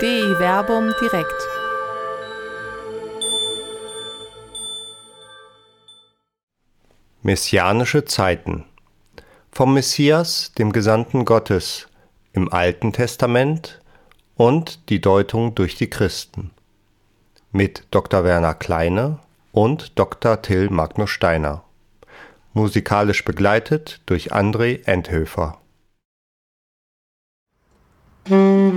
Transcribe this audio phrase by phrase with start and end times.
[0.00, 1.46] DI Werbung direkt.
[7.20, 8.64] Messianische Zeiten
[9.52, 11.88] vom Messias, dem Gesandten Gottes,
[12.32, 13.82] im Alten Testament
[14.36, 16.50] und die Deutung durch die Christen
[17.52, 18.24] mit Dr.
[18.24, 19.18] Werner Kleine
[19.52, 20.40] und Dr.
[20.40, 21.62] Till Magnus Steiner.
[22.54, 25.59] Musikalisch begleitet durch André Endhöfer.
[28.32, 28.70] 음.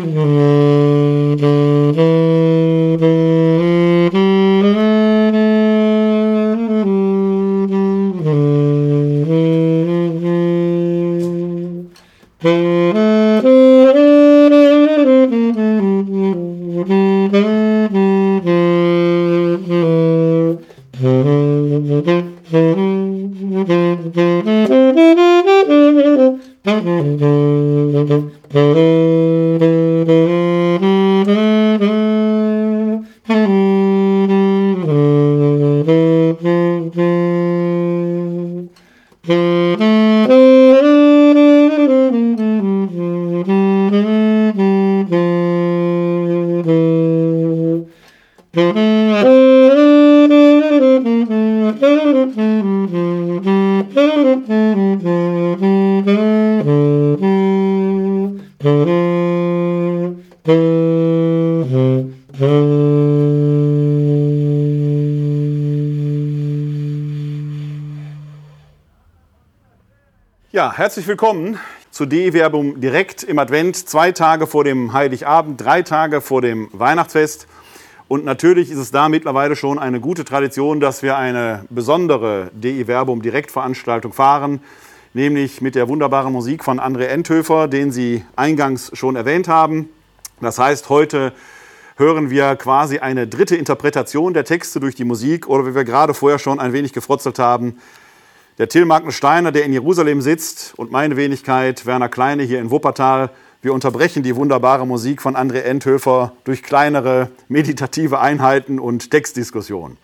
[70.77, 71.59] Herzlich willkommen
[71.91, 77.45] zu DE-Werbung direkt im Advent, zwei Tage vor dem Heiligabend, drei Tage vor dem Weihnachtsfest.
[78.07, 83.21] Und natürlich ist es da mittlerweile schon eine gute Tradition, dass wir eine besondere DE-Werbung
[83.21, 84.61] Direktveranstaltung fahren,
[85.13, 89.89] nämlich mit der wunderbaren Musik von André Enthöfer, den Sie eingangs schon erwähnt haben.
[90.41, 91.33] Das heißt, heute
[91.97, 96.15] hören wir quasi eine dritte Interpretation der Texte durch die Musik oder wie wir gerade
[96.15, 97.77] vorher schon ein wenig gefrotzelt haben,
[98.57, 102.69] der Till Magnus Steiner, der in Jerusalem sitzt, und meine Wenigkeit, Werner Kleine, hier in
[102.69, 103.31] Wuppertal.
[103.61, 109.97] Wir unterbrechen die wunderbare Musik von André Endhöfer durch kleinere meditative Einheiten und Textdiskussionen.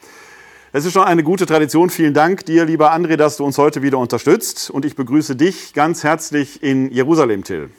[0.72, 1.90] Es ist schon eine gute Tradition.
[1.90, 4.70] Vielen Dank dir, lieber André, dass du uns heute wieder unterstützt.
[4.70, 7.70] Und ich begrüße dich ganz herzlich in Jerusalem, Till.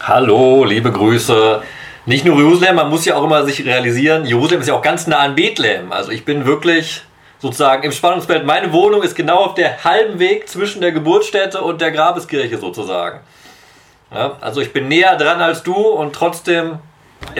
[0.00, 1.62] Hallo, liebe Grüße.
[2.06, 5.06] Nicht nur Jerusalem, man muss ja auch immer sich realisieren, Jerusalem ist ja auch ganz
[5.06, 5.92] nah an Bethlehem.
[5.92, 7.02] Also ich bin wirklich
[7.40, 8.44] sozusagen im Spannungsfeld.
[8.44, 13.20] Meine Wohnung ist genau auf der halben Weg zwischen der Geburtsstätte und der Grabeskirche sozusagen.
[14.10, 16.78] Ja, also ich bin näher dran als du und trotzdem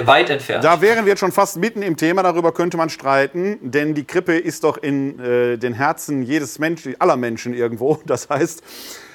[0.04, 0.64] weit entfernt.
[0.64, 4.04] Da wären wir jetzt schon fast mitten im Thema, darüber könnte man streiten, denn die
[4.04, 7.98] Krippe ist doch in äh, den Herzen jedes Menschen, aller Menschen irgendwo.
[8.06, 8.62] Das heißt,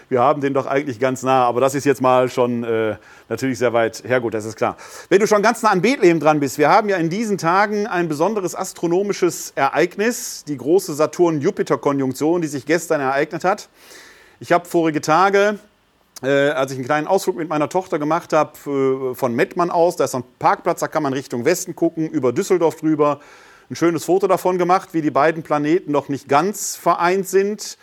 [0.10, 1.46] wir haben den doch eigentlich ganz nah.
[1.46, 2.96] Aber das ist jetzt mal schon äh,
[3.30, 4.78] natürlich sehr weit hergut, das ist klar.
[5.10, 7.88] Wenn du schon ganz nah an Bethlehem dran bist, wir haben ja in diesen Tagen
[7.88, 13.70] ein besonderes astronomisches Ereignis, die große Saturn-Jupiter-Konjunktion, die sich gestern ereignet hat.
[14.40, 15.60] Ich habe vorige Tage
[16.24, 19.98] äh, als ich einen kleinen Ausflug mit meiner Tochter gemacht habe, äh, von Mettmann aus,
[19.98, 23.20] da ist ein Parkplatz, da kann man Richtung Westen gucken, über Düsseldorf drüber,
[23.70, 27.78] ein schönes Foto davon gemacht, wie die beiden Planeten noch nicht ganz vereint sind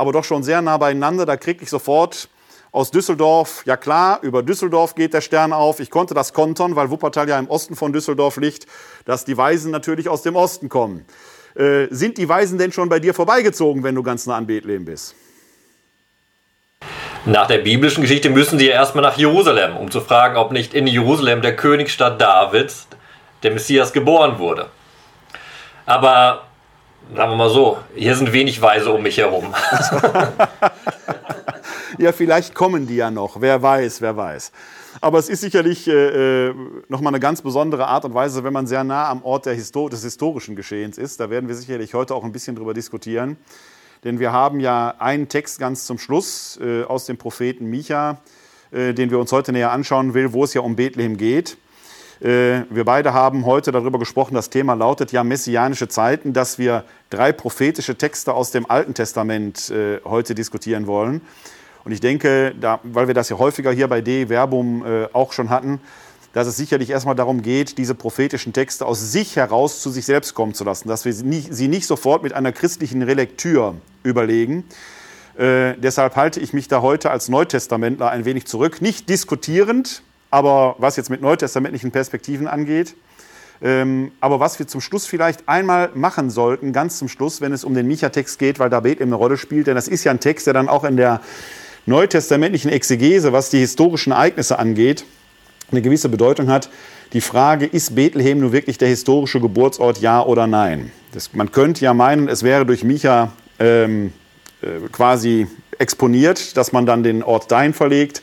[0.00, 1.26] aber doch schon sehr nah beieinander.
[1.26, 2.30] Da kriege ich sofort
[2.72, 5.78] aus Düsseldorf, ja klar, über Düsseldorf geht der Stern auf.
[5.78, 8.66] Ich konnte das kontern, weil Wuppertal ja im Osten von Düsseldorf liegt,
[9.04, 11.04] dass die Weisen natürlich aus dem Osten kommen.
[11.54, 14.86] Äh, sind die Weisen denn schon bei dir vorbeigezogen, wenn du ganz nah an Bethlehem
[14.86, 15.14] bist?
[17.26, 20.72] Nach der biblischen Geschichte müssen sie ja erstmal nach Jerusalem, um zu fragen, ob nicht
[20.72, 22.86] in Jerusalem, der Königsstadt Davids,
[23.42, 24.70] der Messias geboren wurde.
[25.84, 26.44] Aber
[27.16, 29.52] sagen wir mal so, hier sind wenig Weise um mich herum.
[31.98, 33.40] ja, vielleicht kommen die ja noch.
[33.40, 34.52] Wer weiß, wer weiß.
[35.00, 36.54] Aber es ist sicherlich äh, äh
[36.88, 40.02] nochmal eine ganz besondere Art und Weise, wenn man sehr nah am Ort Histo des
[40.02, 41.20] historischen Geschehens ist.
[41.20, 43.36] Da werden wir sicherlich heute auch ein bisschen drüber diskutieren.
[44.04, 48.18] Denn wir haben ja einen Text ganz zum Schluss äh, aus dem Propheten Micha,
[48.70, 51.58] äh, den wir uns heute näher anschauen will, wo es ja um Bethlehem geht.
[52.20, 56.84] Äh, wir beide haben heute darüber gesprochen, das Thema lautet ja messianische Zeiten, dass wir
[57.08, 61.22] drei prophetische Texte aus dem Alten Testament äh, heute diskutieren wollen.
[61.84, 65.32] Und ich denke, da, weil wir das ja häufiger hier bei D Verbum äh, auch
[65.32, 65.80] schon hatten,
[66.34, 70.34] dass es sicherlich erstmal darum geht, diese prophetischen Texte aus sich heraus zu sich selbst
[70.34, 74.64] kommen zu lassen, dass wir sie nicht, sie nicht sofort mit einer christlichen Relektür überlegen.
[75.38, 80.76] Äh, deshalb halte ich mich da heute als Neutestamentler ein wenig zurück, nicht diskutierend, aber
[80.78, 82.94] was jetzt mit neutestamentlichen Perspektiven angeht.
[83.62, 87.62] Ähm, aber was wir zum Schluss vielleicht einmal machen sollten, ganz zum Schluss, wenn es
[87.62, 90.20] um den Micha-Text geht, weil da Bethlehem eine Rolle spielt, denn das ist ja ein
[90.20, 91.20] Text, der dann auch in der
[91.84, 95.04] neutestamentlichen Exegese, was die historischen Ereignisse angeht,
[95.70, 96.70] eine gewisse Bedeutung hat.
[97.12, 100.90] Die Frage, ist Bethlehem nun wirklich der historische Geburtsort, ja oder nein?
[101.12, 104.12] Das, man könnte ja meinen, es wäre durch Micha ähm,
[104.62, 105.48] äh, quasi
[105.78, 108.22] exponiert, dass man dann den Ort dahin verlegt.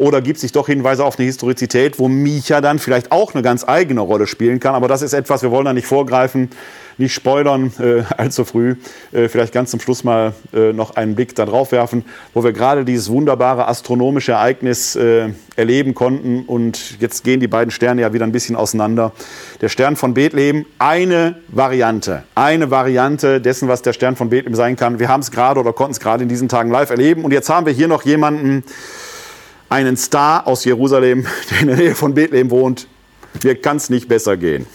[0.00, 3.68] Oder gibt sich doch Hinweise auf eine Historizität, wo Micha dann vielleicht auch eine ganz
[3.68, 4.74] eigene Rolle spielen kann.
[4.74, 6.48] Aber das ist etwas, wir wollen da nicht vorgreifen,
[6.96, 8.76] nicht spoilern äh, allzu früh.
[9.12, 12.54] Äh, vielleicht ganz zum Schluss mal äh, noch einen Blick da drauf werfen, wo wir
[12.54, 16.44] gerade dieses wunderbare astronomische Ereignis äh, erleben konnten.
[16.46, 19.12] Und jetzt gehen die beiden Sterne ja wieder ein bisschen auseinander.
[19.60, 24.76] Der Stern von Bethlehem, eine Variante, eine Variante dessen, was der Stern von Bethlehem sein
[24.76, 24.98] kann.
[24.98, 27.22] Wir haben es gerade oder konnten es gerade in diesen Tagen live erleben.
[27.22, 28.64] Und jetzt haben wir hier noch jemanden,
[29.70, 32.86] einen Star aus Jerusalem, der in der Nähe von Bethlehem wohnt.
[33.42, 34.66] Mir kann es nicht besser gehen.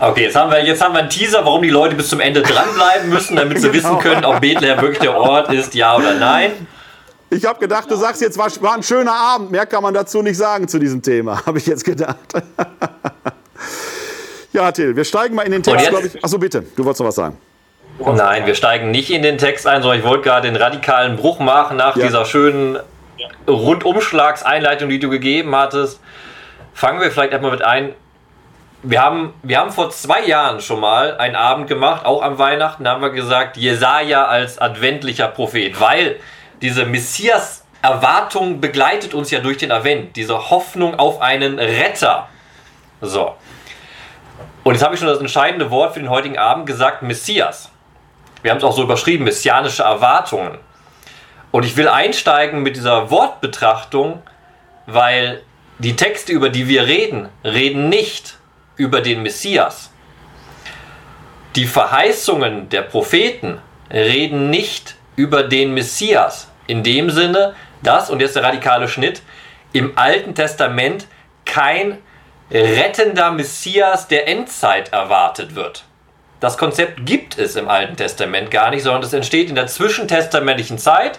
[0.00, 2.40] Okay, jetzt haben, wir, jetzt haben wir einen Teaser, warum die Leute bis zum Ende
[2.40, 3.74] dranbleiben müssen, damit sie genau.
[3.74, 6.52] wissen können, ob Bethlehem wirklich der Ort ist, ja oder nein.
[7.30, 9.50] Ich habe gedacht, du sagst jetzt, war, war ein schöner Abend.
[9.50, 12.16] Mehr kann man dazu nicht sagen zu diesem Thema, habe ich jetzt gedacht.
[14.52, 16.24] ja, Till, wir steigen mal in den Text, glaube ich.
[16.24, 17.36] Achso, bitte, du wolltest noch was sagen.
[17.98, 21.40] Nein, wir steigen nicht in den Text ein, sondern ich wollte gerade den radikalen Bruch
[21.40, 22.06] machen nach ja.
[22.06, 22.78] dieser schönen
[23.46, 26.00] Rundumschlagseinleitung, die du gegeben hattest,
[26.74, 27.94] fangen wir vielleicht erstmal mit ein.
[28.82, 32.84] Wir haben, wir haben vor zwei Jahren schon mal einen Abend gemacht, auch am Weihnachten,
[32.84, 36.20] da haben wir gesagt, Jesaja als adventlicher Prophet, weil
[36.62, 42.28] diese Messias-Erwartung begleitet uns ja durch den Advent, diese Hoffnung auf einen Retter.
[43.00, 43.34] So.
[44.62, 47.70] Und jetzt habe ich schon das entscheidende Wort für den heutigen Abend gesagt, Messias.
[48.42, 50.58] Wir haben es auch so überschrieben, messianische Erwartungen.
[51.50, 54.22] Und ich will einsteigen mit dieser Wortbetrachtung,
[54.86, 55.42] weil
[55.78, 58.36] die Texte, über die wir reden, reden nicht
[58.76, 59.90] über den Messias.
[61.56, 63.60] Die Verheißungen der Propheten
[63.90, 66.48] reden nicht über den Messias.
[66.66, 69.22] In dem Sinne, dass, und jetzt der radikale Schnitt,
[69.72, 71.06] im Alten Testament
[71.44, 71.98] kein
[72.50, 75.84] rettender Messias der Endzeit erwartet wird.
[76.40, 80.78] Das Konzept gibt es im Alten Testament gar nicht, sondern es entsteht in der zwischentestamentlichen
[80.78, 81.18] Zeit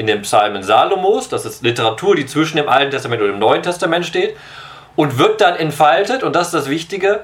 [0.00, 3.62] in den Psalmen Salomos, das ist Literatur, die zwischen dem Alten Testament und dem Neuen
[3.62, 4.34] Testament steht,
[4.96, 7.20] und wird dann entfaltet, und das ist das Wichtige,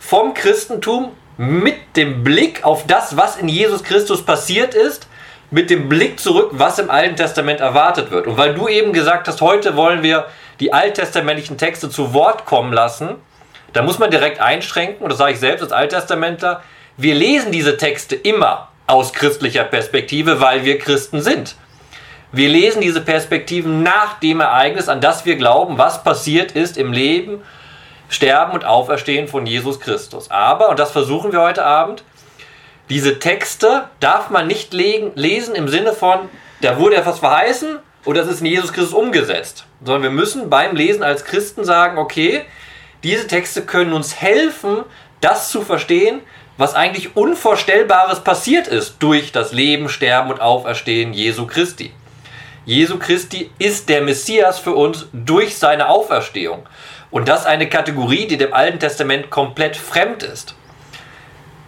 [0.00, 5.06] vom Christentum mit dem Blick auf das, was in Jesus Christus passiert ist,
[5.52, 8.26] mit dem Blick zurück, was im Alten Testament erwartet wird.
[8.26, 10.26] Und weil du eben gesagt hast, heute wollen wir
[10.58, 13.14] die alttestamentlichen Texte zu Wort kommen lassen,
[13.72, 16.62] da muss man direkt einschränken, und das sage ich selbst als Alttestamentler,
[16.96, 21.54] wir lesen diese Texte immer aus christlicher Perspektive, weil wir Christen sind.
[22.30, 26.92] Wir lesen diese Perspektiven nach dem Ereignis, an das wir glauben, was passiert ist im
[26.92, 27.42] Leben,
[28.10, 30.30] Sterben und Auferstehen von Jesus Christus.
[30.30, 32.04] Aber, und das versuchen wir heute Abend,
[32.90, 36.28] diese Texte darf man nicht lesen im Sinne von,
[36.60, 39.64] da wurde etwas verheißen und das ist in Jesus Christus umgesetzt.
[39.82, 42.44] Sondern wir müssen beim Lesen als Christen sagen, okay,
[43.02, 44.84] diese Texte können uns helfen,
[45.22, 46.20] das zu verstehen,
[46.58, 51.92] was eigentlich Unvorstellbares passiert ist durch das Leben, Sterben und Auferstehen Jesu Christi.
[52.68, 56.68] Jesu Christi ist der Messias für uns durch seine Auferstehung.
[57.10, 60.54] Und das eine Kategorie, die dem Alten Testament komplett fremd ist.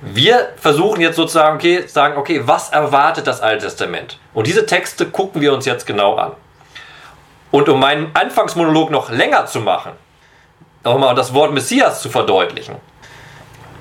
[0.03, 4.19] Wir versuchen jetzt sozusagen, okay, sagen, okay, was erwartet das Alte Testament?
[4.35, 6.33] Und diese Texte gucken wir uns jetzt genau an.
[7.51, 9.93] Und um meinen Anfangsmonolog noch länger zu machen,
[10.85, 12.77] nochmal das Wort Messias zu verdeutlichen.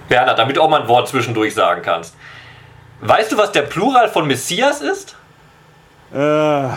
[0.07, 2.15] Bernhard, damit du auch mal ein Wort zwischendurch sagen kannst.
[3.01, 5.17] Weißt du, was der Plural von Messias ist?
[6.13, 6.69] Äh.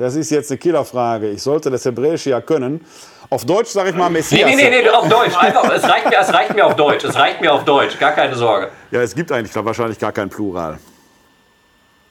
[0.00, 1.28] Das ist jetzt eine Killerfrage.
[1.28, 2.82] Ich sollte das Hebräische ja können.
[3.28, 4.48] Auf Deutsch sage ich mal Messias.
[4.48, 5.36] Nee, nee, nee, nee auf Deutsch.
[5.36, 7.04] Einfach, es, reicht mir, es reicht mir auf Deutsch.
[7.04, 7.98] Es reicht mir auf Deutsch.
[7.98, 8.70] Gar keine Sorge.
[8.90, 10.78] Ja, es gibt eigentlich wahrscheinlich gar kein Plural.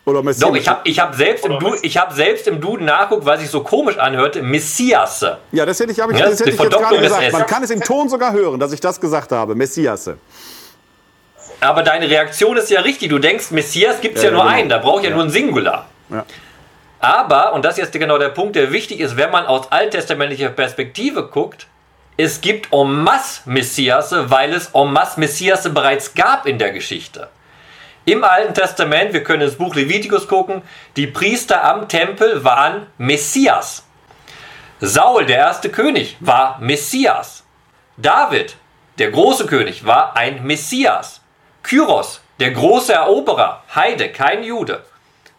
[0.05, 0.48] Oder Messias.
[0.48, 3.50] Doch, ich habe ich hab selbst, im Duden, hab selbst im Duden nachguckt, weil sich
[3.50, 5.25] so komisch anhörte, Messias.
[5.51, 7.31] Ja, das hätte ich, hab ich, ja, das hätte ich jetzt gerade gesagt.
[7.31, 9.55] Man kann es im Ton sogar hören, dass ich das gesagt habe.
[9.55, 10.12] Messias.
[11.60, 13.10] Aber deine Reaktion ist ja richtig.
[13.10, 14.55] Du denkst, Messias gibt es ja, ja, nur genau.
[14.55, 14.69] einen.
[14.69, 15.88] Da braucht ja, ja nur ein Singular.
[16.12, 16.24] Ja.
[16.99, 20.49] Aber, und das ist jetzt genau der Punkt, der wichtig ist, wenn man aus alttestamentlicher
[20.49, 21.67] Perspektive guckt,
[22.17, 27.29] es gibt en masse Messiasse, weil es en masse Messiasse bereits gab in der Geschichte.
[28.03, 30.61] Im Alten Testament, wir können ins Buch Levitikus gucken,
[30.97, 33.85] die Priester am Tempel waren Messias.
[34.81, 37.45] Saul, der erste König, war Messias.
[37.95, 38.55] David,
[38.97, 41.21] der große König, war ein Messias.
[41.63, 44.83] Kyros, der große Eroberer, Heide, kein Jude,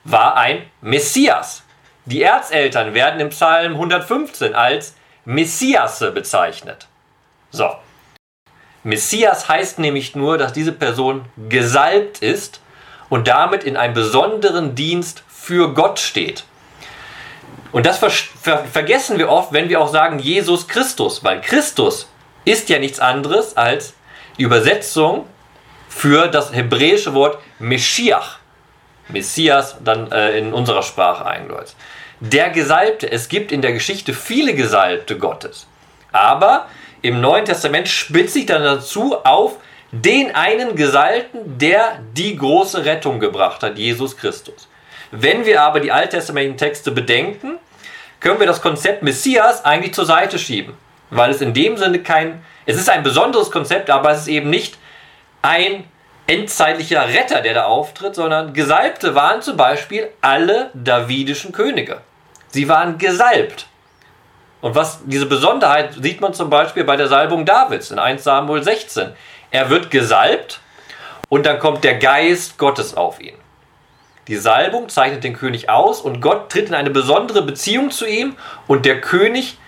[0.04, 1.62] war ein Messias.
[2.04, 6.88] Die Erzeltern werden im Psalm 115 als Messiasse bezeichnet.
[7.50, 7.70] So.
[8.82, 12.60] Messias heißt nämlich nur, dass diese Person gesalbt ist
[13.10, 16.44] und damit in einem besonderen Dienst für Gott steht.
[17.72, 22.08] Und das ver ver vergessen wir oft, wenn wir auch sagen Jesus Christus, weil Christus
[22.44, 23.94] ist ja nichts anderes als
[24.38, 25.26] die Übersetzung
[25.88, 28.39] für das hebräische Wort Meschiach.
[29.12, 31.74] Messias dann äh, in unserer Sprache eingedeutet.
[32.20, 33.10] Der Gesalbte.
[33.10, 35.66] Es gibt in der Geschichte viele Gesalbte Gottes.
[36.12, 36.66] Aber
[37.02, 39.56] im Neuen Testament spitzt sich dann dazu auf
[39.92, 44.68] den einen Gesalbten, der die große Rettung gebracht hat, Jesus Christus.
[45.10, 47.58] Wenn wir aber die alttestamentlichen Texte bedenken,
[48.20, 50.74] können wir das Konzept Messias eigentlich zur Seite schieben,
[51.08, 54.50] weil es in dem Sinne kein, es ist ein besonderes Konzept, aber es ist eben
[54.50, 54.76] nicht
[55.42, 55.84] ein
[56.30, 62.02] endzeitlicher Retter, der da auftritt, sondern Gesalbte waren zum Beispiel alle davidischen Könige.
[62.48, 63.66] Sie waren gesalbt.
[64.60, 68.62] Und was diese Besonderheit sieht man zum Beispiel bei der Salbung Davids in 1 Samuel
[68.62, 69.10] 16.
[69.50, 70.60] Er wird gesalbt
[71.28, 73.34] und dann kommt der Geist Gottes auf ihn.
[74.28, 78.36] Die Salbung zeichnet den König aus und Gott tritt in eine besondere Beziehung zu ihm
[78.68, 79.58] und der König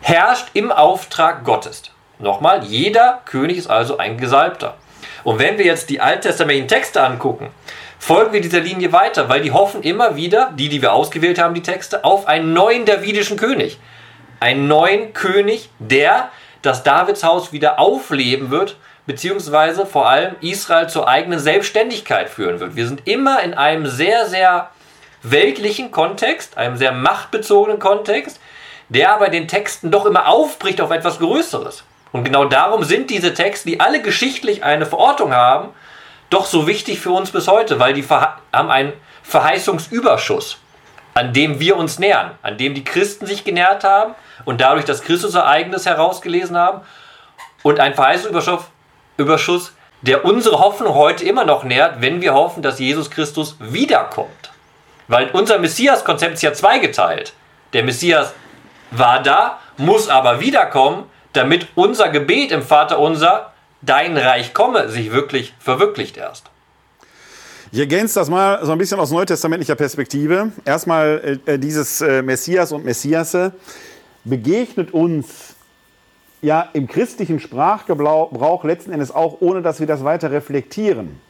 [0.00, 1.82] herrscht im Auftrag Gottes.
[2.18, 4.76] Nochmal, jeder König ist also ein Gesalbter.
[5.24, 7.50] Und wenn wir jetzt die alttestamentlichen Texte angucken,
[7.98, 11.54] folgen wir dieser Linie weiter, weil die hoffen immer wieder, die, die wir ausgewählt haben,
[11.54, 13.78] die Texte, auf einen neuen davidischen König.
[14.40, 16.30] Einen neuen König, der
[16.62, 22.76] das Davidshaus wieder aufleben wird, beziehungsweise vor allem Israel zur eigenen Selbstständigkeit führen wird.
[22.76, 24.70] Wir sind immer in einem sehr, sehr
[25.22, 28.38] weltlichen Kontext, einem sehr machtbezogenen Kontext,
[28.88, 31.84] der aber den Texten doch immer aufbricht auf etwas Größeres.
[32.12, 35.70] Und genau darum sind diese Texte, die alle geschichtlich eine Verortung haben,
[36.30, 40.58] doch so wichtig für uns bis heute, weil die haben einen Verheißungsüberschuss,
[41.14, 45.02] an dem wir uns nähern, an dem die Christen sich genährt haben und dadurch das
[45.02, 46.82] Christusereignis herausgelesen haben
[47.62, 49.72] und ein Verheißungsüberschuss,
[50.02, 54.50] der unsere Hoffnung heute immer noch nährt, wenn wir hoffen, dass Jesus Christus wiederkommt.
[55.08, 57.32] Weil unser Messias-Konzept ist ja zweigeteilt.
[57.72, 58.34] Der Messias
[58.90, 65.12] war da, muss aber wiederkommen, damit unser Gebet im Vater unser dein Reich komme, sich
[65.12, 66.46] wirklich verwirklicht erst.
[67.70, 70.52] Ich ergänze das mal so ein bisschen aus neutestamentlicher Perspektive.
[70.64, 73.52] Erstmal äh, dieses äh, Messias und Messiasse
[74.24, 75.54] begegnet uns
[76.40, 81.20] ja im christlichen Sprachgebrauch letzten Endes auch, ohne dass wir das weiter reflektieren.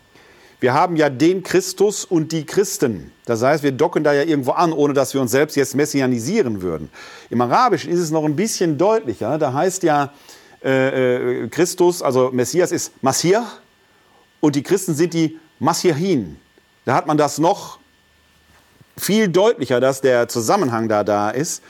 [0.61, 3.13] Wir haben ja den Christus und die Christen.
[3.27, 6.63] Das heißt, wir docken da ja irgendwo an, ohne dass wir uns selbst jetzt messianisieren
[6.63, 6.91] würden.
[7.31, 9.39] Im Arabischen ist es noch ein bisschen deutlicher.
[9.39, 10.13] Da heißt ja,
[10.65, 13.47] äh, äh, Christus, also Messias ist Masir
[14.41, 16.37] und die Christen sind die Masihin.
[16.85, 17.79] Da hat man das noch
[18.97, 21.63] viel deutlicher, dass der Zusammenhang da da ist.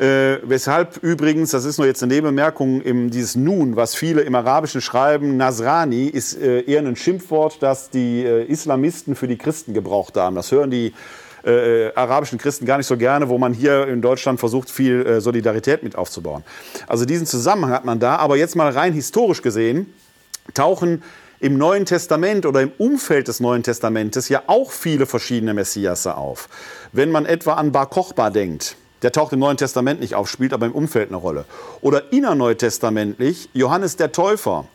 [0.00, 4.34] Äh, weshalb übrigens, das ist nur jetzt eine Nebenmerkung, im, dieses Nun, was viele im
[4.34, 9.74] Arabischen schreiben, Nasrani, ist äh, eher ein Schimpfwort, das die äh, Islamisten für die Christen
[9.74, 10.36] gebraucht haben.
[10.36, 10.94] Das hören die
[11.44, 15.20] äh, arabischen Christen gar nicht so gerne, wo man hier in Deutschland versucht, viel äh,
[15.20, 16.44] Solidarität mit aufzubauen.
[16.86, 19.92] Also diesen Zusammenhang hat man da, aber jetzt mal rein historisch gesehen,
[20.54, 21.02] tauchen
[21.40, 26.48] im Neuen Testament oder im Umfeld des Neuen Testamentes ja auch viele verschiedene Messiasse auf.
[26.92, 30.52] Wenn man etwa an Bar Kochba denkt, der taucht im Neuen Testament nicht auf, spielt
[30.52, 31.44] aber im Umfeld eine Rolle.
[31.80, 34.66] Oder innerneutestamentlich Johannes der Täufer,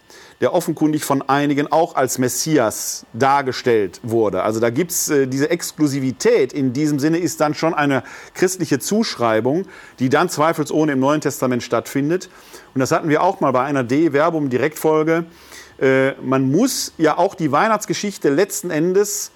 [0.41, 4.43] der offenkundig von einigen auch als Messias dargestellt wurde.
[4.43, 6.51] Also da gibt's äh, diese Exklusivität.
[6.53, 8.03] In diesem Sinne ist dann schon eine
[8.33, 9.65] christliche Zuschreibung,
[9.99, 12.29] die dann zweifelsohne im Neuen Testament stattfindet.
[12.73, 15.25] Und das hatten wir auch mal bei einer D-Verbum-Direktfolge.
[15.79, 19.31] Äh, man muss ja auch die Weihnachtsgeschichte letzten Endes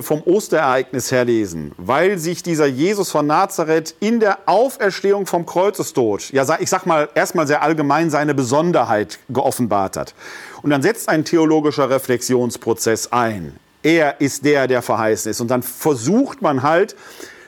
[0.00, 6.30] vom Osterereignis her lesen, weil sich dieser Jesus von Nazareth in der Auferstehung vom Kreuzestod,
[6.32, 10.14] ja, ich sag mal erstmal sehr allgemein seine Besonderheit geoffenbart hat.
[10.62, 13.56] Und dann setzt ein theologischer Reflexionsprozess ein.
[13.82, 15.40] Er ist der, der verheißen ist.
[15.40, 16.96] Und dann versucht man halt,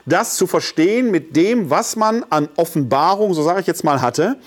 [0.05, 4.37] das zu verstehen mit dem, was man an Offenbarung, so sage ich jetzt mal, hatte.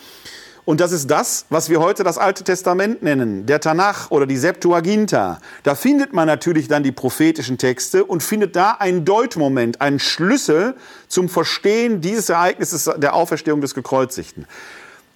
[0.67, 4.39] Und das ist das, was wir heute das Alte Testament nennen, der Tanach oder die
[4.39, 5.39] Septuaginta.
[5.63, 10.75] Da findet man natürlich dann die prophetischen Texte und findet da einen Deutmoment, einen Schlüssel
[11.07, 14.47] zum Verstehen dieses Ereignisses der Auferstehung des Gekreuzigten.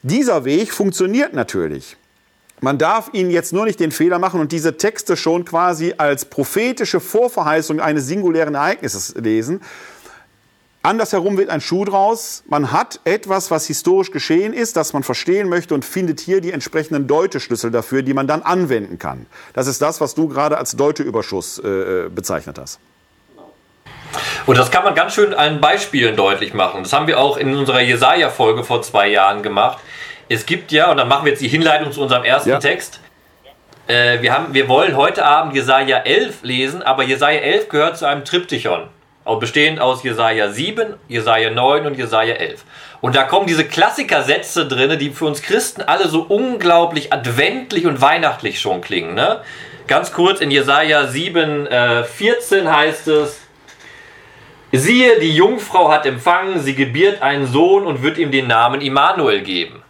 [0.02, 1.96] Dieser Weg funktioniert natürlich.
[2.60, 6.24] Man darf ihnen jetzt nur nicht den Fehler machen und diese Texte schon quasi als
[6.24, 9.60] prophetische Vorverheißung eines singulären Ereignisses lesen,
[10.82, 12.44] Andersherum wird ein Schuh draus.
[12.46, 16.52] Man hat etwas, was historisch geschehen ist, das man verstehen möchte und findet hier die
[16.52, 19.26] entsprechenden Deuteschlüssel dafür, die man dann anwenden kann.
[19.54, 22.78] Das ist das, was du gerade als Deuteüberschuss äh, äh, bezeichnet hast.
[24.46, 26.84] Und das kann man ganz schön an Beispielen deutlich machen.
[26.84, 29.78] Das haben wir auch in unserer Jesaja-Folge vor zwei Jahren gemacht.
[30.28, 32.58] Es gibt ja, und dann machen wir jetzt die Hinleitung zu unserem ersten ja.
[32.60, 33.00] Text.
[33.88, 38.06] Äh, wir, haben, wir wollen heute Abend Jesaja 11 lesen, aber Jesaja 11 gehört zu
[38.06, 38.88] einem Triptychon
[39.36, 42.64] bestehend aus Jesaja 7, Jesaja 9 und Jesaja 11.
[43.00, 48.00] Und da kommen diese Klassikersätze drin, die für uns Christen alle so unglaublich adventlich und
[48.00, 49.14] weihnachtlich schon klingen.
[49.14, 49.40] Ne?
[49.86, 53.40] Ganz kurz in Jesaja 7, äh, 14 heißt es,
[54.70, 59.40] Siehe, die Jungfrau hat empfangen, sie gebiert einen Sohn und wird ihm den Namen Immanuel
[59.40, 59.82] geben.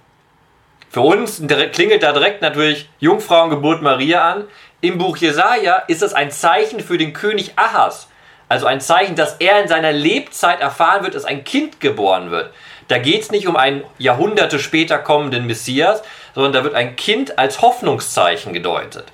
[0.88, 1.42] Für uns
[1.72, 4.44] klingelt da direkt natürlich Jungfrauengeburt Maria an.
[4.80, 8.08] Im Buch Jesaja ist es ein Zeichen für den König Ahas.
[8.48, 12.52] Also ein Zeichen, dass er in seiner Lebzeit erfahren wird, dass ein Kind geboren wird.
[12.88, 16.02] Da geht es nicht um einen Jahrhunderte später kommenden Messias,
[16.34, 19.04] sondern da wird ein Kind als Hoffnungszeichen gedeutet.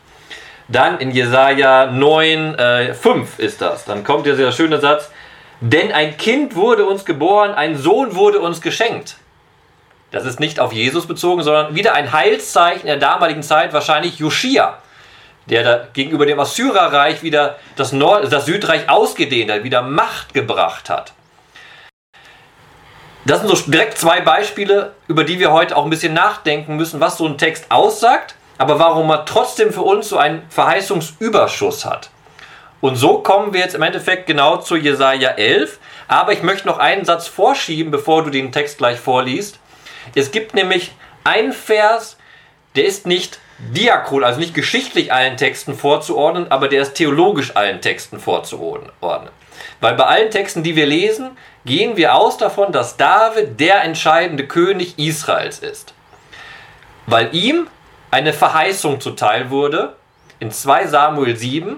[0.69, 3.85] Dann in Jesaja 9, äh, 5 ist das.
[3.85, 5.11] Dann kommt dieser schöne Satz:
[5.61, 9.17] denn ein Kind wurde uns geboren, ein Sohn wurde uns geschenkt.
[10.11, 14.79] Das ist nicht auf Jesus bezogen, sondern wieder ein Heilszeichen der damaligen Zeit, wahrscheinlich Joschia,
[15.47, 20.91] der da gegenüber dem Assyrerreich wieder das, Nord das Südreich ausgedehnt hat, wieder Macht gebracht
[20.91, 21.13] hat.
[23.27, 27.01] Das sind so direkt zwei Beispiele, über die wir heute auch ein bisschen nachdenken müssen,
[27.01, 32.11] was so ein Text aussagt, aber warum er trotzdem für uns so einen Verheißungsüberschuss hat.
[32.85, 35.79] Und so kommen wir jetzt im Endeffekt genau zu Jesaja 11.
[36.07, 39.59] Aber ich möchte noch einen Satz vorschieben, bevor du den Text gleich vorliest.
[40.15, 40.93] Es gibt nämlich
[41.25, 42.19] einen Vers,
[42.77, 47.81] der ist nicht diachron, also nicht geschichtlich allen Texten vorzuordnen, aber der ist theologisch allen
[47.81, 48.91] Texten vorzuordnen.
[49.81, 54.47] Weil bei allen Texten, die wir lesen, gehen wir aus davon, dass David der entscheidende
[54.47, 55.95] König Israels ist.
[57.07, 57.69] Weil ihm
[58.11, 59.95] eine Verheißung zuteil wurde
[60.41, 61.77] in 2 Samuel 7,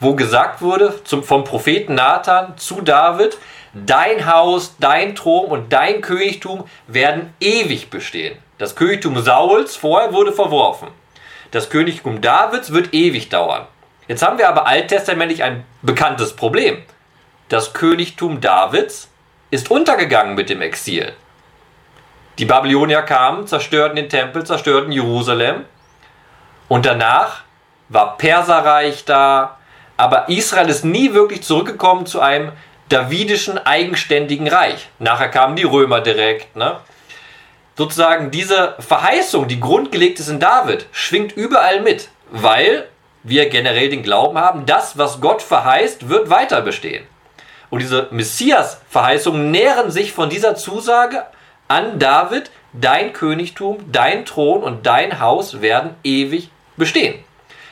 [0.00, 3.38] wo gesagt wurde zum, vom Propheten Nathan zu David,
[3.72, 8.38] dein Haus, dein Thron und dein Königtum werden ewig bestehen.
[8.58, 10.88] Das Königtum Sauls vorher wurde verworfen.
[11.54, 13.68] Das Königtum Davids wird ewig dauern.
[14.08, 16.82] Jetzt haben wir aber alttestamentlich ein bekanntes Problem.
[17.48, 19.08] Das Königtum Davids
[19.52, 21.12] ist untergegangen mit dem Exil.
[22.38, 25.64] Die Babylonier kamen, zerstörten den Tempel, zerstörten Jerusalem.
[26.66, 27.42] Und danach
[27.88, 29.56] war Perserreich da,
[29.96, 32.50] aber Israel ist nie wirklich zurückgekommen zu einem
[32.88, 34.88] davidischen eigenständigen Reich.
[34.98, 36.56] Nachher kamen die Römer direkt.
[36.56, 36.80] Ne?
[37.76, 42.88] Sozusagen diese Verheißung, die grundgelegt ist in David, schwingt überall mit, weil
[43.24, 47.04] wir generell den Glauben haben, das, was Gott verheißt, wird weiter bestehen.
[47.70, 51.24] Und diese Messias-Verheißungen nähren sich von dieser Zusage
[51.66, 57.24] an David, dein Königtum, dein Thron und dein Haus werden ewig bestehen.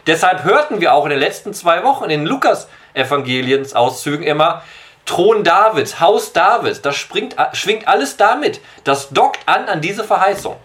[0.06, 4.62] Deshalb hörten wir auch in den letzten zwei Wochen in Lukas-Evangeliens-Auszügen immer,
[5.06, 8.60] Thron Davids, Haus Davids, das springt, schwingt alles damit.
[8.84, 10.56] Das dockt an an diese Verheißung.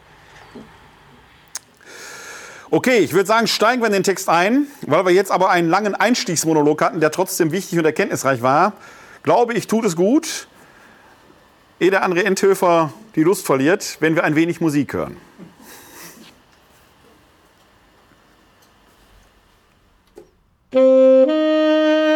[2.70, 5.70] Okay, ich würde sagen, steigen wir in den Text ein, weil wir jetzt aber einen
[5.70, 8.74] langen Einstiegsmonolog hatten, der trotzdem wichtig und erkenntnisreich war.
[9.24, 10.48] Glaube ich, tut es gut,
[11.80, 15.18] ehe der André Enthöfer die Lust verliert, wenn wir ein wenig Musik hören.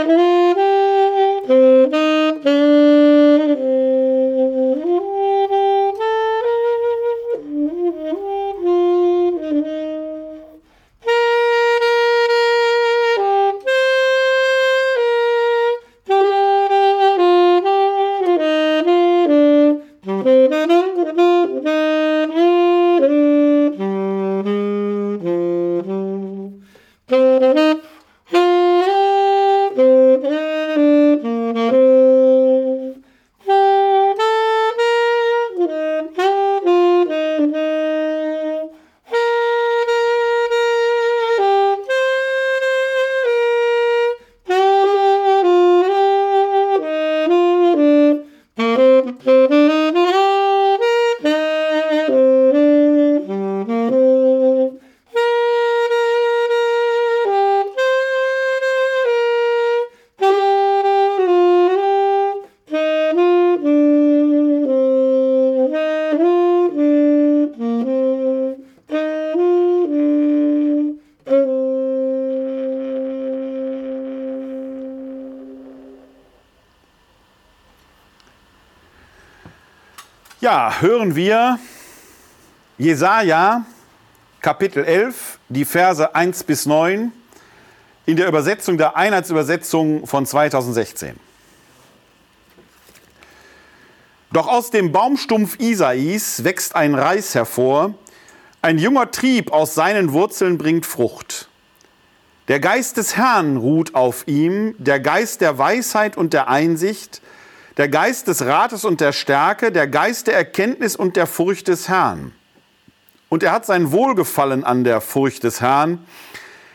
[80.42, 81.60] Ja, hören wir
[82.80, 83.64] Jesaja
[84.42, 87.12] Kapitel 11, die Verse 1 bis 9
[88.08, 91.16] in der Übersetzung der Einheitsübersetzung von 2016.
[94.32, 97.94] Doch aus dem Baumstumpf Isais wächst ein Reis hervor,
[98.64, 101.50] ein junger Trieb aus seinen Wurzeln bringt Frucht.
[102.48, 107.22] Der Geist des Herrn ruht auf ihm, der Geist der Weisheit und der Einsicht,
[107.78, 111.88] der Geist des Rates und der Stärke, der Geist der Erkenntnis und der Furcht des
[111.88, 112.34] Herrn.
[113.30, 116.06] Und er hat sein Wohlgefallen an der Furcht des Herrn.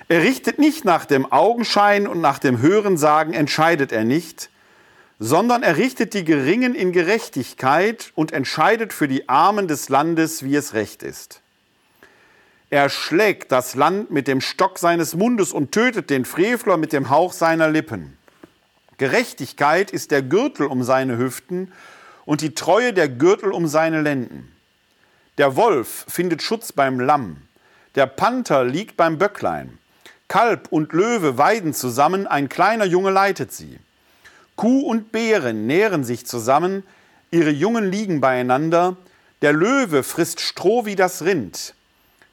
[0.09, 4.49] Er richtet nicht nach dem Augenschein und nach dem Hörensagen entscheidet er nicht,
[5.19, 10.57] sondern er richtet die Geringen in Gerechtigkeit und entscheidet für die Armen des Landes, wie
[10.57, 11.43] es recht ist.
[12.69, 17.11] Er schlägt das Land mit dem Stock seines Mundes und tötet den Frevler mit dem
[17.11, 18.16] Hauch seiner Lippen.
[18.99, 21.73] Gerechtigkeit ist der Gürtel um seine Hüften
[22.25, 24.53] und die Treue der Gürtel um seine Lenden.
[25.39, 27.43] Der Wolf findet Schutz beim Lamm,
[27.95, 29.79] der Panther liegt beim Böcklein.
[30.29, 33.79] Kalb und Löwe weiden zusammen, ein kleiner Junge leitet sie.
[34.57, 36.83] Kuh und Bären nähren sich zusammen,
[37.31, 38.97] ihre Jungen liegen beieinander.
[39.43, 41.75] Der Löwe frisst Stroh wie das Rind.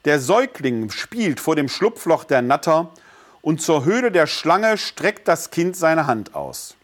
[0.06, 2.92] Der Säugling spielt vor dem Schlupfloch der Natter
[3.44, 6.76] und zur Höhle der Schlange streckt das Kind seine Hand aus.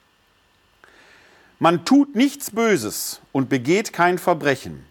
[1.58, 4.84] Man tut nichts Böses und begeht kein Verbrechen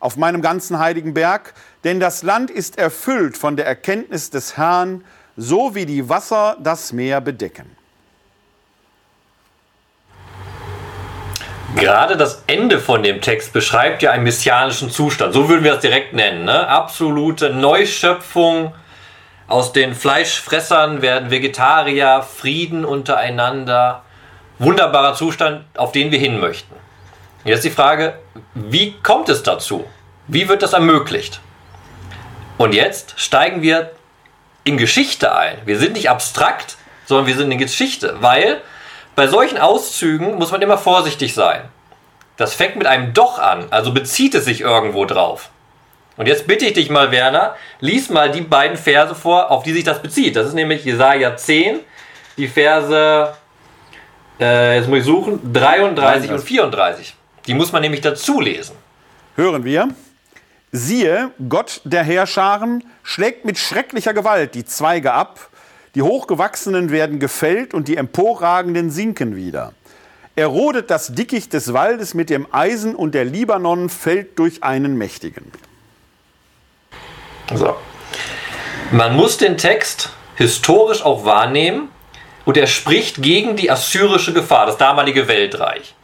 [0.00, 5.02] auf meinem ganzen heiligen Berg, denn das Land ist erfüllt von der Erkenntnis des Herrn,
[5.34, 7.74] so wie die Wasser das Meer bedecken.
[11.74, 15.32] Gerade das Ende von dem Text beschreibt ja einen messianischen Zustand.
[15.32, 16.44] So würden wir das direkt nennen.
[16.44, 16.68] Ne?
[16.68, 18.74] Absolute Neuschöpfung.
[19.48, 24.02] Aus den Fleischfressern werden Vegetarier, Frieden untereinander.
[24.58, 26.74] Wunderbarer Zustand, auf den wir hin möchten.
[27.44, 28.18] Jetzt die Frage,
[28.54, 29.86] wie kommt es dazu?
[30.26, 31.40] Wie wird das ermöglicht?
[32.58, 33.92] Und jetzt steigen wir
[34.64, 35.56] in Geschichte ein.
[35.64, 38.60] Wir sind nicht abstrakt, sondern wir sind in Geschichte, weil
[39.16, 41.62] bei solchen Auszügen muss man immer vorsichtig sein.
[42.36, 45.48] Das fängt mit einem Doch an, also bezieht es sich irgendwo drauf.
[46.18, 49.72] Und jetzt bitte ich dich mal, Werner, lies mal die beiden Verse vor, auf die
[49.72, 50.36] sich das bezieht.
[50.36, 51.80] Das ist nämlich Jesaja 10,
[52.36, 53.32] die Verse,
[54.38, 57.14] äh, jetzt muss ich suchen, 33 und 34.
[57.46, 58.76] Die muss man nämlich dazu lesen.
[59.36, 59.88] Hören wir.
[60.70, 65.48] Siehe, Gott der Heerscharen schlägt mit schrecklicher Gewalt die Zweige ab
[65.94, 69.72] die Hochgewachsenen werden gefällt und die Emporragenden sinken wieder.
[70.36, 74.96] Er rodet das Dickicht des Waldes mit dem Eisen und der Libanon fällt durch einen
[74.96, 75.50] Mächtigen.
[77.54, 77.76] So.
[78.90, 81.90] Man muss den Text historisch auch wahrnehmen
[82.44, 85.94] und er spricht gegen die assyrische Gefahr, das damalige Weltreich.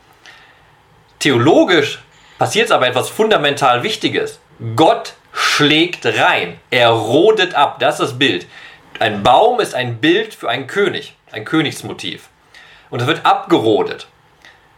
[1.18, 2.02] Theologisch
[2.38, 4.40] passiert aber etwas fundamental Wichtiges.
[4.76, 8.46] Gott schlägt rein, er rodet ab, das ist das Bild.
[9.00, 12.28] Ein Baum ist ein Bild für einen König, ein Königsmotiv.
[12.90, 14.06] Und es wird abgerodet.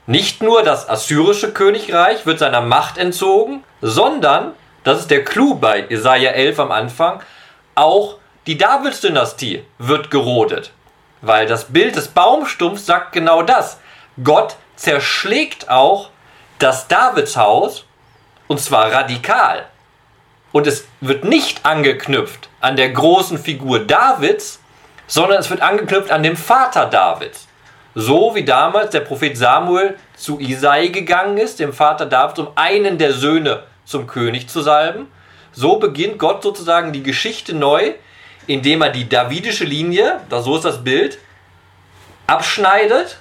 [0.07, 4.53] Nicht nur das assyrische Königreich wird seiner Macht entzogen, sondern,
[4.87, 7.21] das ist der Clou bei Jesaja 11 am Anfang,
[7.75, 10.71] auch die Davidsdynastie wird gerodet.
[11.23, 13.81] Weil das Bild des Baumstumpfs sagt genau das.
[14.23, 16.11] Gott zerschlägt auch
[16.61, 17.85] das Davidshaus
[18.47, 19.67] und zwar radikal.
[20.53, 24.61] Und es wird nicht angeknüpft an der großen Figur Davids,
[25.09, 27.49] sondern es wird angeknüpft an dem Vater Davids.
[27.97, 32.99] So wie damals der Prophet Samuel zu Isai gegangen ist, dem Vater Davids, um einen
[32.99, 35.07] der Söhne zum König zu salben.
[35.53, 37.95] So beginnt Gott sozusagen die Geschichte neu,
[38.47, 41.19] indem er die davidische Linie, so ist das Bild,
[42.27, 43.19] abschneidet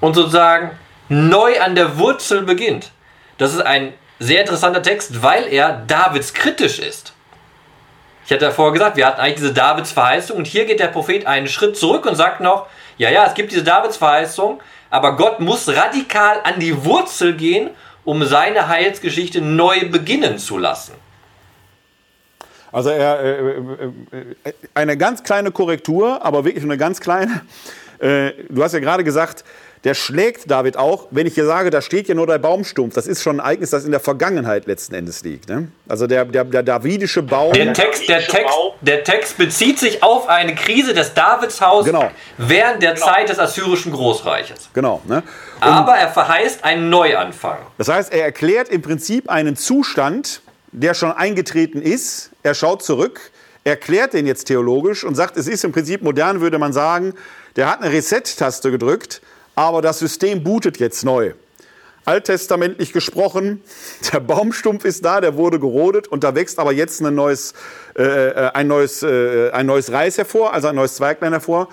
[0.00, 0.72] und sozusagen
[1.08, 2.90] neu an der Wurzel beginnt.
[3.36, 7.12] Das ist ein sehr interessanter Text, weil er Davids kritisch ist.
[8.26, 10.88] Ich hatte ja vorher gesagt, wir hatten eigentlich diese Davids Verheißung und hier geht der
[10.88, 12.66] Prophet einen Schritt zurück und sagt noch,
[12.98, 17.70] ja, ja, es gibt diese Davids Verheißung, aber Gott muss radikal an die Wurzel gehen,
[18.08, 20.94] um seine Heilsgeschichte neu beginnen zu lassen.
[22.72, 23.90] Also er, äh, äh,
[24.44, 27.42] äh eine ganz kleine Korrektur, aber wirklich eine ganz kleine.
[27.98, 29.44] Äh, du hast ja gerade gesagt,
[29.88, 33.06] der schlägt David auch, wenn ich hier sage, da steht ja nur der Baumstumpf, das
[33.06, 35.48] ist schon ein Ereignis, das in der Vergangenheit letzten Endes liegt.
[35.48, 35.68] Ne?
[35.88, 37.54] Also der, der, der davidische Baum.
[37.54, 42.10] Der Text, der, Text, der Text bezieht sich auf eine Krise des Davidshaus genau.
[42.36, 43.06] während der genau.
[43.06, 44.68] Zeit des assyrischen Großreiches.
[44.74, 45.00] Genau.
[45.06, 45.22] Ne?
[45.60, 47.56] Aber er verheißt einen Neuanfang.
[47.78, 52.28] Das heißt, er erklärt im Prinzip einen Zustand, der schon eingetreten ist.
[52.42, 53.30] Er schaut zurück,
[53.64, 57.14] erklärt den jetzt theologisch und sagt, es ist im Prinzip modern, würde man sagen,
[57.56, 59.22] der hat eine Reset-Taste gedrückt
[59.58, 61.32] aber das System bootet jetzt neu.
[62.04, 63.60] Alttestamentlich gesprochen,
[64.12, 67.54] der Baumstumpf ist da, der wurde gerodet und da wächst aber jetzt ein neues,
[67.98, 71.68] äh, äh, ein neues, äh, ein neues Reis hervor, also ein neues Zweiglein hervor,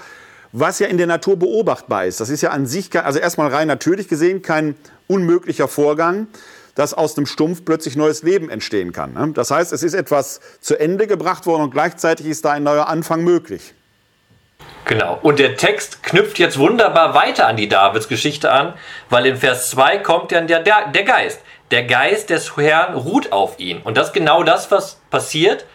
[0.52, 2.20] was ja in der Natur beobachtbar ist.
[2.20, 6.26] Das ist ja an sich, also erstmal rein natürlich gesehen, kein unmöglicher Vorgang,
[6.74, 9.14] dass aus dem Stumpf plötzlich neues Leben entstehen kann.
[9.14, 9.32] Ne?
[9.36, 12.88] Das heißt, es ist etwas zu Ende gebracht worden und gleichzeitig ist da ein neuer
[12.88, 13.76] Anfang möglich.
[14.86, 15.20] Genau.
[15.24, 18.74] Und der Text knüpft jetzt wunderbar weiter an die Davids-Geschichte an,
[19.10, 21.42] weil in Vers 2 kommt dann der, der, der Geist.
[21.72, 23.82] Der Geist des Herrn ruht auf ihn.
[23.82, 25.66] Und das ist genau das, was passierte,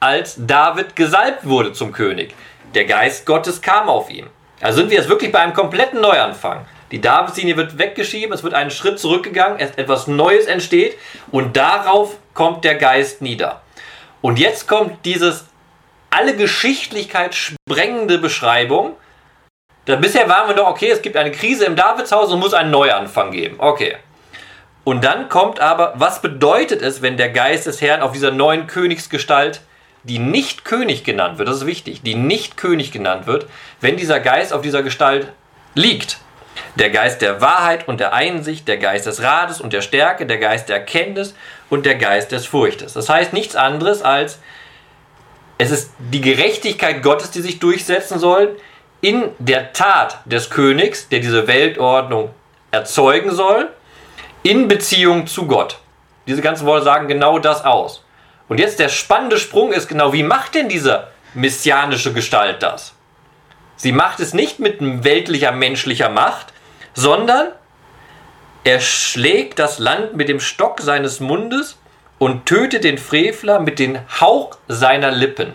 [0.00, 2.34] als David gesalbt wurde zum König.
[2.74, 4.26] Der Geist Gottes kam auf ihn.
[4.60, 6.66] Also sind wir jetzt wirklich bei einem kompletten Neuanfang.
[6.90, 10.96] Die Davidslinie wird weggeschieben, es wird einen Schritt zurückgegangen, etwas Neues entsteht
[11.30, 13.60] und darauf kommt der Geist nieder.
[14.20, 15.44] Und jetzt kommt dieses
[16.18, 18.96] alle Geschichtlichkeit sprengende Beschreibung.
[19.84, 22.70] Da bisher waren wir doch, okay, es gibt eine Krise im Davidshaus und muss einen
[22.70, 23.56] Neuanfang geben.
[23.58, 23.96] Okay.
[24.84, 28.66] Und dann kommt aber, was bedeutet es, wenn der Geist des Herrn auf dieser neuen
[28.66, 29.60] Königsgestalt,
[30.02, 33.46] die nicht König genannt wird, das ist wichtig, die nicht König genannt wird,
[33.80, 35.28] wenn dieser Geist auf dieser Gestalt
[35.74, 36.18] liegt?
[36.74, 40.38] Der Geist der Wahrheit und der Einsicht, der Geist des Rates und der Stärke, der
[40.38, 41.34] Geist der Erkenntnis
[41.70, 42.94] und der Geist des Furchtes.
[42.94, 44.40] Das heißt nichts anderes als,
[45.58, 48.56] es ist die Gerechtigkeit Gottes, die sich durchsetzen soll,
[49.00, 52.30] in der Tat des Königs, der diese Weltordnung
[52.70, 53.68] erzeugen soll,
[54.42, 55.78] in Beziehung zu Gott.
[56.26, 58.04] Diese ganzen Worte sagen genau das aus.
[58.48, 62.94] Und jetzt der spannende Sprung ist genau, wie macht denn diese messianische Gestalt das?
[63.76, 66.52] Sie macht es nicht mit weltlicher menschlicher Macht,
[66.94, 67.48] sondern
[68.64, 71.78] er schlägt das Land mit dem Stock seines Mundes
[72.18, 75.54] und tötet den Frevler mit dem Hauch seiner Lippen.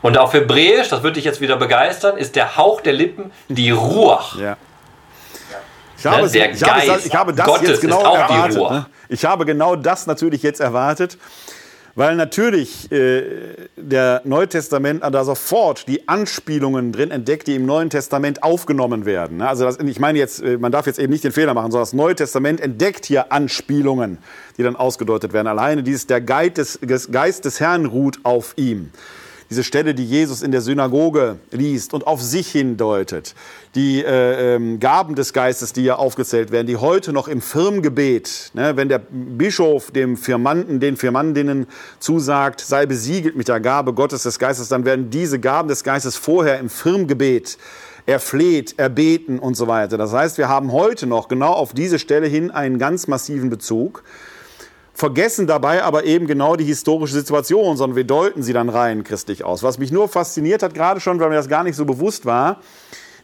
[0.00, 3.70] Und auf Hebräisch, das würde dich jetzt wieder begeistern, ist der Hauch der Lippen die
[3.70, 4.38] Ruach.
[4.38, 4.56] Ja.
[5.98, 8.70] Ich habe, ne, der ich, Geist habe, ich habe das Gottes jetzt genau erwartet.
[8.70, 8.86] Ne?
[9.08, 11.18] Ich habe genau das natürlich jetzt erwartet,
[11.98, 13.24] weil natürlich äh,
[13.76, 19.38] der Neutestament da sofort die Anspielungen drin entdeckt, die im Neuen Testament aufgenommen werden.
[19.38, 19.48] Ne?
[19.48, 21.82] Also das, ich meine jetzt, äh, man darf jetzt eben nicht den Fehler machen, sondern
[21.82, 24.18] das Neue Testament entdeckt hier Anspielungen,
[24.56, 25.48] die dann ausgedeutet werden.
[25.48, 28.92] Alleine dieses der Geist des, Geist des Herrn ruht auf ihm
[29.50, 33.34] diese Stelle, die Jesus in der Synagoge liest und auf sich hindeutet,
[33.74, 38.50] die äh, ähm, Gaben des Geistes, die hier aufgezählt werden, die heute noch im Firmgebet,
[38.52, 41.66] ne, wenn der Bischof dem Firmanten, den Firmandinnen
[41.98, 46.16] zusagt, sei besiegelt mit der Gabe Gottes des Geistes, dann werden diese Gaben des Geistes
[46.16, 47.56] vorher im Firmgebet
[48.08, 49.98] erfleht, erbeten und so weiter.
[49.98, 54.02] Das heißt, wir haben heute noch genau auf diese Stelle hin einen ganz massiven Bezug
[54.98, 59.44] vergessen dabei aber eben genau die historische Situation, sondern wir deuten sie dann rein christlich
[59.44, 59.62] aus.
[59.62, 62.60] Was mich nur fasziniert hat, gerade schon, weil mir das gar nicht so bewusst war,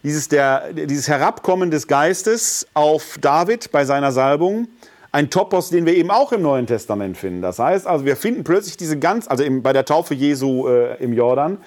[0.05, 4.69] dieses, der, dieses Herabkommen des Geistes auf David bei seiner Salbung,
[5.11, 7.43] ein Topos, den wir eben auch im Neuen Testament finden.
[7.43, 11.03] Das heißt, also wir finden plötzlich diese ganz, also im, bei der Taufe Jesu äh,
[11.03, 11.59] im Jordan,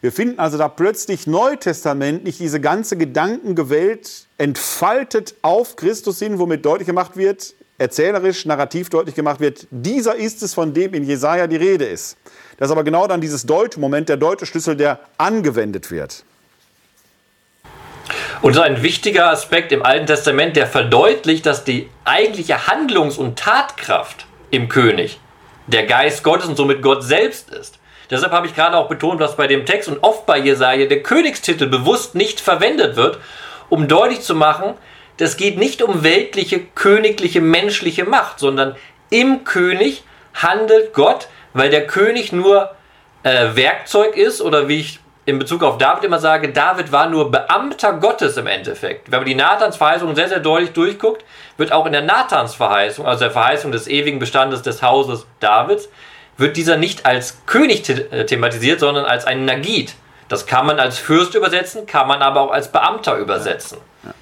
[0.00, 6.86] wir finden also da plötzlich neutestamentlich diese ganze Gedankengewelt entfaltet auf Christus hin, womit deutlich
[6.86, 11.56] gemacht wird, erzählerisch, narrativ deutlich gemacht wird, dieser ist es, von dem in Jesaja die
[11.56, 12.16] Rede ist.
[12.56, 16.24] Das ist aber genau dann dieses Deutemoment, der Deuteschlüssel, der angewendet wird.
[18.40, 23.38] Und so ein wichtiger Aspekt im Alten Testament, der verdeutlicht, dass die eigentliche Handlungs- und
[23.38, 25.20] Tatkraft im König
[25.66, 27.78] der Geist Gottes und somit Gott selbst ist.
[28.10, 31.02] Deshalb habe ich gerade auch betont, dass bei dem Text und oft bei Jesaja der
[31.02, 33.18] Königstitel bewusst nicht verwendet wird,
[33.68, 34.74] um deutlich zu machen,
[35.18, 38.76] das geht nicht um weltliche, königliche, menschliche Macht, sondern
[39.10, 40.02] im König
[40.34, 42.70] handelt Gott, weil der König nur
[43.22, 47.30] äh, Werkzeug ist oder wie ich in Bezug auf David immer sage, David war nur
[47.30, 49.10] Beamter Gottes im Endeffekt.
[49.12, 51.24] Wenn man die Nathansverheißung sehr, sehr deutlich durchguckt,
[51.56, 55.88] wird auch in der Nathansverheißung, also der Verheißung des ewigen Bestandes des Hauses Davids,
[56.38, 59.94] wird dieser nicht als König äh, thematisiert, sondern als ein Nagid.
[60.28, 63.78] Das kann man als Fürst übersetzen, kann man aber auch als Beamter übersetzen.
[64.02, 64.10] Ja.
[64.10, 64.14] Ja.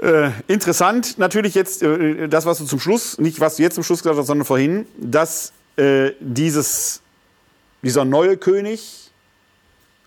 [0.00, 3.84] Äh, interessant natürlich jetzt äh, das, was du zum Schluss, nicht was du jetzt zum
[3.84, 7.02] Schluss gesagt hast, sondern vorhin, dass äh, dieses,
[7.82, 9.10] dieser neue König,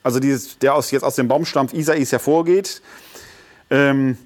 [0.01, 2.81] also dieses, der aus, jetzt aus dem Baumstampf Isais hervorgeht,
[3.69, 4.17] ähm,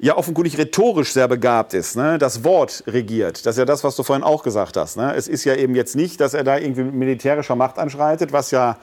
[0.00, 1.96] ja offenkundig rhetorisch sehr begabt ist.
[1.96, 2.18] Ne?
[2.18, 3.46] Das Wort regiert.
[3.46, 4.96] Das ist ja das, was du vorhin auch gesagt hast.
[4.96, 5.14] Ne?
[5.14, 8.50] Es ist ja eben jetzt nicht, dass er da irgendwie mit militärischer Macht anschreitet, was
[8.50, 8.78] ja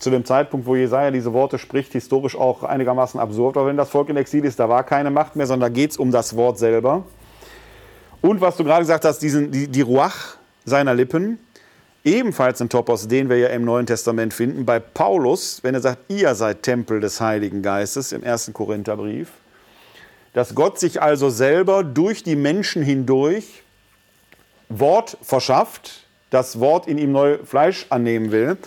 [0.00, 3.90] zu dem Zeitpunkt, wo Jesaja diese Worte spricht, historisch auch einigermaßen absurd war, wenn das
[3.90, 4.58] Volk in Exil ist.
[4.58, 7.04] Da war keine Macht mehr, sondern da geht es um das Wort selber.
[8.20, 11.38] Und was du gerade gesagt hast, diesen, die, die Ruach seiner Lippen,
[12.04, 16.10] ebenfalls ein Topos, den wir ja im Neuen Testament finden, bei Paulus, wenn er sagt,
[16.10, 19.28] ihr seid Tempel des Heiligen Geistes im ersten Korintherbrief,
[20.32, 23.62] dass Gott sich also selber durch die Menschen hindurch
[24.68, 28.58] Wort verschafft, das Wort in ihm neu Fleisch annehmen will.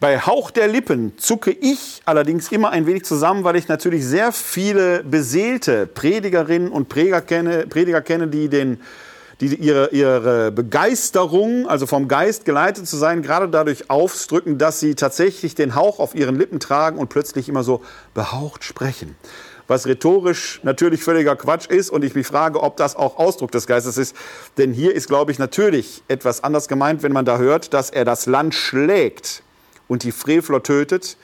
[0.00, 4.32] Bei Hauch der Lippen zucke ich allerdings immer ein wenig zusammen, weil ich natürlich sehr
[4.32, 8.80] viele beseelte Predigerinnen und Prediger kenne, Prediger kenne die den
[9.42, 14.94] die ihre, ihre Begeisterung, also vom Geist geleitet zu sein, gerade dadurch ausdrücken, dass sie
[14.94, 17.82] tatsächlich den Hauch auf ihren Lippen tragen und plötzlich immer so
[18.12, 19.16] behaucht sprechen.
[19.66, 23.66] Was rhetorisch natürlich völliger Quatsch ist und ich mich frage, ob das auch Ausdruck des
[23.66, 24.14] Geistes ist.
[24.58, 28.04] Denn hier ist, glaube ich, natürlich etwas anders gemeint, wenn man da hört, dass er
[28.04, 29.42] das Land schlägt
[29.90, 31.18] und die Frevler tötet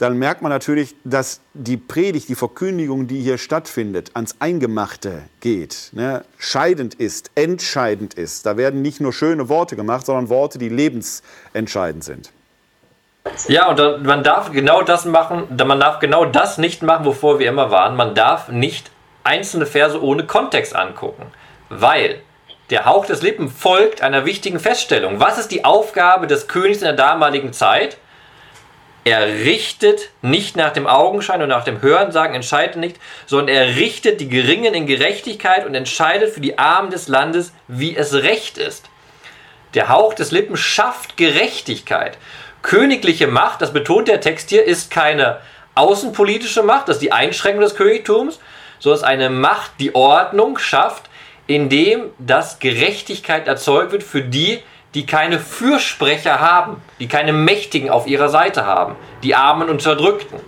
[0.00, 5.90] dann merkt man natürlich, dass die Predigt, die Verkündigung, die hier stattfindet, ans Eingemachte geht,
[5.92, 8.46] ne, scheidend ist, entscheidend ist.
[8.46, 12.32] Da werden nicht nur schöne Worte gemacht, sondern Worte, die lebensentscheidend sind.
[13.46, 17.50] Ja, und man darf genau das machen, man darf genau das nicht machen, wovor wir
[17.50, 17.94] immer waren.
[17.94, 18.90] Man darf nicht
[19.22, 21.26] einzelne Verse ohne Kontext angucken,
[21.68, 22.22] weil
[22.70, 25.20] der Hauch des Lippen folgt einer wichtigen Feststellung.
[25.20, 27.98] Was ist die Aufgabe des Königs in der damaligen Zeit?
[29.10, 32.94] Er richtet nicht nach dem Augenschein und nach dem Hörensagen, entscheidet nicht,
[33.26, 37.96] sondern er richtet die Geringen in Gerechtigkeit und entscheidet für die Armen des Landes, wie
[37.96, 38.84] es recht ist.
[39.74, 42.18] Der Hauch des Lippen schafft Gerechtigkeit.
[42.62, 45.40] Königliche Macht, das betont der Text hier, ist keine
[45.74, 48.38] außenpolitische Macht, das ist die Einschränkung des Königtums,
[48.78, 51.10] sondern es ist eine Macht, die Ordnung schafft,
[51.48, 54.62] indem das Gerechtigkeit erzeugt wird für die,
[54.94, 60.40] die keine Fürsprecher haben, die keine Mächtigen auf ihrer Seite haben, die Armen und Unterdrückten.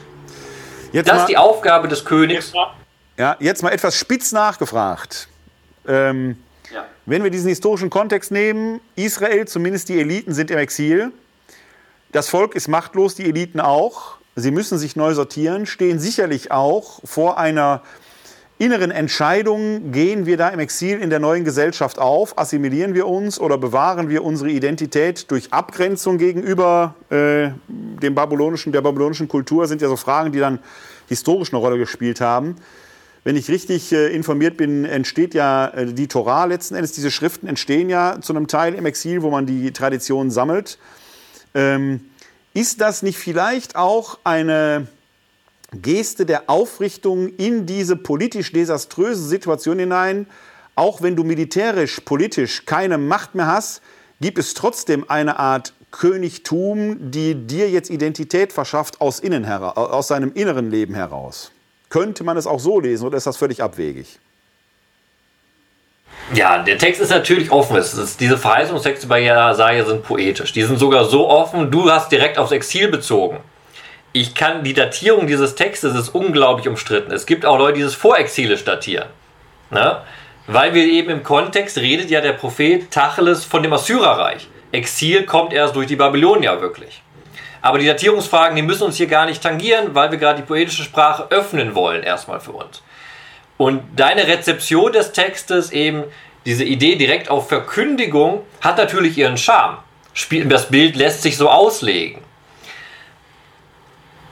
[0.93, 2.53] Jetzt das ist die Aufgabe des Königs.
[3.17, 5.29] Ja, jetzt mal etwas spitz nachgefragt.
[5.87, 6.37] Ähm,
[6.73, 6.85] ja.
[7.07, 11.13] Wenn wir diesen historischen Kontext nehmen, Israel, zumindest die Eliten sind im Exil.
[12.13, 14.17] Das Volk ist machtlos, die Eliten auch.
[14.35, 17.83] Sie müssen sich neu sortieren, stehen sicherlich auch vor einer
[18.63, 22.39] inneren Entscheidungen gehen wir da im Exil in der neuen Gesellschaft auf?
[22.39, 28.81] Assimilieren wir uns oder bewahren wir unsere Identität durch Abgrenzung gegenüber äh, dem babylonischen, der
[28.81, 29.67] babylonischen Kultur?
[29.67, 30.61] Sind ja so Fragen, die dann
[31.09, 32.55] historisch eine Rolle gespielt haben.
[33.25, 36.93] Wenn ich richtig äh, informiert bin, entsteht ja äh, die Torah letzten Endes.
[36.93, 40.79] Diese Schriften entstehen ja zu einem Teil im Exil, wo man die Traditionen sammelt.
[41.55, 42.01] Ähm,
[42.55, 44.87] ist das nicht vielleicht auch eine
[45.73, 50.27] Geste der Aufrichtung in diese politisch desaströse Situation hinein.
[50.75, 53.83] Auch wenn du militärisch, politisch keine Macht mehr hast,
[54.21, 60.33] gibt es trotzdem eine Art Königtum, die dir jetzt Identität verschafft aus, innen aus seinem
[60.33, 61.53] inneren Leben heraus.
[61.91, 64.19] Könnte man es auch so lesen oder ist das völlig abwegig?
[66.33, 67.77] Ja, der Text ist natürlich offen.
[67.77, 70.53] Ist, diese Verheißungstexte bei Jesaja sind poetisch.
[70.53, 73.39] Die sind sogar so offen, du hast direkt aufs Exil bezogen
[74.13, 77.13] ich kann, die Datierung dieses Textes ist unglaublich umstritten.
[77.13, 79.09] Es gibt auch Leute, die es vorexilisch datieren.
[79.71, 80.03] Ne?
[80.47, 84.49] Weil wir eben im Kontext redet ja der Prophet Tacheles von dem Assyrerreich.
[84.73, 87.03] Exil kommt erst durch die Babylonier wirklich.
[87.63, 90.83] Aber die Datierungsfragen, die müssen uns hier gar nicht tangieren, weil wir gerade die poetische
[90.83, 92.83] Sprache öffnen wollen, erstmal für uns.
[93.57, 96.05] Und deine Rezeption des Textes, eben
[96.45, 99.79] diese Idee direkt auf Verkündigung, hat natürlich ihren Charme.
[100.47, 102.21] Das Bild lässt sich so auslegen.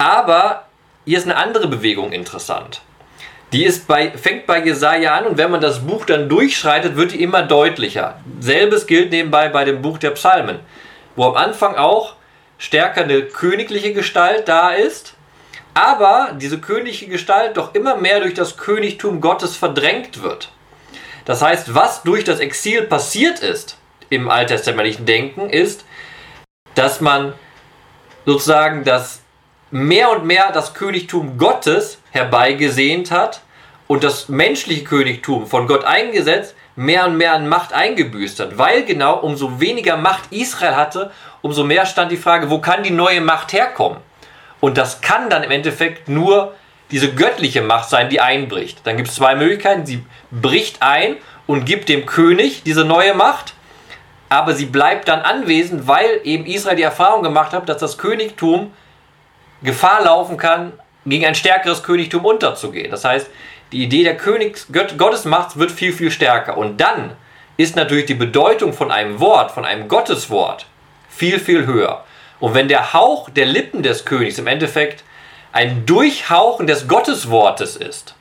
[0.01, 0.65] Aber
[1.05, 2.81] hier ist eine andere Bewegung interessant.
[3.53, 7.13] Die ist bei, fängt bei Jesaja an und wenn man das Buch dann durchschreitet, wird
[7.13, 8.19] die immer deutlicher.
[8.39, 10.61] Selbes gilt nebenbei bei dem Buch der Psalmen,
[11.17, 12.15] wo am Anfang auch
[12.57, 15.17] stärker eine königliche Gestalt da ist,
[15.75, 20.51] aber diese königliche Gestalt doch immer mehr durch das Königtum Gottes verdrängt wird.
[21.27, 23.77] Das heißt, was durch das Exil passiert ist
[24.09, 25.85] im alttestamentlichen Denken, ist,
[26.75, 27.35] dass man
[28.25, 29.20] sozusagen das
[29.71, 33.41] mehr und mehr das Königtum Gottes herbeigesehnt hat
[33.87, 38.59] und das menschliche Königtum von Gott eingesetzt mehr und mehr an Macht eingebüßt hat.
[38.59, 41.11] Weil genau umso weniger Macht Israel hatte,
[41.43, 43.99] umso mehr stand die Frage, wo kann die neue Macht herkommen?
[44.61, 46.55] Und das kann dann im Endeffekt nur
[46.91, 48.81] diese göttliche Macht sein, die einbricht.
[48.85, 49.87] Dann gibt es zwei Möglichkeiten.
[49.87, 53.55] Sie bricht ein und gibt dem König diese neue Macht,
[54.29, 58.73] aber sie bleibt dann anwesend, weil eben Israel die Erfahrung gemacht hat, dass das Königtum
[59.63, 60.73] Gefahr laufen kann,
[61.07, 62.91] gegen ein stärkeres Königtum unterzugehen.
[62.91, 63.29] Das heißt,
[63.73, 66.57] die Idee der Königs Gottesmacht wird viel, viel stärker.
[66.57, 67.13] Und dann
[67.57, 70.67] ist natürlich die Bedeutung von einem Wort, von einem Gotteswort,
[71.09, 72.05] viel, viel höher.
[72.39, 75.05] Und wenn der Hauch der Lippen des Königs im Endeffekt
[75.53, 78.15] ein Durchhauchen des Gotteswortes ist,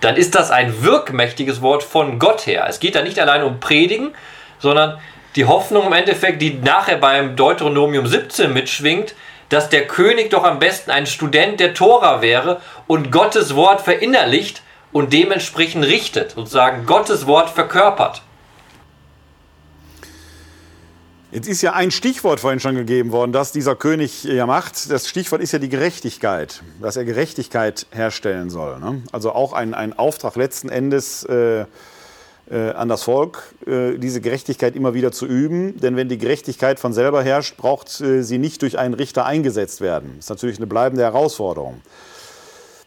[0.00, 2.66] dann ist das ein wirkmächtiges Wort von Gott her.
[2.68, 4.12] Es geht da nicht allein um Predigen,
[4.58, 4.98] sondern
[5.34, 9.14] die Hoffnung im Endeffekt, die nachher beim Deuteronomium 17 mitschwingt,
[9.48, 14.62] dass der König doch am besten ein Student der Tora wäre und Gottes Wort verinnerlicht
[14.92, 18.22] und dementsprechend richtet, sozusagen Gottes Wort verkörpert.
[21.32, 24.90] Jetzt ist ja ein Stichwort vorhin schon gegeben worden, das dieser König ja macht.
[24.90, 28.78] Das Stichwort ist ja die Gerechtigkeit, dass er Gerechtigkeit herstellen soll.
[28.78, 29.02] Ne?
[29.12, 31.66] Also auch ein, ein Auftrag letzten Endes, äh,
[32.54, 35.80] an das Volk, äh, diese Gerechtigkeit immer wieder zu üben.
[35.80, 39.80] Denn wenn die Gerechtigkeit von selber herrscht, braucht äh, sie nicht durch einen Richter eingesetzt
[39.80, 40.12] werden.
[40.16, 41.80] Das ist natürlich eine bleibende Herausforderung.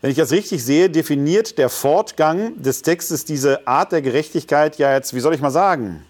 [0.01, 4.93] Wenn ich das richtig sehe, definiert der Fortgang des Textes diese Art der Gerechtigkeit ja
[4.93, 6.05] jetzt, wie soll ich mal sagen,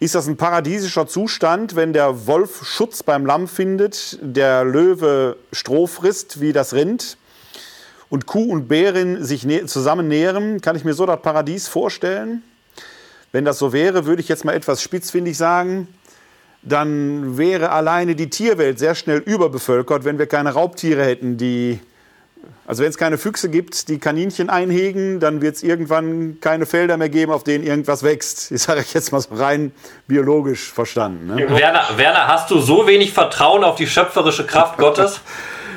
[0.00, 5.86] ist das ein paradiesischer Zustand, wenn der Wolf Schutz beim Lamm findet, der Löwe Stroh
[5.86, 7.18] frisst wie das Rind
[8.08, 10.60] und Kuh und Bärin sich zusammen nähren?
[10.60, 12.42] Kann ich mir so das Paradies vorstellen?
[13.32, 15.88] Wenn das so wäre, würde ich jetzt mal etwas spitzfindig sagen,
[16.62, 21.80] dann wäre alleine die Tierwelt sehr schnell überbevölkert, wenn wir keine Raubtiere hätten, die
[22.66, 26.96] also wenn es keine Füchse gibt, die Kaninchen einhegen, dann wird es irgendwann keine Felder
[26.96, 28.50] mehr geben, auf denen irgendwas wächst.
[28.50, 29.70] Ich sage jetzt mal so rein
[30.08, 31.26] biologisch verstanden.
[31.28, 31.48] Ne?
[31.48, 35.20] Werner, Werner, hast du so wenig Vertrauen auf die schöpferische Kraft Gottes?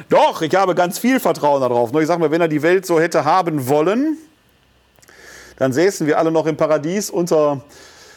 [0.09, 1.91] Doch, ich habe ganz viel Vertrauen darauf.
[1.91, 4.17] Nur ich sage mal, wenn er die Welt so hätte haben wollen,
[5.57, 7.61] dann säßen wir alle noch im Paradies unter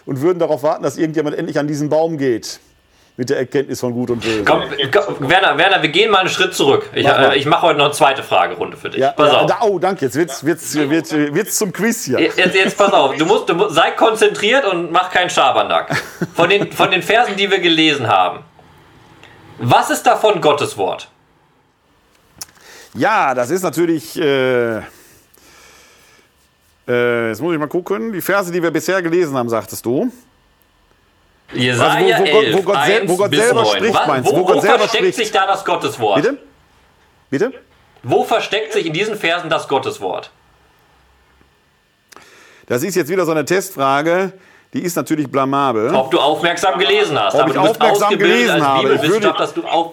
[0.07, 2.61] und würden darauf warten, dass irgendjemand endlich an diesen Baum geht
[3.17, 4.43] mit der Erkenntnis von Gut und Böse.
[4.45, 6.89] Komm, komm, Werner, Werner, wir gehen mal einen Schritt zurück.
[6.95, 9.01] Ich, äh, ich mache heute noch eine zweite Fragerunde für dich.
[9.01, 9.63] Ja, pass auf.
[9.63, 10.07] oh, danke.
[10.07, 12.21] Jetzt wird's, wird's, wird's, wird's zum Quiz hier.
[12.21, 13.15] Jetzt, jetzt pass auf.
[13.17, 15.95] Du musst, du musst, sei konzentriert und mach keinen Schabernack.
[16.35, 18.41] Von den, von den Versen, die wir gelesen haben.
[19.59, 21.12] Was ist davon Gottes Wort?
[22.95, 24.19] Ja, das ist natürlich.
[24.19, 24.79] Äh,
[26.89, 28.13] äh, jetzt muss ich mal gucken.
[28.13, 30.11] Die Verse, die wir bisher gelesen haben, sagtest du.
[31.53, 33.77] Jesaja also wo, wo, wo, Gott, 11, wo Gott selber 9.
[33.77, 34.37] spricht, meinst du?
[34.37, 35.17] Wo, wo, wo versteckt spricht.
[35.17, 36.23] sich da das Gotteswort?
[36.23, 36.39] Bitte?
[37.31, 37.53] Bitte?
[38.03, 40.31] Wo versteckt sich in diesen Versen das Gotteswort?
[42.67, 44.33] Das ist jetzt wieder so eine Testfrage,
[44.73, 45.95] die ist natürlich blamabel.
[45.95, 47.35] Ob du aufmerksam gelesen hast.
[47.35, 48.95] Ob ich aufmerksam gelesen habe.
[48.95, 49.93] Ich würde, dass du auch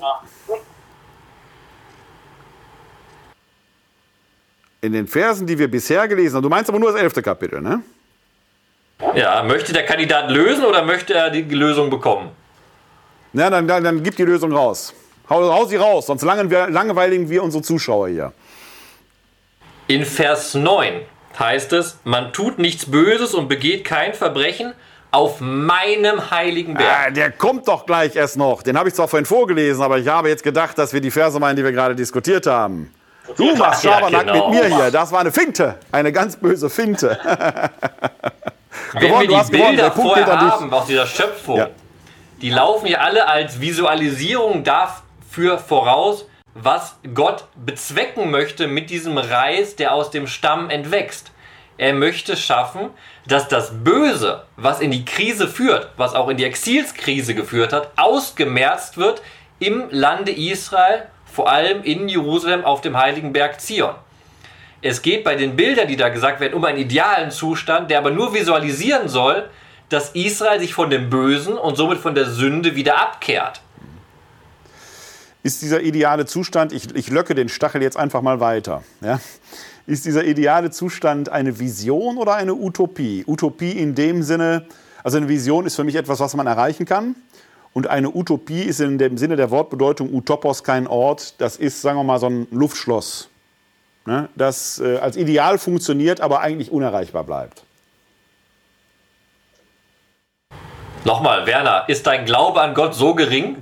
[4.82, 7.62] in den Versen, die wir bisher gelesen haben, du meinst aber nur das elfte Kapitel,
[7.62, 7.82] ne?
[9.16, 12.32] Ja, möchte der Kandidat lösen oder möchte er die Lösung bekommen?
[13.32, 14.94] Na, dann, dann, dann gib die Lösung raus.
[15.30, 18.34] Hau, hau sie raus, sonst langweiligen wir unsere Zuschauer hier.
[19.88, 21.02] In Vers 9
[21.38, 24.74] heißt es, man tut nichts Böses und begeht kein Verbrechen
[25.12, 27.08] auf meinem heiligen Berg.
[27.08, 28.62] Ah, der kommt doch gleich erst noch.
[28.62, 31.40] Den habe ich zwar vorhin vorgelesen, aber ich habe jetzt gedacht, dass wir die Verse
[31.40, 32.92] meinen, die wir gerade diskutiert haben.
[33.38, 34.50] Du machst Schabernack ja, genau.
[34.50, 34.92] mit mir hier.
[34.92, 35.76] Das war eine Finte.
[35.92, 37.18] Eine ganz böse Finte.
[38.94, 41.70] Wenn gewonnen, wir die Bilder vorher haben aus dieser Schöpfung, ja.
[42.42, 49.76] die laufen ja alle als Visualisierung dafür voraus, was Gott bezwecken möchte mit diesem Reis,
[49.76, 51.32] der aus dem Stamm entwächst.
[51.78, 52.90] Er möchte schaffen,
[53.26, 57.92] dass das Böse, was in die Krise führt, was auch in die Exilskrise geführt hat,
[57.96, 59.22] ausgemerzt wird
[59.60, 63.96] im Lande Israel, vor allem in Jerusalem auf dem heiligen Berg Zion.
[64.82, 68.12] Es geht bei den Bildern, die da gesagt werden, um einen idealen Zustand, der aber
[68.12, 69.50] nur visualisieren soll,
[69.90, 73.62] dass Israel sich von dem Bösen und somit von der Sünde wieder abkehrt.
[75.42, 79.20] Ist dieser ideale Zustand, ich, ich löcke den Stachel jetzt einfach mal weiter, ja?
[79.88, 83.24] ist dieser ideale Zustand eine Vision oder eine Utopie?
[83.26, 84.68] Utopie in dem Sinne,
[85.04, 87.16] also eine Vision ist für mich etwas, was man erreichen kann.
[87.74, 91.40] Und eine Utopie ist in dem Sinne der Wortbedeutung Utopos kein Ort.
[91.40, 93.30] Das ist, sagen wir mal, so ein Luftschloss
[94.10, 97.64] ne, das äh, als Ideal funktioniert, aber eigentlich unerreichbar bleibt.
[101.06, 103.62] Nochmal, Werner, ist dein Glaube an Gott so gering?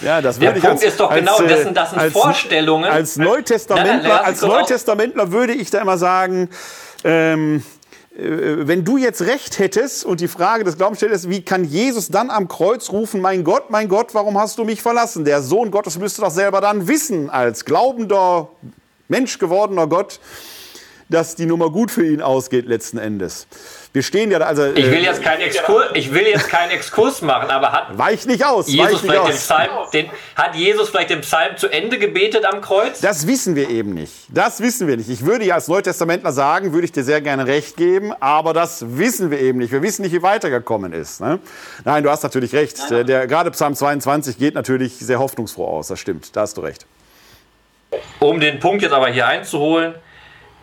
[0.00, 2.84] Ja, das Der Punkt als, ist doch genau, als, das sind, das sind als, Vorstellungen.
[2.84, 6.50] Als Neutestamentler, nein, nein, als Neutestamentler würde ich da immer sagen,
[7.02, 7.75] ähm, äh,
[8.18, 12.30] wenn du jetzt recht hättest und die Frage des Glaubens stellst, wie kann Jesus dann
[12.30, 15.26] am Kreuz rufen, mein Gott, mein Gott, warum hast du mich verlassen?
[15.26, 18.48] Der Sohn Gottes müsste doch selber dann wissen, als glaubender
[19.08, 20.18] Mensch gewordener Gott,
[21.08, 23.46] dass die Nummer gut für ihn ausgeht letzten Endes.
[23.92, 24.66] Wir stehen ja also.
[24.74, 28.26] Ich will äh, jetzt keinen Exkurs, ich will jetzt keinen Exkurs machen, aber hat weich
[28.26, 28.68] nicht aus.
[28.68, 29.28] Jesus nicht aus.
[29.28, 33.00] Den Psalm, den, hat Jesus vielleicht den Psalm zu Ende gebetet am Kreuz?
[33.00, 34.12] Das wissen wir eben nicht.
[34.28, 35.08] Das wissen wir nicht.
[35.08, 38.84] Ich würde ja als Neutestamentler sagen, würde ich dir sehr gerne recht geben, aber das
[38.98, 39.72] wissen wir eben nicht.
[39.72, 41.20] Wir wissen nicht, wie weitergekommen ist.
[41.20, 41.38] Ne?
[41.84, 42.90] Nein, du hast natürlich recht.
[42.90, 45.88] Der, der, gerade Psalm 22 geht natürlich sehr hoffnungsfroh aus.
[45.88, 46.34] Das stimmt.
[46.34, 46.84] Da hast du recht.
[48.18, 49.94] Um den Punkt jetzt aber hier einzuholen,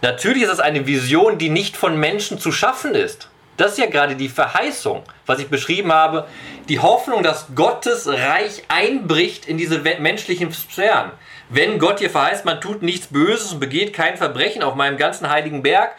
[0.03, 3.29] natürlich ist es eine Vision, die nicht von Menschen zu schaffen ist.
[3.57, 6.27] Das ist ja gerade die Verheißung, was ich beschrieben habe.
[6.69, 11.11] Die Hoffnung, dass Gottes Reich einbricht in diese menschlichen Sphären.
[11.49, 15.29] Wenn Gott hier verheißt, man tut nichts Böses und begeht kein Verbrechen auf meinem ganzen
[15.29, 15.95] heiligen Berg,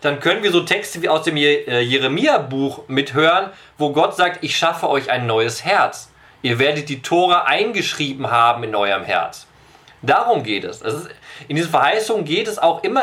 [0.00, 4.56] dann können wir so Texte wie aus dem äh, Jeremia-Buch mithören, wo Gott sagt, ich
[4.56, 6.10] schaffe euch ein neues Herz.
[6.42, 9.46] Ihr werdet die Tora eingeschrieben haben in eurem Herz.
[10.02, 10.82] Darum geht es.
[11.48, 13.02] in diesen Verheißungen geht es auch immer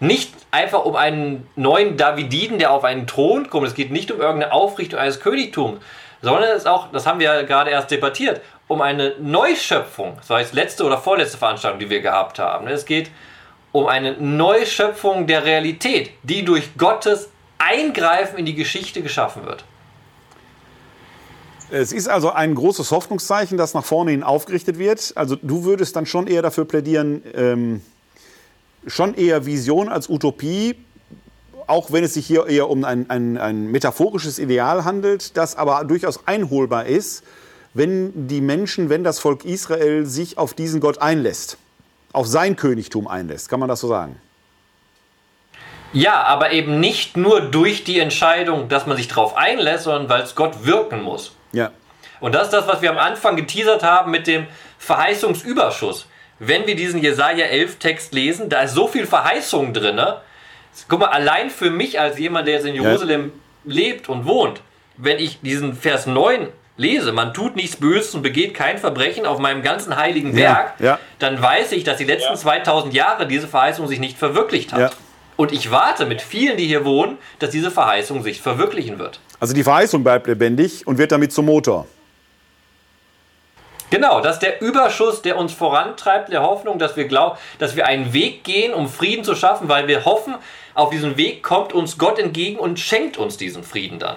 [0.00, 3.66] nicht einfach um einen neuen Davididen, der auf einen Thron kommt.
[3.66, 5.80] Es geht nicht um irgendeine Aufrichtung eines Königtums,
[6.22, 10.14] sondern es ist auch, das haben wir ja gerade erst debattiert, um eine Neuschöpfung.
[10.16, 12.68] Das war jetzt letzte oder vorletzte Veranstaltung, die wir gehabt haben.
[12.68, 13.10] Es geht
[13.72, 19.64] um eine Neuschöpfung der Realität, die durch Gottes Eingreifen in die Geschichte geschaffen wird.
[21.70, 25.12] Es ist also ein großes Hoffnungszeichen, das nach vorne hin aufgerichtet wird.
[25.16, 27.82] Also du würdest dann schon eher dafür plädieren, ähm,
[28.86, 30.76] schon eher Vision als Utopie,
[31.66, 35.84] auch wenn es sich hier eher um ein, ein, ein metaphorisches Ideal handelt, das aber
[35.84, 37.22] durchaus einholbar ist,
[37.74, 41.58] wenn die Menschen, wenn das Volk Israel sich auf diesen Gott einlässt,
[42.12, 43.48] auf sein Königtum einlässt.
[43.48, 44.16] Kann man das so sagen?
[45.92, 50.22] Ja, aber eben nicht nur durch die Entscheidung, dass man sich darauf einlässt, sondern weil
[50.22, 51.32] es Gott wirken muss.
[51.52, 51.70] Ja.
[52.20, 54.46] Und das ist das, was wir am Anfang geteasert haben mit dem
[54.78, 56.06] Verheißungsüberschuss.
[56.38, 60.00] Wenn wir diesen Jesaja 11 Text lesen, da ist so viel Verheißung drin.
[60.88, 63.32] Guck mal, allein für mich als jemand, der jetzt in Jerusalem
[63.64, 63.74] ja.
[63.74, 64.60] lebt und wohnt,
[64.96, 69.38] wenn ich diesen Vers 9 lese, man tut nichts Böses und begeht kein Verbrechen auf
[69.38, 70.98] meinem ganzen heiligen Werk, ja, ja.
[71.18, 74.96] dann weiß ich, dass die letzten 2000 Jahre diese Verheißung sich nicht verwirklicht hat.
[75.36, 79.20] Und ich warte mit vielen, die hier wohnen, dass diese Verheißung sich verwirklichen wird.
[79.38, 81.86] Also die Verheißung bleibt lebendig und wird damit zum Motor.
[83.90, 87.86] Genau, das ist der Überschuss, der uns vorantreibt, der Hoffnung, dass wir glauben, dass wir
[87.86, 90.34] einen Weg gehen, um Frieden zu schaffen, weil wir hoffen,
[90.74, 94.16] auf diesen Weg kommt uns Gott entgegen und schenkt uns diesen Frieden dann.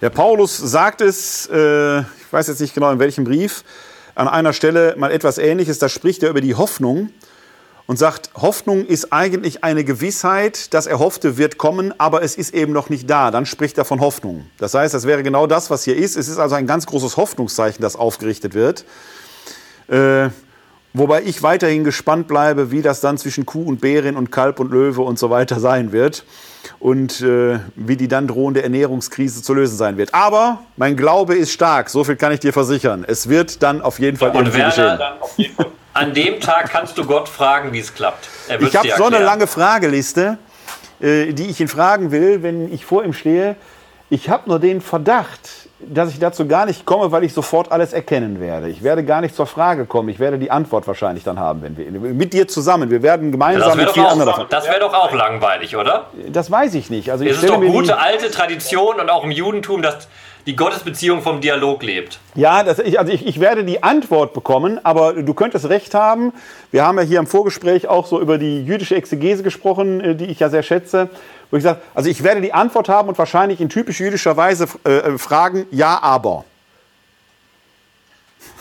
[0.00, 3.64] Der Paulus sagt es, äh, ich weiß jetzt nicht genau in welchem Brief,
[4.14, 5.78] an einer Stelle mal etwas Ähnliches.
[5.78, 7.10] Da spricht er über die Hoffnung
[7.88, 12.74] und sagt, Hoffnung ist eigentlich eine Gewissheit, das Erhoffte wird kommen, aber es ist eben
[12.74, 13.30] noch nicht da.
[13.30, 14.44] Dann spricht er von Hoffnung.
[14.58, 16.14] Das heißt, das wäre genau das, was hier ist.
[16.14, 18.84] Es ist also ein ganz großes Hoffnungszeichen, das aufgerichtet wird.
[19.88, 20.28] Äh,
[20.92, 24.70] wobei ich weiterhin gespannt bleibe, wie das dann zwischen Kuh und Bärin und Kalb und
[24.70, 26.26] Löwe und so weiter sein wird
[26.80, 30.12] und äh, wie die dann drohende Ernährungskrise zu lösen sein wird.
[30.12, 33.06] Aber mein Glaube ist stark, so viel kann ich dir versichern.
[33.08, 34.98] Es wird dann auf jeden Fall ja, irgendwie geschehen.
[34.98, 35.66] Dann auf jeden Fall
[35.98, 38.28] an dem Tag kannst du Gott fragen, wie es klappt.
[38.60, 40.38] ich habe so eine lange Frageliste,
[41.00, 43.56] äh, die ich ihn fragen will, wenn ich vor ihm stehe.
[44.10, 47.92] Ich habe nur den Verdacht, dass ich dazu gar nicht komme, weil ich sofort alles
[47.92, 48.68] erkennen werde.
[48.68, 50.08] Ich werde gar nicht zur Frage kommen.
[50.08, 52.90] Ich werde die Antwort wahrscheinlich dann haben, wenn wir mit dir zusammen.
[52.90, 54.46] Wir werden gemeinsam mit vielen anderen davon.
[54.48, 56.06] Das wäre doch auch langweilig, oder?
[56.28, 57.10] Das weiß ich nicht.
[57.12, 60.08] Also es ist doch gute alte Tradition und auch im Judentum, dass
[60.48, 62.20] die Gottesbeziehung vom Dialog lebt.
[62.34, 66.32] Ja, das, ich, also ich, ich werde die Antwort bekommen, aber du könntest recht haben.
[66.70, 70.24] Wir haben ja hier im Vorgespräch auch so über die jüdische Exegese gesprochen, äh, die
[70.24, 71.10] ich ja sehr schätze.
[71.50, 74.68] Wo ich sage, also ich werde die Antwort haben und wahrscheinlich in typisch jüdischer Weise
[74.86, 76.46] äh, äh fragen, ja, aber.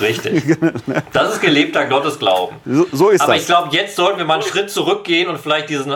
[0.02, 0.44] Richtig.
[1.14, 2.58] Das ist gelebter Gottesglauben.
[2.66, 3.44] So, so ist Aber das.
[3.44, 5.96] ich glaube, jetzt sollten wir mal einen Schritt zurückgehen und vielleicht diesen,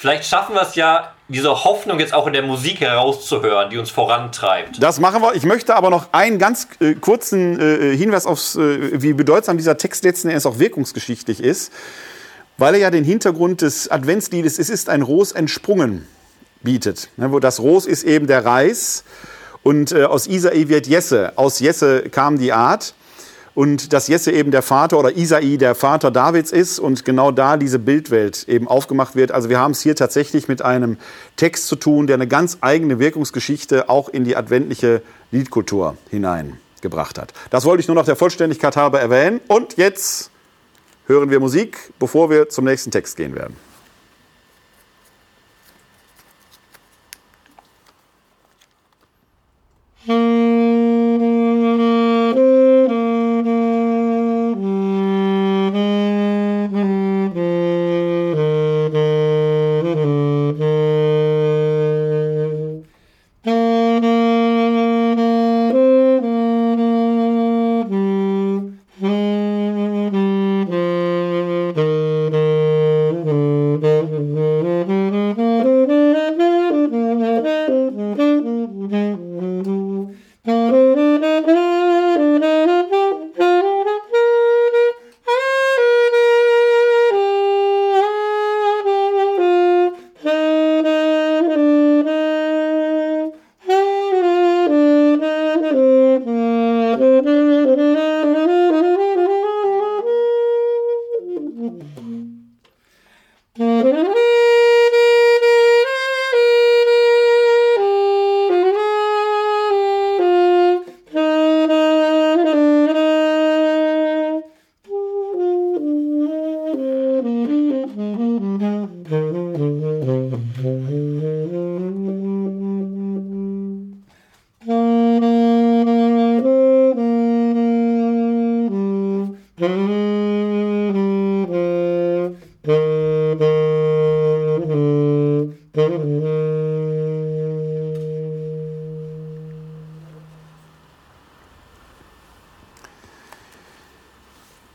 [0.00, 3.90] vielleicht schaffen wir es ja, diese Hoffnung jetzt auch in der Musik herauszuhören, die uns
[3.90, 4.82] vorantreibt.
[4.82, 5.34] Das machen wir.
[5.34, 9.76] Ich möchte aber noch einen ganz äh, kurzen äh, Hinweis auf, äh, wie bedeutsam dieser
[9.76, 11.72] Text letzten Endes auch wirkungsgeschichtlich ist,
[12.56, 16.08] weil er ja den Hintergrund des Adventsliedes Es ist ein Ros entsprungen
[16.62, 17.10] bietet.
[17.16, 19.04] Ne, wo das Ros ist eben der Reis
[19.62, 21.34] und äh, aus Isai wird Jesse.
[21.36, 22.94] Aus Jesse kam die Art
[23.54, 27.56] und dass Jesse eben der Vater oder Isai der Vater Davids ist und genau da
[27.56, 29.32] diese Bildwelt eben aufgemacht wird.
[29.32, 30.98] Also wir haben es hier tatsächlich mit einem
[31.36, 37.32] Text zu tun, der eine ganz eigene Wirkungsgeschichte auch in die adventliche Liedkultur hineingebracht hat.
[37.50, 39.40] Das wollte ich nur noch der Vollständigkeit halber erwähnen.
[39.48, 40.30] Und jetzt
[41.06, 43.56] hören wir Musik, bevor wir zum nächsten Text gehen werden.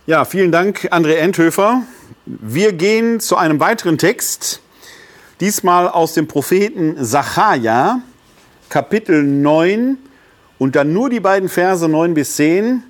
[0.07, 1.81] Ja, vielen Dank, André Endhöfer.
[2.27, 4.61] Wir gehen zu einem weiteren Text,
[5.39, 8.01] diesmal aus dem Propheten Sacharja,
[8.69, 9.97] Kapitel 9
[10.59, 12.83] und dann nur die beiden Verse 9 bis 10.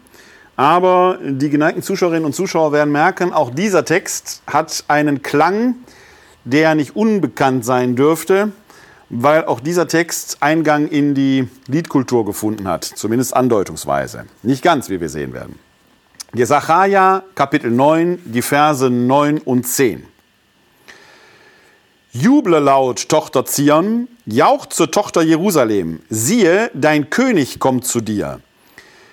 [0.58, 5.76] Aber die geneigten Zuschauerinnen und Zuschauer werden merken, auch dieser Text hat einen Klang,
[6.44, 8.52] der nicht unbekannt sein dürfte,
[9.10, 14.26] weil auch dieser Text Eingang in die Liedkultur gefunden hat, zumindest andeutungsweise.
[14.44, 15.65] Nicht ganz, wie wir sehen werden.
[16.34, 20.06] Jesachaja Kapitel 9, die Verse 9 und 10.
[22.12, 28.40] Juble laut, Tochter Zion, jauchze, Tochter Jerusalem, siehe, dein König kommt zu dir.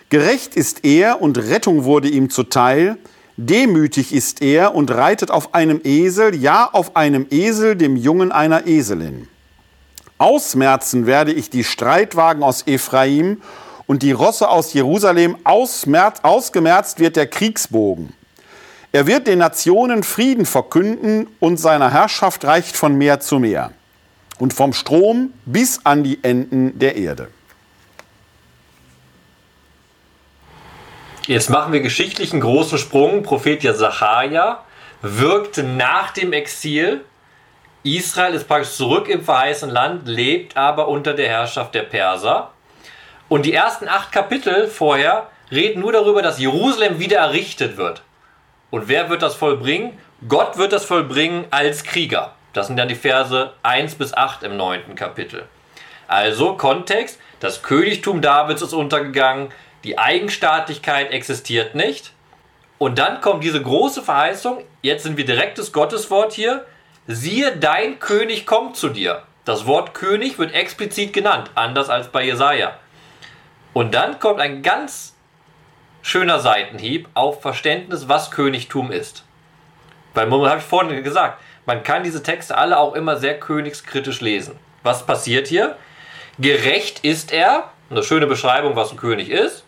[0.08, 2.96] Gerecht ist er und Rettung wurde ihm zuteil,
[3.36, 8.66] demütig ist er und reitet auf einem Esel, ja auf einem Esel, dem Jungen einer
[8.66, 9.28] Eselin.
[10.18, 13.42] Ausmerzen werde ich die Streitwagen aus Ephraim
[13.93, 18.14] und die Rosse aus Jerusalem ausgemerzt wird der Kriegsbogen.
[18.90, 23.72] Er wird den Nationen Frieden verkünden und seine Herrschaft reicht von Meer zu Meer
[24.38, 27.28] und vom Strom bis an die Enden der Erde.
[31.26, 33.22] Jetzt machen wir geschichtlichen großen Sprung.
[33.22, 34.64] Prophet Jesachaja
[35.03, 37.05] wirkte nach dem Exil.
[37.82, 42.53] Israel ist praktisch zurück im verheißenen Land, lebt aber unter der Herrschaft der Perser.
[43.33, 48.03] Und die ersten acht Kapitel vorher reden nur darüber, dass Jerusalem wieder errichtet wird.
[48.70, 49.99] Und wer wird das vollbringen?
[50.28, 52.35] Gott wird das vollbringen als Krieger.
[52.53, 55.45] Das sind dann die Verse 1 bis 8 im neunten Kapitel.
[56.09, 59.49] Also Kontext, das Königtum Davids ist untergegangen,
[59.83, 62.12] die Eigenstaatlichkeit existiert nicht.
[62.76, 66.66] Und dann kommt diese große Verheißung, jetzt sind wir direktes Gotteswort hier,
[67.07, 69.22] siehe, dein König kommt zu dir.
[69.47, 72.76] Das Wort König wird explizit genannt, anders als bei Jesaja.
[73.73, 75.14] Und dann kommt ein ganz
[76.03, 79.25] schöner Seitenhieb auf Verständnis, was Königtum ist.
[80.14, 84.20] Weil, man habe ich vorhin gesagt, man kann diese Texte alle auch immer sehr königskritisch
[84.20, 84.59] lesen.
[84.83, 85.77] Was passiert hier?
[86.39, 89.64] Gerecht ist er, eine schöne Beschreibung, was ein König ist.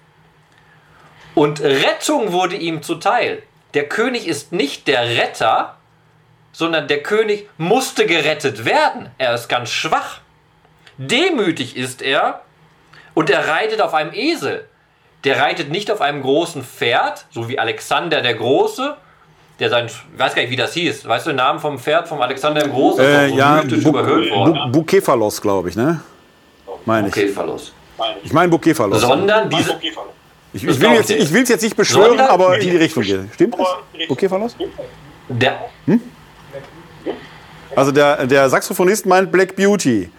[1.35, 3.43] Und Rettung wurde ihm zuteil.
[3.75, 5.77] Der König ist nicht der Retter,
[6.53, 9.11] sondern der König musste gerettet werden.
[9.19, 10.21] Er ist ganz schwach.
[10.97, 12.44] Demütig ist er
[13.15, 14.67] und er reitet auf einem Esel.
[15.25, 18.97] Der reitet nicht auf einem großen Pferd, so wie Alexander der Große,
[19.59, 21.07] der sein, ich weiß gar nicht, wie das hieß.
[21.07, 23.03] Weißt du den Namen vom Pferd vom Alexander der Große?
[23.03, 26.01] Äh, so ja, Bu Bu Bukephalos, glaube ich, ne?
[26.85, 27.15] Meine ich.
[27.15, 27.73] Bukephalos.
[28.23, 29.01] Ich meine Bukephalos.
[29.01, 29.79] Sondern diese.
[30.53, 33.21] Ich, ich will es jetzt, jetzt nicht beschwören, Sondern aber in die Richtung geht.
[33.35, 34.07] Stimmt das?
[34.09, 34.57] Bukephalos?
[35.29, 35.71] Der.
[35.87, 36.01] Hm?
[37.75, 40.11] Also der, der Saxophonist meint Black Beauty.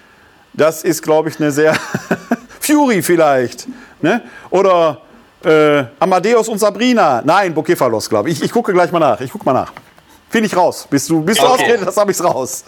[0.54, 1.78] Das ist, glaube ich, eine sehr
[2.66, 3.68] Fury vielleicht.
[4.02, 4.22] Ne?
[4.50, 5.02] Oder
[5.44, 7.22] äh, Amadeus und Sabrina.
[7.24, 8.38] Nein, Bokephalos, glaube ich.
[8.38, 8.46] ich.
[8.46, 9.20] Ich gucke gleich mal nach.
[9.22, 9.72] Ich gucke mal nach.
[10.30, 10.88] Finde ich raus.
[10.90, 11.48] Bist du, bist okay.
[11.48, 12.66] du ausgeredet, das habe ich raus.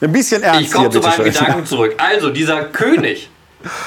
[0.00, 1.94] Ein bisschen ernst Ich komme zu meinem Gedanken zurück.
[1.98, 3.30] Also, dieser König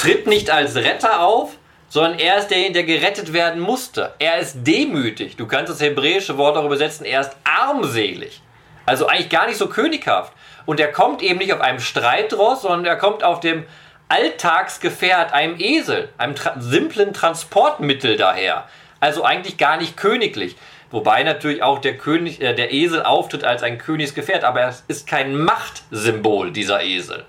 [0.02, 1.52] tritt nicht als Retter auf,
[1.90, 4.14] sondern er ist derjenige, der gerettet werden musste.
[4.20, 5.36] Er ist demütig.
[5.36, 7.06] Du kannst das hebräische Wort auch übersetzen.
[7.06, 8.42] Er ist armselig.
[8.86, 10.34] Also eigentlich gar nicht so könighaft.
[10.66, 13.66] Und er kommt eben nicht auf einem Streitross, sondern er kommt auf dem
[14.10, 18.68] Alltagsgefährt, einem Esel, einem tra simplen Transportmittel daher.
[19.00, 20.56] Also eigentlich gar nicht königlich.
[20.92, 25.08] Wobei natürlich auch der, König, äh, der Esel auftritt als ein Königsgefährt, aber es ist
[25.08, 27.26] kein Machtsymbol, dieser Esel.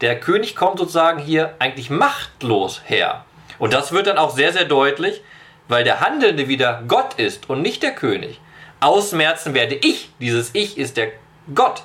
[0.00, 3.24] Der König kommt sozusagen hier eigentlich machtlos her.
[3.58, 5.22] Und das wird dann auch sehr, sehr deutlich,
[5.66, 8.40] weil der Handelnde wieder Gott ist und nicht der König.
[8.80, 11.10] Ausmerzen werde ich, dieses Ich ist der
[11.52, 11.82] Gott.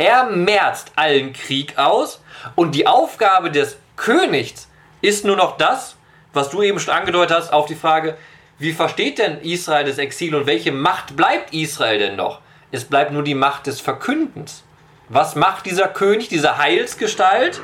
[0.00, 2.22] Er merzt allen Krieg aus
[2.54, 4.66] und die Aufgabe des Königs
[5.02, 5.96] ist nur noch das,
[6.32, 8.16] was du eben schon angedeutet hast, auf die Frage,
[8.58, 12.40] wie versteht denn Israel das Exil und welche Macht bleibt Israel denn noch?
[12.72, 14.64] Es bleibt nur die Macht des Verkündens.
[15.10, 17.60] Was macht dieser König, diese Heilsgestalt?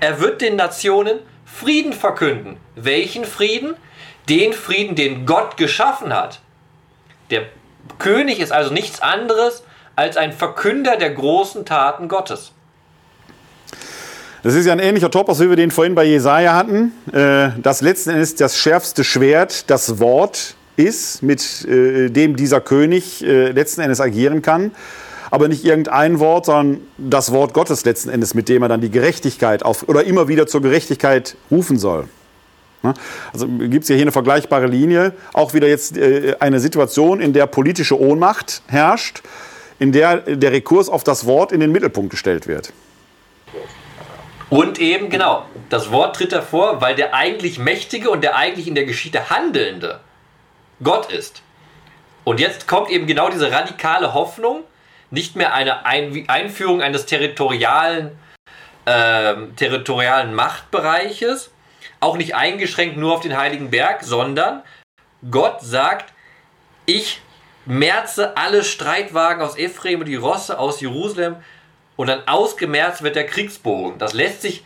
[0.00, 2.58] Er wird den Nationen Frieden verkünden.
[2.74, 3.76] Welchen Frieden?
[4.28, 6.40] Den Frieden, den Gott geschaffen hat.
[7.30, 7.46] Der
[7.98, 9.64] König ist also nichts anderes
[9.96, 12.52] als ein Verkünder der großen Taten Gottes.
[14.42, 16.92] Das ist ja ein ähnlicher Topos, wie wir den vorhin bei Jesaja hatten.
[17.12, 23.24] Äh, das letzten Endes das schärfste Schwert, das Wort ist, mit äh, dem dieser König
[23.24, 24.72] äh, letzten Endes agieren kann.
[25.30, 28.90] Aber nicht irgendein Wort, sondern das Wort Gottes letzten Endes, mit dem er dann die
[28.90, 32.08] Gerechtigkeit auf, oder immer wieder zur Gerechtigkeit rufen soll.
[33.32, 35.12] Also gibt es ja hier eine vergleichbare Linie.
[35.32, 35.96] Auch wieder jetzt
[36.40, 39.22] eine Situation, in der politische Ohnmacht herrscht
[39.78, 42.72] in der der Rekurs auf das Wort in den Mittelpunkt gestellt wird.
[44.52, 48.74] Und eben, genau, das Wort tritt hervor, weil der eigentlich Mächtige und der eigentlich in
[48.74, 50.00] der Geschichte Handelnde
[50.82, 51.42] Gott ist.
[52.24, 54.64] Und jetzt kommt eben genau diese radikale Hoffnung,
[55.10, 58.10] nicht mehr eine Einführung eines territorialen,
[58.84, 61.50] äh, territorialen Machtbereiches,
[62.00, 64.62] auch nicht eingeschränkt nur auf den Heiligen Berg, sondern
[65.30, 66.12] Gott sagt,
[66.84, 67.22] ich
[67.64, 71.36] merze alle Streitwagen aus Ephraim und die Rosse aus Jerusalem
[71.96, 73.98] und dann ausgemerzt wird der Kriegsbogen.
[73.98, 74.64] Das lässt sich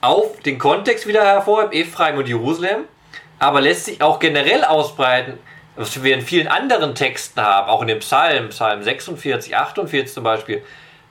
[0.00, 2.84] auf den Kontext wieder hervor, Ephraim und Jerusalem,
[3.38, 5.38] aber lässt sich auch generell ausbreiten,
[5.76, 10.24] was wir in vielen anderen Texten haben, auch in dem Psalm, Psalm 46, 48 zum
[10.24, 10.62] Beispiel,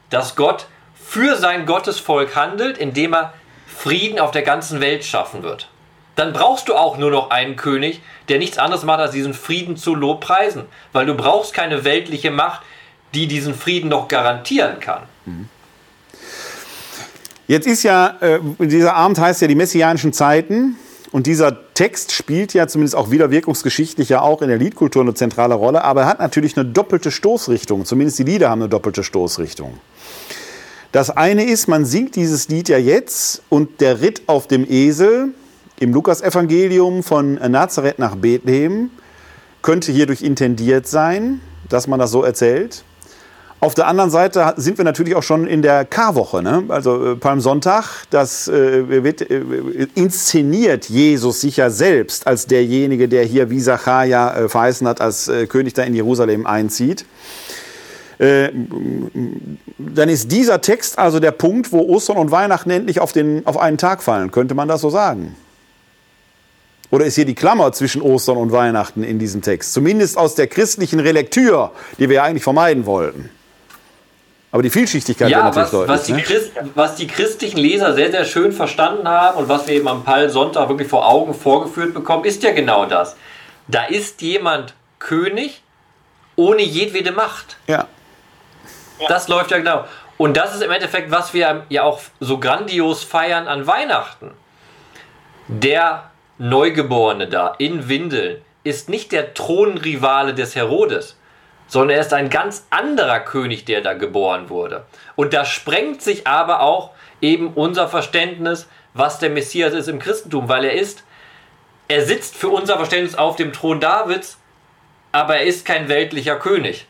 [0.10, 3.34] dass Gott für sein Gottesvolk handelt, indem er
[3.68, 5.70] Frieden auf der ganzen Welt schaffen wird.
[6.16, 9.78] Dann brauchst du auch nur noch einen König, der nichts anderes macht, als diesen Frieden
[9.78, 10.64] zu lobpreisen.
[10.92, 12.62] Weil du brauchst keine weltliche Macht,
[13.14, 15.04] die diesen Frieden noch garantieren kann.
[17.48, 20.78] Jetzt ist ja, äh, dieser Abend heißt ja die messianischen Zeiten.
[21.12, 25.14] Und dieser Text spielt ja zumindest auch wieder wirkungsgeschichtlich ja auch in der Liedkultur eine
[25.14, 27.86] zentrale Rolle, aber er hat natürlich eine doppelte Stoßrichtung.
[27.86, 29.78] Zumindest die Lieder haben eine doppelte Stoßrichtung.
[30.92, 35.36] Das eine ist, man singt dieses Lied ja jetzt und der Ritt auf dem Esel
[35.80, 38.90] im Lukasevangelium von Nazareth nach Bethlehem
[39.62, 42.84] könnte hierdurch intendiert sein, dass man das so erzählt.
[43.64, 46.66] Auf der anderen Seite sind wir natürlich auch schon in der Karwoche, ne?
[46.68, 48.06] also äh, Palmsonntag.
[48.10, 49.42] Das äh, wird äh,
[49.96, 55.48] inszeniert Jesus sicher selbst als derjenige, der hier wie Zacharia äh, verheißen hat, als äh,
[55.48, 57.06] König da in Jerusalem einzieht.
[58.20, 58.50] Äh,
[59.78, 63.58] dann ist dieser Text also der Punkt, wo Ostern und Weihnachten endlich auf, den, auf
[63.58, 64.32] einen Tag fallen.
[64.32, 65.38] Könnte man das so sagen?
[66.94, 69.74] Oder ist hier die Klammer zwischen Ostern und Weihnachten in diesem Text?
[69.74, 73.32] Zumindest aus der christlichen Relektür, die wir ja eigentlich vermeiden wollten.
[74.52, 75.90] Aber die Vielschichtigkeit ja, natürlich was, deutlich.
[75.90, 76.22] Was die, ne?
[76.22, 80.04] Christ, was die christlichen Leser sehr, sehr schön verstanden haben und was wir eben am
[80.04, 83.16] Palmsonntag wirklich vor Augen vorgeführt bekommen, ist ja genau das.
[83.68, 85.64] Da ist jemand König
[86.36, 87.58] ohne jedwede Macht.
[87.66, 87.88] Ja.
[89.08, 89.86] Das läuft ja genau.
[90.18, 94.30] Und das ist im Endeffekt, was wir ja auch so grandios feiern an Weihnachten.
[95.48, 96.12] Der
[96.44, 101.18] Neugeborene da in Windeln ist nicht der Thronrivale des Herodes,
[101.68, 104.84] sondern er ist ein ganz anderer König, der da geboren wurde.
[105.16, 106.90] Und da sprengt sich aber auch
[107.22, 111.06] eben unser Verständnis, was der Messias ist im Christentum, weil er ist,
[111.88, 114.38] er sitzt für unser Verständnis auf dem Thron Davids,
[115.14, 116.88] aber er ist kein weltlicher König.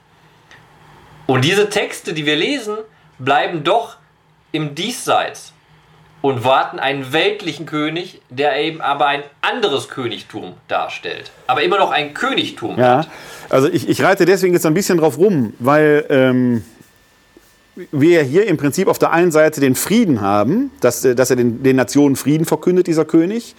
[1.27, 2.79] Und diese Texte, die wir lesen,
[3.19, 3.97] bleiben doch
[4.51, 5.53] im Diesseits
[6.23, 11.31] und warten einen weltlichen König, der eben aber ein anderes Königtum darstellt.
[11.47, 13.09] Aber immer noch ein Königtum Ja, hat.
[13.49, 16.63] also ich, ich reite deswegen jetzt ein bisschen drauf rum, weil ähm,
[17.91, 21.61] wir hier im Prinzip auf der einen Seite den Frieden haben, dass, dass er den,
[21.61, 23.53] den Nationen Frieden verkündet, dieser König.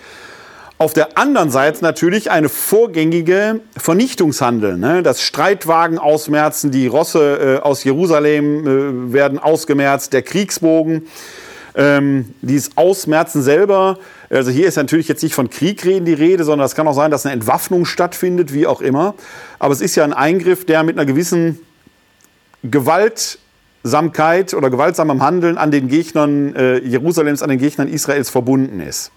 [0.78, 4.78] Auf der anderen Seite natürlich eine vorgängige Vernichtungshandel.
[4.78, 5.02] Ne?
[5.02, 11.06] Das Streitwagen ausmerzen, die Rosse äh, aus Jerusalem äh, werden ausgemerzt, der Kriegsbogen.
[11.76, 13.98] Ähm, dieses Ausmerzen selber,
[14.30, 16.94] also hier ist natürlich jetzt nicht von Krieg reden die Rede, sondern es kann auch
[16.94, 19.14] sein, dass eine Entwaffnung stattfindet, wie auch immer.
[19.58, 21.58] Aber es ist ja ein Eingriff, der mit einer gewissen
[22.62, 29.10] Gewaltsamkeit oder gewaltsamem Handeln an den Gegnern äh, Jerusalems, an den Gegnern Israels verbunden ist.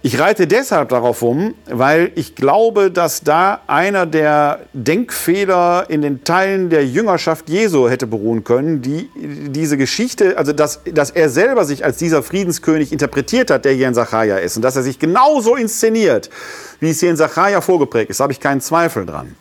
[0.00, 6.22] Ich reite deshalb darauf um, weil ich glaube, dass da einer der Denkfehler in den
[6.22, 11.64] Teilen der Jüngerschaft Jesu hätte beruhen können, die diese Geschichte, also dass, dass er selber
[11.64, 15.00] sich als dieser Friedenskönig interpretiert hat, der hier in Sacharja ist, und dass er sich
[15.00, 16.30] genauso inszeniert,
[16.78, 19.34] wie es hier in Sacharja vorgeprägt ist, habe ich keinen Zweifel dran.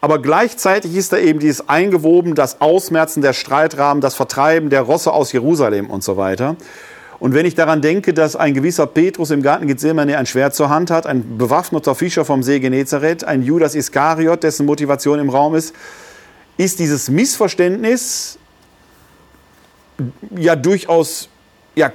[0.00, 5.12] Aber gleichzeitig ist da eben dieses eingewoben, das Ausmerzen der Streitrahmen, das Vertreiben der Rosse
[5.12, 6.56] aus Jerusalem und so weiter.
[7.20, 10.70] Und wenn ich daran denke, dass ein gewisser Petrus im Garten Gethsemane ein Schwert zur
[10.70, 15.54] Hand hat, ein bewaffneter Fischer vom See Genezareth, ein Judas Iskariot, dessen Motivation im Raum
[15.54, 15.74] ist,
[16.56, 18.38] ist dieses Missverständnis
[20.34, 21.28] ja durchaus,
[21.74, 21.92] ja,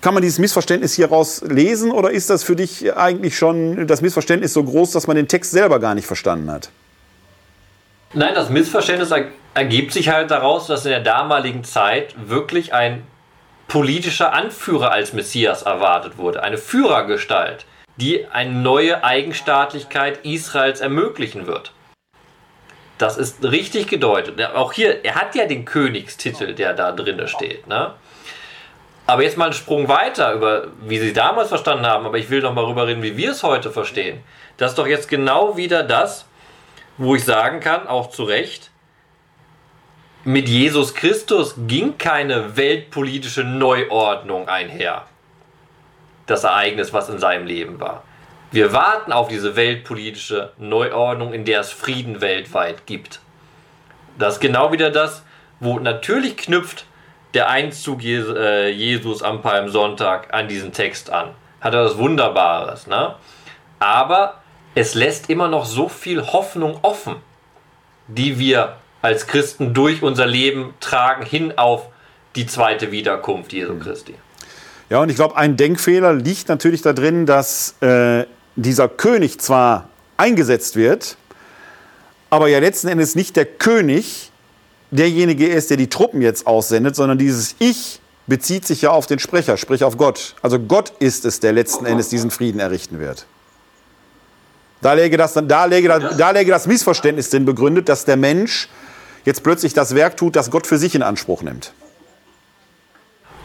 [0.00, 4.52] kann man dieses Missverständnis hieraus lesen oder ist das für dich eigentlich schon das Missverständnis
[4.52, 6.70] so groß, dass man den Text selber gar nicht verstanden hat?
[8.14, 13.02] Nein, das Missverständnis er- ergibt sich halt daraus, dass in der damaligen Zeit wirklich ein
[13.70, 17.64] politischer Anführer als Messias erwartet wurde, eine Führergestalt,
[17.96, 21.72] die eine neue Eigenstaatlichkeit Israels ermöglichen wird.
[22.98, 24.44] Das ist richtig gedeutet.
[24.54, 27.68] Auch hier, er hat ja den Königstitel, der da drinne steht.
[27.68, 27.94] Ne?
[29.06, 32.42] Aber jetzt mal einen Sprung weiter, über wie Sie damals verstanden haben, aber ich will
[32.42, 34.20] noch mal rüber reden, wie wir es heute verstehen.
[34.56, 36.26] Das ist doch jetzt genau wieder das,
[36.98, 38.70] wo ich sagen kann, auch zu Recht,
[40.24, 45.06] mit Jesus Christus ging keine weltpolitische Neuordnung einher.
[46.26, 48.02] Das Ereignis, was in seinem Leben war.
[48.52, 53.20] Wir warten auf diese weltpolitische Neuordnung, in der es Frieden weltweit gibt.
[54.18, 55.22] Das ist genau wieder das,
[55.60, 56.84] wo natürlich knüpft
[57.34, 61.30] der Einzug äh, Jesus am Palmsonntag an diesen Text an.
[61.60, 62.86] Hat er was Wunderbares.
[62.86, 63.14] Ne?
[63.78, 64.40] Aber
[64.74, 67.16] es lässt immer noch so viel Hoffnung offen,
[68.08, 71.86] die wir als Christen durch unser Leben tragen, hin auf
[72.36, 74.14] die zweite Wiederkunft Jesu Christi.
[74.88, 78.24] Ja, und ich glaube, ein Denkfehler liegt natürlich da drin, dass äh,
[78.56, 81.16] dieser König zwar eingesetzt wird,
[82.28, 84.30] aber ja letzten Endes nicht der König
[84.90, 89.18] derjenige ist, der die Truppen jetzt aussendet, sondern dieses Ich bezieht sich ja auf den
[89.18, 90.34] Sprecher, sprich auf Gott.
[90.42, 93.26] Also Gott ist es, der letzten Endes diesen Frieden errichten wird.
[94.80, 98.68] Da läge das, da läge, da läge das Missverständnis denn begründet, dass der Mensch
[99.24, 101.72] jetzt plötzlich das Werk tut, das Gott für sich in Anspruch nimmt.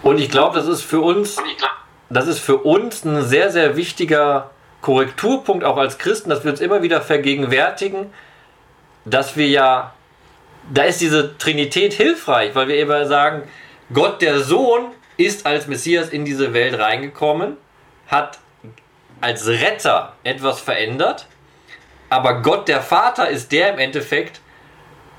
[0.01, 1.37] Und ich glaube, das ist für uns,
[2.09, 4.51] das ist für uns ein sehr, sehr wichtiger
[4.81, 8.13] Korrekturpunkt, auch als Christen, dass wir uns immer wieder vergegenwärtigen,
[9.03, 9.93] dass wir ja,
[10.71, 13.43] da ist diese Trinität hilfreich, weil wir eben sagen,
[13.93, 17.57] Gott der Sohn ist als Messias in diese Welt reingekommen,
[18.07, 18.39] hat
[19.21, 21.25] als Retter etwas verändert,
[22.09, 24.41] aber Gott der Vater ist der im Endeffekt,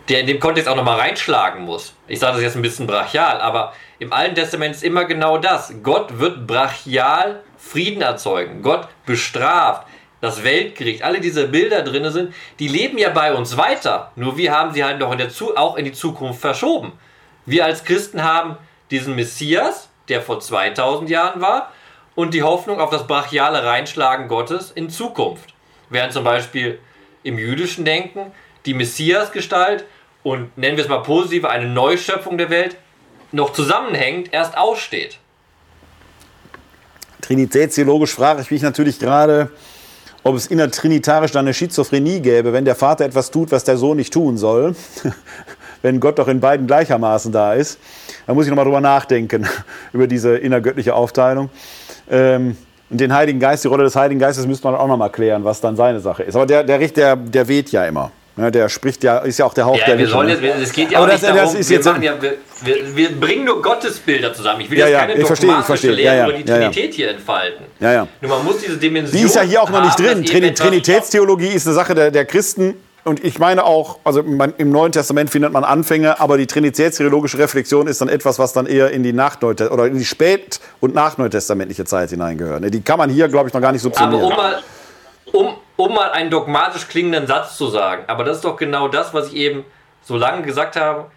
[0.09, 1.95] der in dem Kontext auch nochmal reinschlagen muss.
[2.07, 5.73] Ich sage das jetzt ein bisschen brachial, aber im Alten Testament ist immer genau das.
[5.83, 8.63] Gott wird brachial Frieden erzeugen.
[8.63, 9.87] Gott bestraft.
[10.21, 14.13] Das Weltgericht, alle diese Bilder drin sind, die leben ja bei uns weiter.
[14.17, 16.93] Nur wir haben sie halt noch in der auch in die Zukunft verschoben.
[17.45, 18.57] Wir als Christen haben
[18.91, 21.71] diesen Messias, der vor 2000 Jahren war,
[22.15, 25.55] und die Hoffnung auf das brachiale Reinschlagen Gottes in Zukunft.
[25.91, 26.79] Während zum Beispiel
[27.23, 28.33] im jüdischen Denken
[28.65, 29.85] die Messiasgestalt
[30.27, 32.77] und nennen wir es mal positiv, eine Neuschöpfung der Welt
[33.31, 35.19] noch zusammenhängend erst aussteht.
[37.21, 39.53] Trinitätstheologisch frage ich mich natürlich gerade,
[40.25, 43.99] ob es innertrinitarisch dann eine Schizophrenie gäbe, wenn der Vater etwas tut, was der Sohn
[43.99, 44.75] nicht tun soll,
[45.83, 47.79] wenn Gott doch in beiden gleichermaßen da ist.
[48.27, 49.47] Da muss ich nochmal drüber nachdenken,
[49.93, 51.51] über diese innergöttliche Aufteilung.
[52.11, 52.57] Ähm,
[52.91, 55.61] und den Heiligen Geist, die Rolle des Heiligen Geistes müsste man auch nochmal klären, was
[55.61, 56.35] dann seine Sache ist.
[56.35, 58.11] Aber der, der, der, der weht ja immer.
[58.37, 60.73] Ja, der spricht ja, ist ja auch der Hauch ja, der wir sollen jetzt, Es
[60.73, 64.35] geht ja auch nicht das, darum, das wir, ja, wir, wir, wir, bringen nur Gottesbilder
[64.35, 64.61] zusammen.
[64.61, 65.91] Ich will ja, jetzt keine ich verstehe, dogmatische verstehe.
[65.93, 67.65] Lehre über die Trinität hier entfalten.
[67.81, 68.09] Ja, ja.
[68.21, 70.23] Nur man muss diese Dimension Die ist ja hier auch noch nicht drin.
[70.23, 72.75] Trin Trinitätstheologie ist eine Sache der, der Christen.
[73.05, 77.87] Und ich meine auch, also im Neuen Testament findet man Anfänge, aber die trinitätstheologische Reflexion
[77.87, 81.85] ist dann etwas, was dann eher in die Nachneute oder in die spät- und nachneutestamentliche
[81.85, 82.65] Zeit hineingehört.
[82.75, 84.25] Die kann man hier, glaube ich, noch gar nicht subsumieren.
[84.25, 84.63] Aber um mal,
[85.33, 88.05] um, um mal einen dogmatisch klingenden Satz zu sagen.
[88.07, 89.65] Aber das ist doch genau das, was ich eben
[90.03, 91.11] so lange gesagt habe.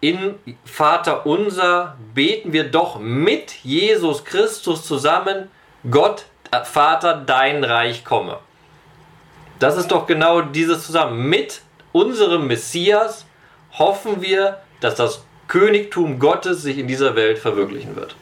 [0.00, 5.50] In Vater unser beten wir doch mit Jesus Christus zusammen,
[5.90, 8.38] Gott, äh, Vater, dein Reich komme.
[9.58, 11.28] Das ist doch genau dieses zusammen.
[11.28, 11.62] Mit
[11.92, 13.24] unserem Messias
[13.78, 18.16] hoffen wir, dass das Königtum Gottes sich in dieser Welt verwirklichen wird.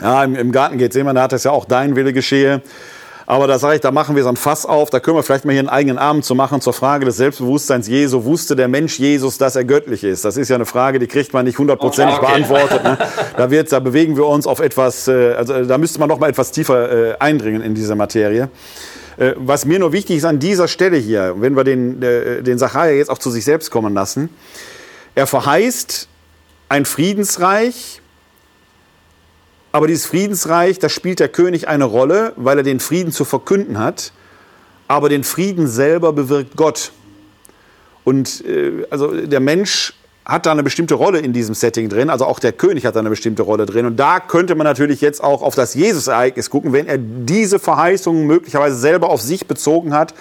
[0.00, 2.62] Ja, im, Garten geht es immer, da hat es ja auch dein Wille geschehe.
[3.30, 5.44] Aber da sage ich, da machen wir so ein Fass auf, da können wir vielleicht
[5.44, 8.24] mal hier einen eigenen Abend zu machen zur Frage des Selbstbewusstseins Jesu.
[8.24, 10.24] Wusste der Mensch Jesus, dass er göttlich ist?
[10.24, 12.26] Das ist ja eine Frage, die kriegt man nicht hundertprozentig okay.
[12.26, 12.82] beantwortet.
[12.82, 12.96] Ne?
[13.36, 16.30] Da, wird, da bewegen wir uns auf etwas, äh, also da müsste man noch mal
[16.30, 18.48] etwas tiefer äh, eindringen in diese Materie.
[19.18, 22.94] Äh, was mir nur wichtig ist an dieser Stelle hier, wenn wir den, den Sacharja
[22.94, 24.30] jetzt auch zu sich selbst kommen lassen,
[25.14, 26.08] er verheißt
[26.70, 28.00] ein Friedensreich,
[29.78, 33.78] aber dieses Friedensreich, da spielt der König eine Rolle, weil er den Frieden zu verkünden
[33.78, 34.10] hat.
[34.88, 36.90] Aber den Frieden selber bewirkt Gott.
[38.02, 42.10] Und äh, also der Mensch hat da eine bestimmte Rolle in diesem Setting drin.
[42.10, 43.86] Also auch der König hat da eine bestimmte Rolle drin.
[43.86, 48.26] Und da könnte man natürlich jetzt auch auf das Jesus-Ereignis gucken, wenn er diese Verheißungen
[48.26, 50.12] möglicherweise selber auf sich bezogen hat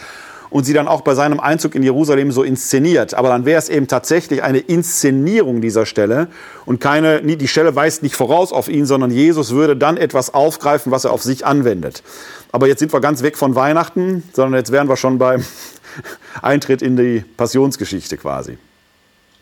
[0.49, 3.13] und sie dann auch bei seinem Einzug in Jerusalem so inszeniert.
[3.13, 6.27] Aber dann wäre es eben tatsächlich eine Inszenierung dieser Stelle
[6.65, 10.91] und keine, die Stelle weist nicht voraus auf ihn, sondern Jesus würde dann etwas aufgreifen,
[10.91, 12.03] was er auf sich anwendet.
[12.51, 15.45] Aber jetzt sind wir ganz weg von Weihnachten, sondern jetzt wären wir schon beim
[16.41, 18.57] Eintritt in die Passionsgeschichte quasi.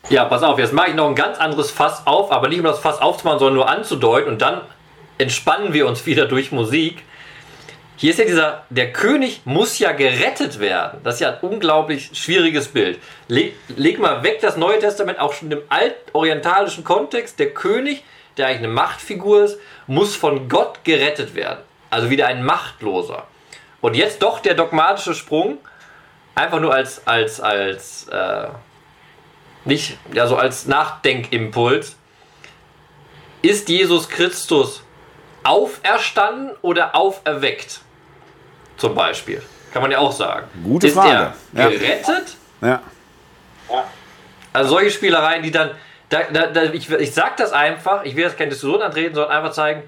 [0.08, 2.64] Ja, pass auf, jetzt mache ich noch ein ganz anderes Fass auf, aber nicht um
[2.64, 4.60] das Fass aufzumachen, sondern nur anzudeuten und dann
[5.18, 7.02] entspannen wir uns wieder durch Musik.
[7.98, 11.00] Hier ist ja dieser, der König muss ja gerettet werden.
[11.02, 12.98] Das ist ja ein unglaublich schwieriges Bild.
[13.26, 17.38] Leg, leg mal weg das Neue Testament, auch schon im altorientalischen Kontext.
[17.38, 18.04] Der König,
[18.36, 21.60] der eigentlich eine Machtfigur ist, muss von Gott gerettet werden.
[21.88, 23.26] Also wieder ein Machtloser.
[23.80, 25.56] Und jetzt doch der dogmatische Sprung,
[26.34, 28.48] einfach nur als, als, als, äh,
[29.64, 31.96] nicht, ja, so als Nachdenkimpuls.
[33.40, 34.82] Ist Jesus Christus
[35.44, 37.80] auferstanden oder auferweckt?
[38.76, 39.42] Zum Beispiel?
[39.72, 40.46] Kann man ja auch sagen.
[40.64, 41.32] Gute ist Frage.
[41.54, 41.68] er Ja.
[41.70, 42.36] gerettet?
[42.62, 42.80] Ja.
[44.52, 45.70] Also solche Spielereien, die dann,
[46.08, 49.32] da, da, da, ich, ich sag das einfach, ich will jetzt keine Diskussion antreten, sondern
[49.36, 49.82] einfach zeigen,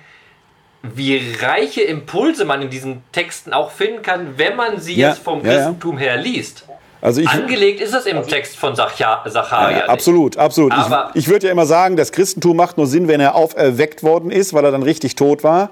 [0.83, 5.23] wie reiche Impulse man in diesen Texten auch finden kann, wenn man sie Ja, jetzt
[5.23, 5.57] vom ja, ja.
[5.59, 6.65] Christentum her liest.
[7.01, 9.23] Also ich, Angelegt ist es im Text von Zacharia.
[9.71, 10.73] Ja, absolut, absolut.
[10.73, 14.03] Aber- ich ich würde ja immer sagen, das Christentum macht nur Sinn, wenn er auferweckt
[14.03, 15.71] worden ist, weil er dann richtig tot war.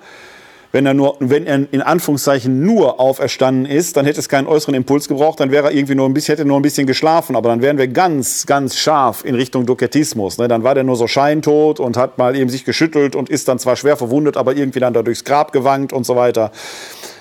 [0.77, 4.75] Wenn er nur, wenn er in Anführungszeichen nur auferstanden ist, dann hätte es keinen äußeren
[4.75, 7.35] Impuls gebraucht, dann wäre er irgendwie nur ein bisschen, hätte nur ein bisschen geschlafen.
[7.35, 10.37] Aber dann wären wir ganz, ganz scharf in Richtung Doketismus.
[10.37, 10.49] Ne?
[10.49, 13.59] Dann war der nur so scheintot und hat mal eben sich geschüttelt und ist dann
[13.59, 16.53] zwar schwer verwundet, aber irgendwie dann da durchs Grab gewankt und so weiter.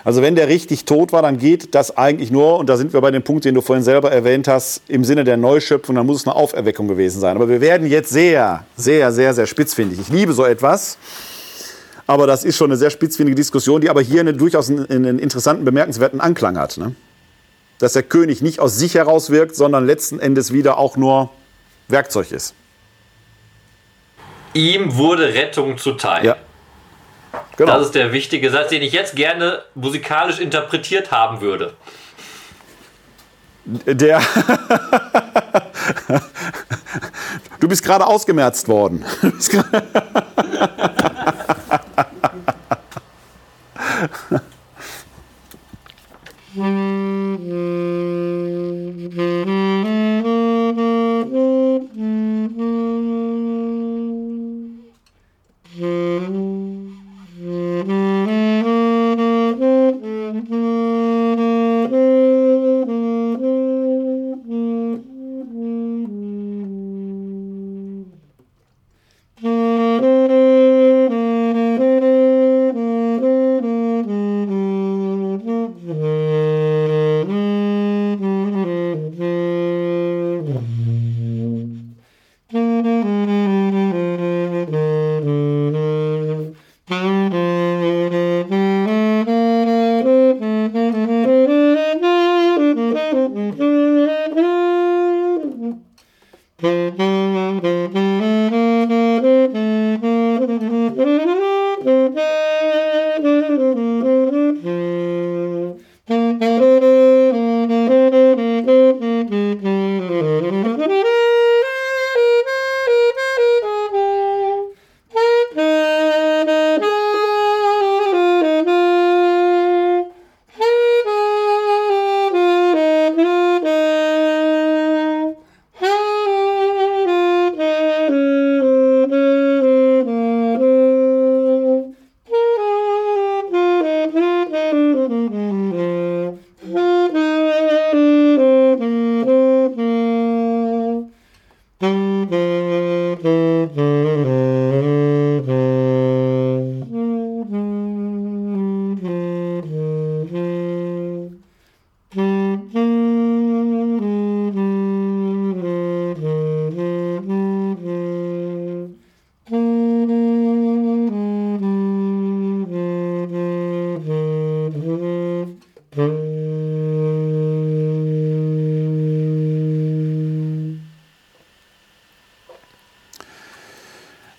[0.04, 3.00] Also wenn der richtig tot war, dann geht das eigentlich nur, und da sind wir
[3.00, 6.18] bei dem Punkt, den du vorhin selber erwähnt hast, im Sinne der Neuschöpfung, dann muss
[6.18, 7.38] es eine Auferweckung gewesen sein.
[7.38, 9.98] Aber wir werden jetzt sehr, sehr, sehr, sehr spitzfindig.
[10.02, 10.98] Ich liebe so etwas.
[12.08, 15.20] Aber das ist schon eine sehr spitzfindige Diskussion, die aber hier eine, durchaus einen, einen
[15.20, 16.78] interessanten, bemerkenswerten Anklang hat.
[16.78, 16.96] Ne?
[17.80, 21.32] Dass der König nicht aus sich heraus wirkt, sondern letzten Endes wieder auch nur
[21.88, 22.54] Werkzeug ist.
[24.54, 26.26] Ihm wurde Rettung zuteil.
[26.26, 26.38] Ja.
[27.58, 27.74] Genau.
[27.74, 31.74] Das ist der wichtige Satz, den ich jetzt gerne musikalisch interpretiert haben würde.
[33.66, 34.22] Der.
[37.60, 39.04] du bist gerade ausgemerzt worden.
[46.56, 46.85] mm -hmm.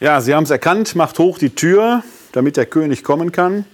[0.06, 3.64] Ja, Sie haben es erkannt, macht hoch die Tür, damit der König kommen kann.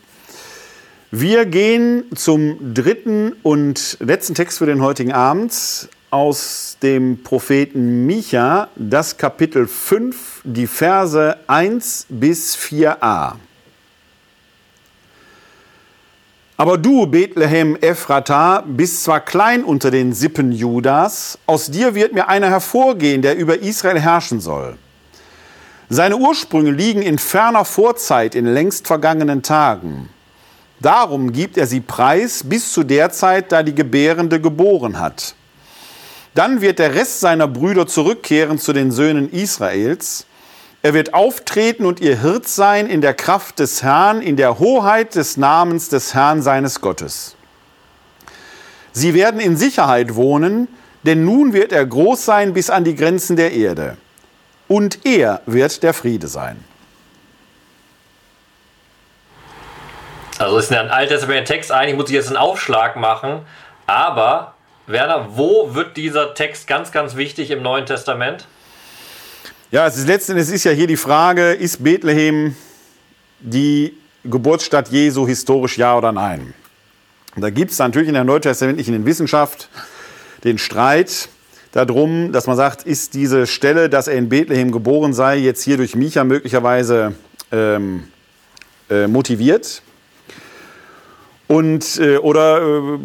[1.10, 8.68] Wir gehen zum dritten und letzten Text für den heutigen Abend aus dem Propheten Micha,
[8.76, 13.34] das Kapitel 5, die Verse 1 bis 4a.
[16.56, 22.28] Aber du, Bethlehem Ephrata, bist zwar klein unter den Sippen Judas, aus dir wird mir
[22.28, 24.78] einer hervorgehen, der über Israel herrschen soll.
[25.94, 30.08] Seine Ursprünge liegen in ferner Vorzeit, in längst vergangenen Tagen.
[30.80, 35.34] Darum gibt er sie preis bis zu der Zeit, da die Gebärende geboren hat.
[36.34, 40.24] Dann wird der Rest seiner Brüder zurückkehren zu den Söhnen Israels.
[40.80, 45.14] Er wird auftreten und ihr Hirt sein in der Kraft des Herrn, in der Hoheit
[45.14, 47.36] des Namens des Herrn seines Gottes.
[48.92, 50.68] Sie werden in Sicherheit wohnen,
[51.02, 53.98] denn nun wird er groß sein bis an die Grenzen der Erde.
[54.72, 56.56] Und er wird der Friede sein.
[60.38, 63.40] Also ist ein alttestamentlicher Text, eigentlich muss ich jetzt einen Aufschlag machen,
[63.86, 64.54] aber
[64.86, 68.46] Werner, wo wird dieser Text ganz, ganz wichtig im Neuen Testament?
[69.70, 72.56] Ja, es ist letzten Endes ist ja hier die Frage, ist Bethlehem
[73.40, 73.92] die
[74.24, 76.54] Geburtsstadt Jesu historisch ja oder nein?
[77.36, 79.68] Da gibt es natürlich in der neutestamentlichen Wissenschaft
[80.44, 81.28] den Streit
[81.72, 85.76] darum, dass man sagt, ist diese Stelle, dass er in Bethlehem geboren sei, jetzt hier
[85.76, 87.14] durch Micha möglicherweise
[87.50, 88.04] ähm,
[88.88, 89.82] äh, motiviert?
[91.48, 92.98] Und, äh, oder äh,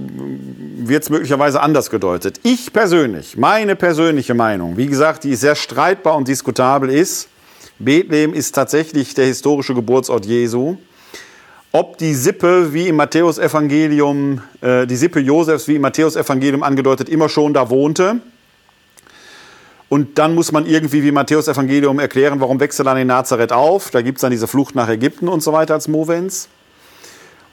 [0.88, 2.40] wird es möglicherweise anders gedeutet?
[2.44, 7.28] Ich persönlich, meine persönliche Meinung, wie gesagt, die sehr streitbar und diskutabel ist,
[7.80, 10.78] Bethlehem ist tatsächlich der historische Geburtsort Jesu.
[11.72, 17.30] Ob die Sippe, wie im Matthäusevangelium, äh, die Sippe Josefs, wie im Matthäusevangelium angedeutet, immer
[17.30, 18.22] schon da wohnte.
[19.90, 23.54] Und dann muss man irgendwie, wie Matthäus Evangelium, erklären, warum wechselt er dann in Nazareth
[23.54, 23.90] auf.
[23.90, 26.50] Da gibt es dann diese Flucht nach Ägypten und so weiter als Movens.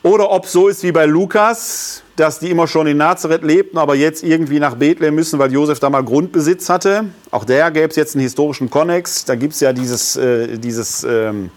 [0.02, 3.94] Oder ob so ist wie bei Lukas, dass die immer schon in Nazareth lebten, aber
[3.94, 7.06] jetzt irgendwie nach Bethlehem müssen, weil Josef da mal Grundbesitz hatte.
[7.30, 9.24] Auch der gäbe es jetzt einen historischen Konnex.
[9.24, 11.50] Da gibt es ja dieses, äh, dieses ähm,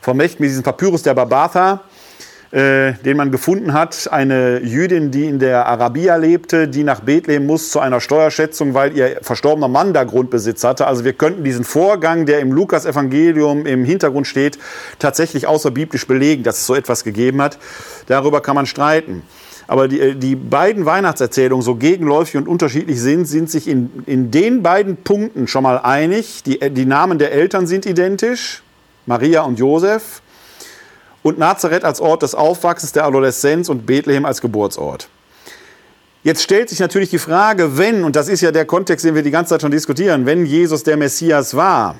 [0.00, 1.82] Vermächt mit diesem Papyrus der Barbatha
[2.56, 4.10] äh, den man gefunden hat.
[4.10, 8.96] Eine Jüdin, die in der Arabia lebte, die nach Bethlehem muss zu einer Steuerschätzung, weil
[8.96, 10.86] ihr verstorbener Mann da Grundbesitz hatte.
[10.86, 14.58] Also wir könnten diesen Vorgang, der im Lukas-Evangelium im Hintergrund steht,
[14.98, 17.58] tatsächlich außerbiblisch belegen, dass es so etwas gegeben hat.
[18.06, 19.22] Darüber kann man streiten.
[19.66, 24.30] Aber die, äh, die beiden Weihnachtserzählungen, so gegenläufig und unterschiedlich sind, sind sich in, in
[24.30, 26.42] den beiden Punkten schon mal einig.
[26.44, 28.62] Die, die Namen der Eltern sind identisch,
[29.04, 30.22] Maria und Josef
[31.26, 35.08] und Nazareth als Ort des Aufwachsens, der Adoleszenz und Bethlehem als Geburtsort.
[36.22, 39.22] Jetzt stellt sich natürlich die Frage, wenn, und das ist ja der Kontext, den wir
[39.22, 41.96] die ganze Zeit schon diskutieren, wenn Jesus der Messias war,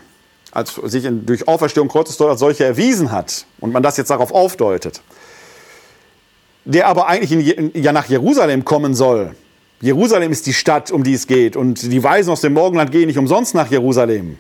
[0.53, 5.03] als sich durch Auferstehung Kreuzestod als solcher erwiesen hat und man das jetzt darauf aufdeutet,
[6.65, 9.35] der aber eigentlich in, ja nach Jerusalem kommen soll.
[9.81, 13.07] Jerusalem ist die Stadt, um die es geht und die Weisen aus dem Morgenland gehen
[13.07, 14.39] nicht umsonst nach Jerusalem.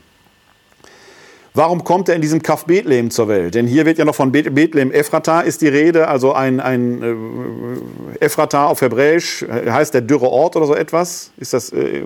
[1.56, 3.54] Warum kommt er in diesem Kaff Bethlehem zur Welt?
[3.54, 8.24] Denn hier wird ja noch von Bethlehem Ephrata ist die Rede, also ein, ein äh,
[8.24, 11.30] Ephrata auf Hebräisch, äh, heißt der dürre Ort oder so etwas?
[11.38, 12.02] Ist das, äh,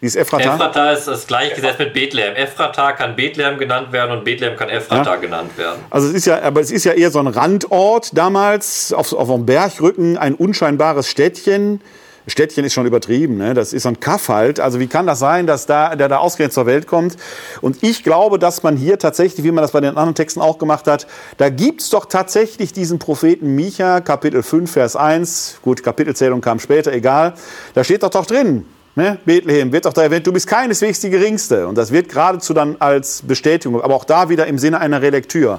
[0.00, 0.54] wie ist Ephrata?
[0.54, 2.34] Ephrata ist das gleichgesetzt mit Bethlehem.
[2.34, 5.16] Ephrata kann Bethlehem genannt werden und Bethlehem kann Ephrata ja.
[5.16, 5.80] genannt werden.
[5.90, 9.30] Also es ist ja, aber es ist ja eher so ein Randort damals, auf, auf
[9.30, 11.82] einem Bergrücken, ein unscheinbares Städtchen,
[12.26, 13.52] Städtchen ist schon übertrieben, ne?
[13.52, 14.58] das ist so ein Kaff halt.
[14.60, 17.16] Also wie kann das sein, dass da, der da ausgerechnet zur Welt kommt?
[17.60, 20.58] Und ich glaube, dass man hier tatsächlich, wie man das bei den anderen Texten auch
[20.58, 21.06] gemacht hat,
[21.36, 25.58] da gibt es doch tatsächlich diesen Propheten Micha, Kapitel 5, Vers 1.
[25.62, 27.34] Gut, Kapitelzählung kam später, egal.
[27.74, 28.64] Da steht doch doch drin,
[28.96, 29.18] Ne?
[29.24, 31.66] Bethlehem wird doch da erwähnt, du bist keineswegs die Geringste.
[31.66, 35.58] Und das wird geradezu dann als Bestätigung, aber auch da wieder im Sinne einer Relektür.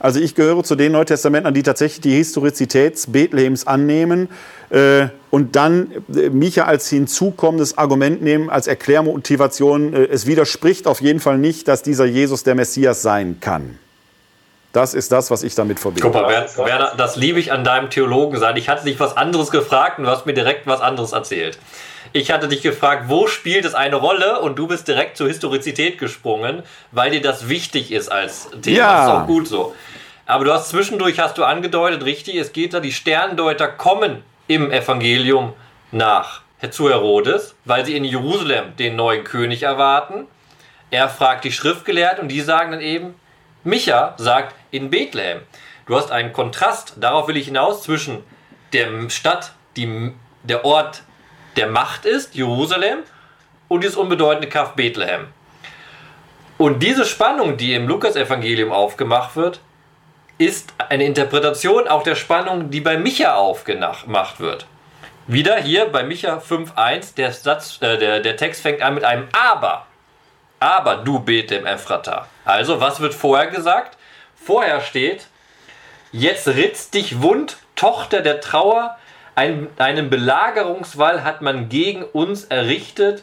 [0.00, 4.28] Also ich gehöre zu den Neutestamentlern, die tatsächlich die Historizität Bethlehems annehmen
[4.70, 9.94] äh, und dann äh, Micha als hinzukommendes Argument nehmen, als Erklärmotivation.
[9.94, 13.78] Äh, es widerspricht auf jeden Fall nicht, dass dieser Jesus der Messias sein kann.
[14.72, 16.02] Das ist das, was ich damit verbinde.
[16.02, 18.56] Guck mal, Werner, das liebe ich an deinem Theologen sein.
[18.56, 21.58] Ich hatte dich was anderes gefragt und du hast mir direkt was anderes erzählt.
[22.12, 25.98] Ich hatte dich gefragt, wo spielt es eine Rolle und du bist direkt zur Historizität
[25.98, 28.76] gesprungen, weil dir das wichtig ist als Thema.
[28.76, 28.96] Ja.
[28.96, 29.74] Das ist auch gut so.
[30.26, 34.70] Aber du hast zwischendurch, hast du angedeutet, richtig, es geht da, die Sterndeuter kommen im
[34.70, 35.54] Evangelium
[35.90, 40.26] nach zu Herodes, weil sie in Jerusalem den neuen König erwarten.
[40.90, 43.14] Er fragt die Schriftgelehrten und die sagen dann eben,
[43.68, 45.40] Micha sagt in Bethlehem.
[45.86, 48.24] Du hast einen Kontrast, darauf will ich hinaus, zwischen
[48.72, 50.12] der Stadt, die
[50.42, 51.02] der Ort
[51.56, 53.00] der Macht ist, Jerusalem,
[53.68, 55.28] und dieses unbedeutende Kaff Bethlehem.
[56.56, 59.60] Und diese Spannung, die im Lukas-Evangelium aufgemacht wird,
[60.38, 64.66] ist eine Interpretation auch der Spannung, die bei Micha aufgemacht wird.
[65.26, 69.87] Wieder hier bei Micha 5.1, der, äh, der, der Text fängt an mit einem Aber.
[70.60, 72.26] Aber du Bethlehem Ephrata.
[72.44, 73.96] Also, was wird vorher gesagt?
[74.34, 75.26] Vorher steht,
[76.10, 78.96] jetzt ritzt dich wund, Tochter der Trauer,
[79.34, 83.22] ein, einen Belagerungswall hat man gegen uns errichtet,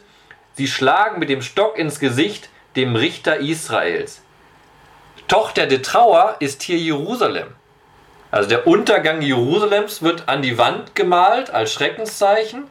[0.54, 4.22] sie schlagen mit dem Stock ins Gesicht dem Richter Israels.
[5.28, 7.48] Tochter der Trauer ist hier Jerusalem.
[8.30, 12.64] Also der Untergang Jerusalems wird an die Wand gemalt als Schreckenszeichen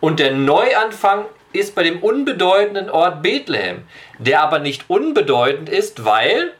[0.00, 3.84] und der Neuanfang ist bei dem unbedeutenden Ort Bethlehem,
[4.18, 6.52] der aber nicht unbedeutend ist, weil,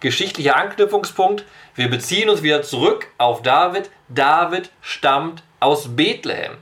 [0.00, 1.44] geschichtlicher Anknüpfungspunkt,
[1.74, 3.90] wir beziehen uns wieder zurück auf David.
[4.08, 6.58] David stammt aus Bethlehem.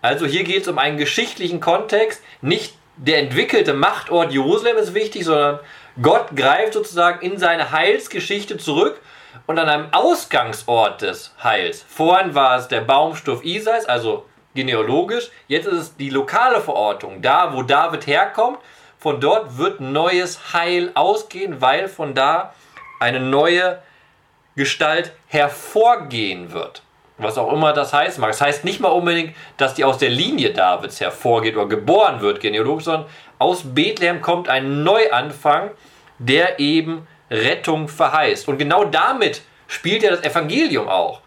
[0.00, 2.22] Also hier geht es um einen geschichtlichen Kontext.
[2.40, 5.60] Nicht der entwickelte Machtort Jerusalem ist wichtig, sondern
[6.00, 9.00] Gott greift sozusagen in seine Heilsgeschichte zurück
[9.46, 11.84] und an einem Ausgangsort des Heils.
[11.86, 15.30] Vorhin war es der Baumstoff Isais, also genealogisch.
[15.48, 18.58] Jetzt ist es die lokale Verortung, da wo David herkommt.
[18.98, 22.54] Von dort wird neues Heil ausgehen, weil von da
[23.00, 23.82] eine neue
[24.54, 26.82] Gestalt hervorgehen wird.
[27.18, 28.30] was auch immer das heißt mag.
[28.30, 32.40] Das heißt nicht mal unbedingt, dass die aus der Linie Davids hervorgeht oder geboren wird,
[32.40, 33.08] genealogisch, sondern
[33.38, 35.70] aus Bethlehem kommt ein Neuanfang,
[36.18, 38.48] der eben Rettung verheißt.
[38.48, 41.20] Und genau damit spielt ja das Evangelium auch.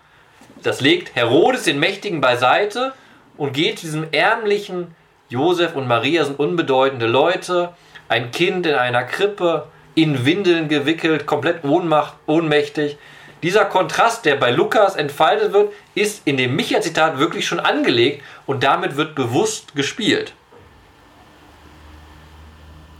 [0.63, 2.93] Das legt Herodes den Mächtigen beiseite
[3.37, 4.95] und geht diesem ärmlichen
[5.29, 7.73] Josef und Maria sind unbedeutende Leute,
[8.07, 12.97] ein Kind in einer Krippe, in Windeln gewickelt, komplett ohnmacht, ohnmächtig.
[13.41, 18.63] Dieser Kontrast, der bei Lukas entfaltet wird, ist in dem Micha-Zitat wirklich schon angelegt und
[18.63, 20.33] damit wird bewusst gespielt.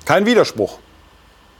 [0.05, 0.79] Kein Widerspruch.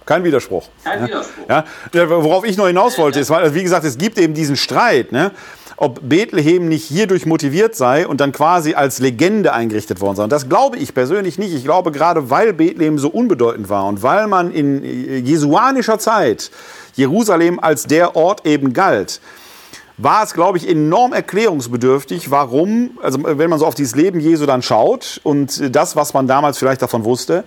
[0.06, 0.68] Kein Widerspruch.
[0.84, 1.50] Kein Widerspruch.
[1.50, 5.12] Ja, worauf ich noch hinaus wollte, ist, weil, wie gesagt, es gibt eben diesen Streit,
[5.12, 5.32] ne,
[5.78, 10.24] ob Bethlehem nicht hierdurch motiviert sei und dann quasi als Legende eingerichtet worden sei.
[10.24, 11.54] Und das glaube ich persönlich nicht.
[11.54, 16.52] Ich glaube, gerade weil Bethlehem so unbedeutend war und weil man in jesuanischer Zeit
[16.96, 19.20] Jerusalem als der Ort eben galt,
[19.98, 24.46] war es, glaube ich, enorm erklärungsbedürftig, warum, also wenn man so auf dieses Leben Jesu
[24.46, 27.46] dann schaut und das, was man damals vielleicht davon wusste,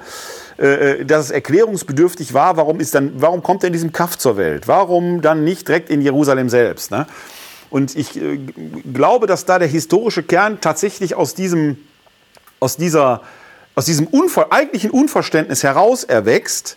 [0.57, 4.37] äh, dass es erklärungsbedürftig war, warum, ist dann, warum kommt er in diesem Kaff zur
[4.39, 4.67] Welt?
[4.67, 6.91] Warum dann nicht direkt in Jerusalem selbst?
[6.91, 7.07] Ne?
[7.71, 8.39] Und ich äh,
[8.93, 11.79] glaube, dass da der historische Kern tatsächlich aus diesem,
[12.61, 13.23] aus dieser,
[13.75, 16.77] aus diesem Unver eigentlichen Unverständnis heraus erwächst,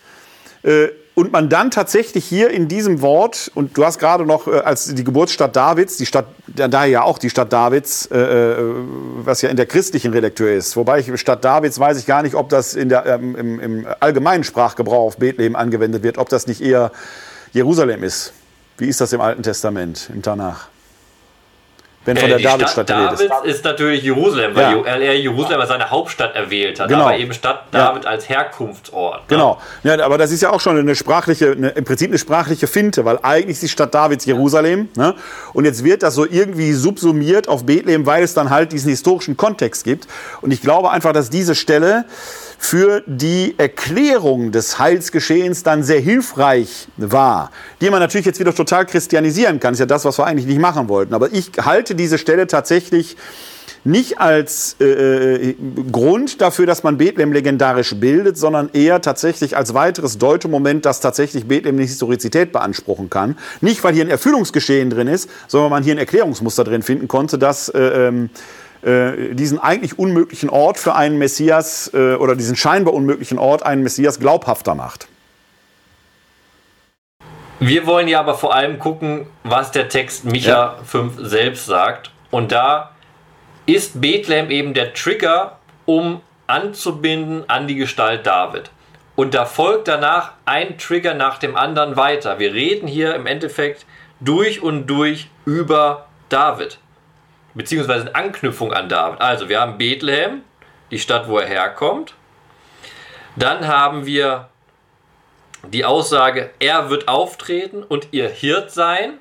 [0.63, 4.59] äh, und man dann tatsächlich hier in diesem Wort, und du hast gerade noch äh,
[4.59, 8.55] als die Geburtsstadt Davids, die Stadt, da ja auch die Stadt Davids, äh, äh,
[9.18, 12.35] was ja in der christlichen Redakteur ist, wobei ich Stadt Davids weiß ich gar nicht,
[12.35, 16.47] ob das in der, ähm, im, im allgemeinen Sprachgebrauch auf Bethlehem angewendet wird, ob das
[16.47, 16.91] nicht eher
[17.51, 18.34] Jerusalem ist.
[18.77, 20.70] Wie ist das im Alten Testament, im Tanach?
[22.06, 23.30] Wenn von äh, der äh, Davidstadt Stadt redest.
[23.30, 24.84] David ist natürlich Jerusalem, weil ja.
[24.84, 27.03] er Jerusalem als seine Hauptstadt erwählt hat, genau.
[27.03, 28.10] aber eben Stadt David ja.
[28.10, 29.19] als Herkunftsort.
[29.19, 29.26] Ne?
[29.28, 32.68] Genau, ja, aber das ist ja auch schon eine sprachliche, eine, im Prinzip eine sprachliche
[32.68, 35.14] Finte, weil eigentlich ist die Stadt Davids Jerusalem ne?
[35.53, 39.38] und jetzt wird das so irgendwie subsumiert auf Bethlehem, weil es dann halt diesen historischen
[39.38, 40.07] Kontext gibt
[40.41, 42.06] und ich glaube einfach, dass diese Stelle
[42.63, 47.49] für die Erklärung des Heilsgeschehens dann sehr hilfreich war,
[47.81, 49.73] die man natürlich jetzt wieder total christianisieren kann.
[49.73, 51.15] Ist ja das, was wir eigentlich nicht machen wollten.
[51.15, 53.17] Aber ich halte diese Stelle tatsächlich
[53.83, 55.55] nicht als äh, äh
[55.91, 61.47] Grund dafür, dass man Bethlehem legendarisch bildet, sondern eher tatsächlich als weiteres Deutemoment, das tatsächlich
[61.47, 63.39] Bethlehem eine Historizität beanspruchen kann.
[63.61, 67.07] Nicht, weil hier ein Erfüllungsgeschehen drin ist, sondern weil man hier ein Erklärungsmuster drin finden
[67.07, 68.29] konnte, dass äh, ähm,
[68.83, 73.83] äh, diesen eigentlich unmöglichen Ort für einen Messias äh, oder diesen scheinbar unmöglichen Ort einen
[73.83, 75.07] Messias glaubhafter macht.
[77.59, 80.77] Wir wollen ja aber vor allem gucken, was der Text Micha ja.
[80.83, 82.09] 5 selbst sagt.
[82.31, 82.91] Und da
[83.67, 88.71] ist Bethlehem eben der Trigger, um anzubinden an die Gestalt David.
[89.15, 92.39] Und da folgt danach ein Trigger nach dem anderen weiter.
[92.39, 93.85] Wir reden hier im Endeffekt
[94.19, 96.79] durch und durch über David
[97.53, 99.22] beziehungsweise in Anknüpfung an David.
[99.22, 100.41] Also wir haben Bethlehem,
[100.90, 102.14] die Stadt, wo er herkommt.
[103.36, 104.49] Dann haben wir
[105.68, 109.19] die Aussage, er wird auftreten und ihr Hirt sein.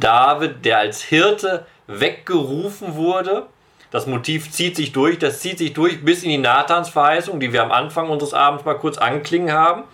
[0.00, 3.46] David, der als Hirte weggerufen wurde.
[3.90, 7.62] Das Motiv zieht sich durch, das zieht sich durch bis in die Nathansverheißung, die wir
[7.62, 9.84] am Anfang unseres Abends mal kurz anklingen haben.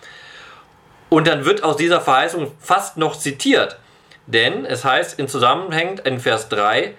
[1.09, 3.77] Und dann wird aus dieser Verheißung fast noch zitiert.
[4.25, 6.95] Denn es heißt in Zusammenhang in Vers 3,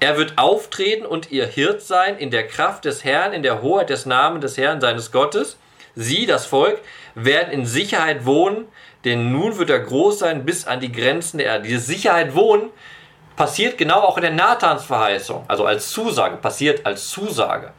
[0.00, 3.90] er wird auftreten und ihr Hirt sein in der Kraft des Herrn, in der Hoheit
[3.90, 5.58] des Namens des Herrn seines Gottes.
[5.94, 6.80] Sie, das Volk,
[7.14, 8.66] werden in Sicherheit wohnen,
[9.04, 11.68] denn nun wird er groß sein bis an die Grenzen der Erde.
[11.68, 12.70] Diese Sicherheit wohnen
[13.36, 17.72] passiert genau auch in der Nathans-Verheißung, also als Zusage, passiert als Zusage.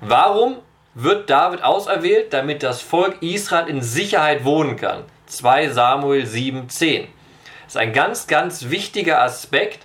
[0.00, 0.56] Warum
[0.94, 2.32] wird David auserwählt?
[2.32, 5.04] Damit das Volk Israel in Sicherheit wohnen kann.
[5.26, 7.02] 2 Samuel 7, 10.
[7.64, 9.84] Das ist ein ganz, ganz wichtiger Aspekt,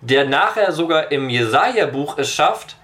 [0.00, 2.76] der nachher sogar im Jesaja-Buch es schafft,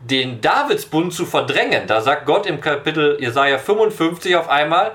[0.00, 1.86] den Davidsbund zu verdrängen.
[1.86, 4.92] Da sagt Gott im Kapitel Jesaja 55 auf einmal: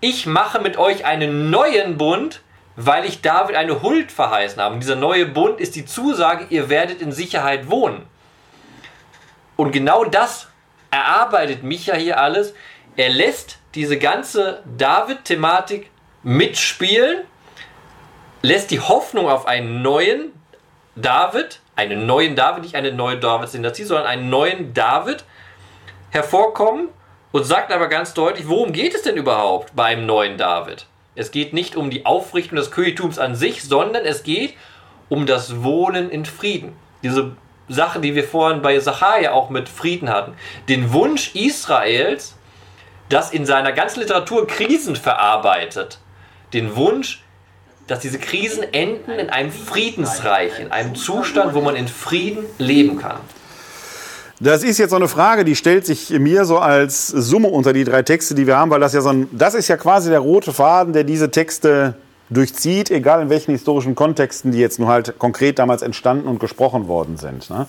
[0.00, 2.42] Ich mache mit euch einen neuen Bund,
[2.76, 4.74] weil ich David eine Huld verheißen habe.
[4.74, 8.06] Und dieser neue Bund ist die Zusage, ihr werdet in Sicherheit wohnen.
[9.56, 10.48] Und genau das
[10.90, 12.54] erarbeitet Micha hier alles.
[12.96, 15.90] Er lässt diese ganze David-Thematik
[16.22, 17.22] mitspielen,
[18.42, 20.32] lässt die Hoffnung auf einen neuen
[20.96, 25.24] David, einen neuen David, nicht eine neue David-Dynastie, sondern einen neuen David
[26.10, 26.88] hervorkommen
[27.32, 30.86] und sagt aber ganz deutlich, worum geht es denn überhaupt beim neuen David?
[31.16, 34.54] Es geht nicht um die Aufrichtung des Königtums an sich, sondern es geht
[35.08, 36.76] um das Wohnen in Frieden.
[37.02, 37.36] Diese
[37.68, 40.34] Sache, die wir vorhin bei Zachariah auch mit Frieden hatten.
[40.68, 42.36] Den Wunsch Israels,
[43.08, 45.98] das in seiner ganzen Literatur Krisen verarbeitet.
[46.52, 47.22] Den Wunsch,
[47.86, 52.98] dass diese Krisen enden in einem Friedensreich, in einem Zustand, wo man in Frieden leben
[52.98, 53.18] kann.
[54.40, 57.84] Das ist jetzt so eine Frage, die stellt sich mir so als Summe unter die
[57.84, 60.18] drei Texte, die wir haben, weil das ja so ein, das ist ja quasi der
[60.18, 61.94] rote Faden, der diese Texte
[62.30, 66.88] durchzieht, egal in welchen historischen Kontexten die jetzt nur halt konkret damals entstanden und gesprochen
[66.88, 67.48] worden sind.
[67.48, 67.66] Ne?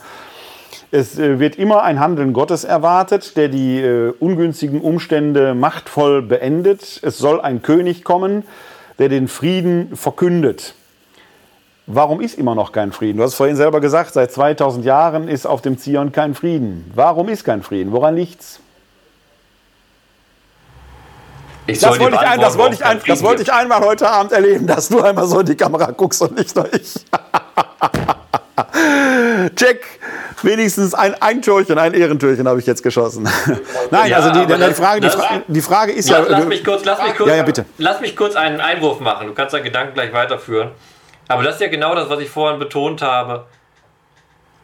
[0.92, 7.00] Es äh, wird immer ein Handeln Gottes erwartet, der die äh, ungünstigen Umstände machtvoll beendet.
[7.04, 8.44] Es soll ein König kommen,
[8.99, 10.76] der den Frieden verkündet.
[11.88, 13.17] Warum ist immer noch kein Frieden?
[13.17, 16.91] Du hast vorhin selber gesagt, seit 2000 Jahren ist auf dem Zion kein Frieden.
[16.95, 17.91] Warum ist kein Frieden?
[17.91, 18.59] Woran liegt's?
[21.67, 24.31] Ich das wollte, ich ein, das, wollte ich ein, das wollte ich einmal heute Abend
[24.31, 26.93] erleben, dass du einmal so in die Kamera guckst und nicht nur ich.
[29.56, 29.86] Check.
[30.41, 33.23] Wenigstens ein, ein Türchen, ein Ehrentürchen habe ich jetzt geschossen.
[33.91, 36.38] Nein, ja, also die, die, Frage, die, Frage, die Frage ist lass, ja.
[36.38, 37.65] Lass mich kurz, lass mich kurz, ja, ja, bitte.
[37.77, 39.27] lass mich kurz einen Einwurf machen.
[39.27, 40.72] Du kannst deinen Gedanken gleich weiterführen.
[41.27, 43.45] Aber das ist ja genau das, was ich vorhin betont habe.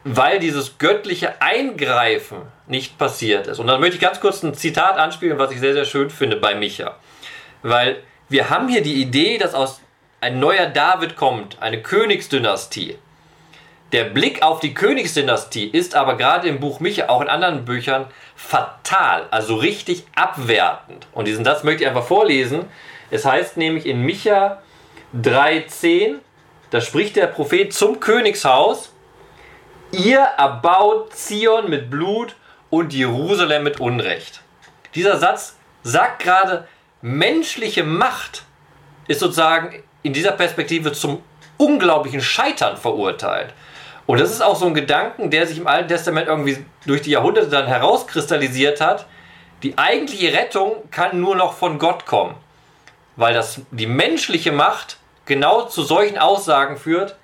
[0.03, 2.37] Weil dieses göttliche Eingreifen
[2.67, 3.59] nicht passiert ist.
[3.59, 6.37] Und dann möchte ich ganz kurz ein Zitat anspielen, was ich sehr, sehr schön finde
[6.37, 6.95] bei Micha.
[7.61, 7.97] Weil
[8.29, 9.81] wir haben hier die Idee, dass aus
[10.21, 12.97] ein neuer David kommt, eine Königsdynastie.
[13.91, 18.05] Der Blick auf die Königsdynastie ist aber gerade im Buch Micha, auch in anderen Büchern,
[18.35, 21.07] fatal, also richtig abwertend.
[21.11, 22.65] Und diesen Satz möchte ich einfach vorlesen.
[23.09, 24.61] Es heißt nämlich in Micha
[25.21, 26.19] 3,10,
[26.69, 28.93] da spricht der Prophet zum Königshaus,
[29.91, 32.35] ihr erbaut Zion mit Blut
[32.69, 34.41] und Jerusalem mit Unrecht.
[34.95, 36.65] Dieser Satz sagt gerade,
[37.01, 38.43] menschliche Macht
[39.09, 41.21] ist sozusagen in dieser Perspektive zum
[41.57, 43.53] unglaublichen Scheitern verurteilt.
[44.05, 47.11] Und das ist auch so ein Gedanken, der sich im Alten Testament irgendwie durch die
[47.11, 49.05] Jahrhunderte dann herauskristallisiert hat.
[49.63, 52.35] Die eigentliche Rettung kann nur noch von Gott kommen,
[53.15, 57.15] weil das, die menschliche Macht genau zu solchen Aussagen führt,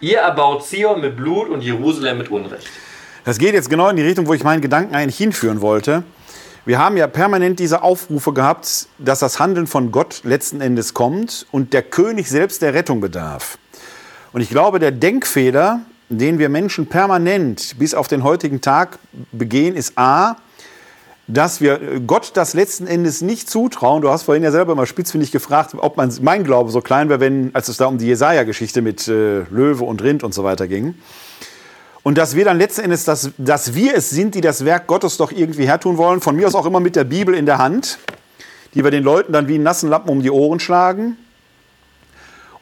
[0.00, 2.68] ihr erbaut Zion mit Blut und Jerusalem mit Unrecht.
[3.24, 6.02] Das geht jetzt genau in die Richtung, wo ich meinen Gedanken eigentlich hinführen wollte.
[6.64, 11.46] Wir haben ja permanent diese Aufrufe gehabt, dass das Handeln von Gott letzten Endes kommt
[11.50, 13.58] und der König selbst der Rettung bedarf.
[14.32, 15.80] Und ich glaube, der Denkfehler,
[16.18, 18.98] den wir Menschen permanent bis auf den heutigen Tag
[19.32, 20.36] begehen, ist A,
[21.26, 24.02] dass wir Gott das letzten Endes nicht zutrauen.
[24.02, 27.20] Du hast vorhin ja selber mal spitzfindig gefragt, ob man, mein Glaube so klein wäre,
[27.20, 30.68] wenn, als es da um die Jesaja-Geschichte mit äh, Löwe und Rind und so weiter
[30.68, 30.94] ging.
[32.02, 35.16] Und dass wir dann letzten Endes, dass, dass wir es sind, die das Werk Gottes
[35.16, 37.98] doch irgendwie hertun wollen, von mir aus auch immer mit der Bibel in der Hand,
[38.74, 41.16] die wir den Leuten dann wie einen nassen Lappen um die Ohren schlagen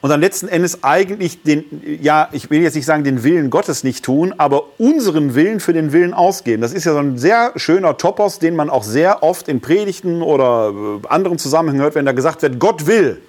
[0.01, 1.63] und dann letzten Endes eigentlich den,
[2.01, 5.73] ja, ich will jetzt nicht sagen, den Willen Gottes nicht tun, aber unseren Willen für
[5.73, 6.61] den Willen ausgeben.
[6.61, 10.23] Das ist ja so ein sehr schöner Topos, den man auch sehr oft in Predigten
[10.23, 10.73] oder
[11.03, 13.21] äh, anderen Zusammenhängen hört, wenn da gesagt wird, Gott will,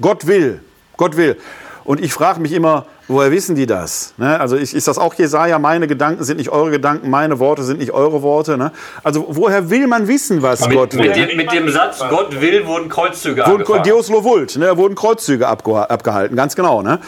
[0.00, 0.60] Gott will,
[0.98, 1.36] Gott will.
[1.84, 4.14] Und ich frage mich immer, woher wissen die das?
[4.16, 4.38] Ne?
[4.38, 5.58] Also ich, ist das auch Jesaja?
[5.58, 8.58] Meine Gedanken sind nicht eure Gedanken, meine Worte sind nicht eure Worte.
[8.58, 8.72] Ne?
[9.02, 11.08] Also woher will man wissen, was mit, Gott will?
[11.08, 13.82] Mit dem, mit dem, Satz, Gott will, wurden Kreuzzüge wurden, angefahren.
[13.82, 14.76] Deus lo vult, ne?
[14.76, 16.82] wurden Kreuzzüge abgehalten, ganz genau.
[16.82, 17.00] Ne?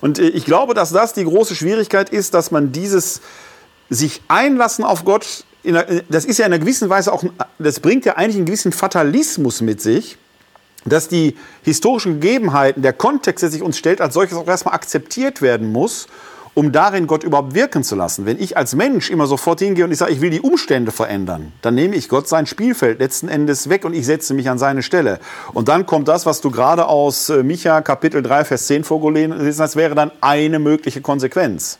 [0.00, 3.20] Und äh, ich glaube, dass das die große Schwierigkeit ist, dass man dieses
[3.88, 7.24] sich einlassen auf Gott, einer, das ist ja in einer gewissen Weise auch,
[7.58, 10.16] das bringt ja eigentlich einen gewissen Fatalismus mit sich
[10.84, 15.42] dass die historischen Gegebenheiten, der Kontext, der sich uns stellt, als solches auch erstmal akzeptiert
[15.42, 16.06] werden muss,
[16.54, 18.26] um darin Gott überhaupt wirken zu lassen.
[18.26, 21.52] Wenn ich als Mensch immer sofort hingehe und ich sage, ich will die Umstände verändern,
[21.62, 24.82] dann nehme ich Gott sein Spielfeld letzten Endes weg und ich setze mich an seine
[24.82, 25.20] Stelle.
[25.52, 29.62] Und dann kommt das, was du gerade aus äh, Micha Kapitel 3, Vers 10 vorgelesen
[29.62, 31.78] hast, wäre dann eine mögliche Konsequenz.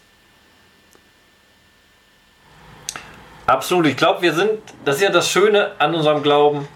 [3.46, 3.86] Absolut.
[3.86, 4.50] Ich glaube, wir sind,
[4.84, 6.68] das ist ja das Schöne an unserem Glauben,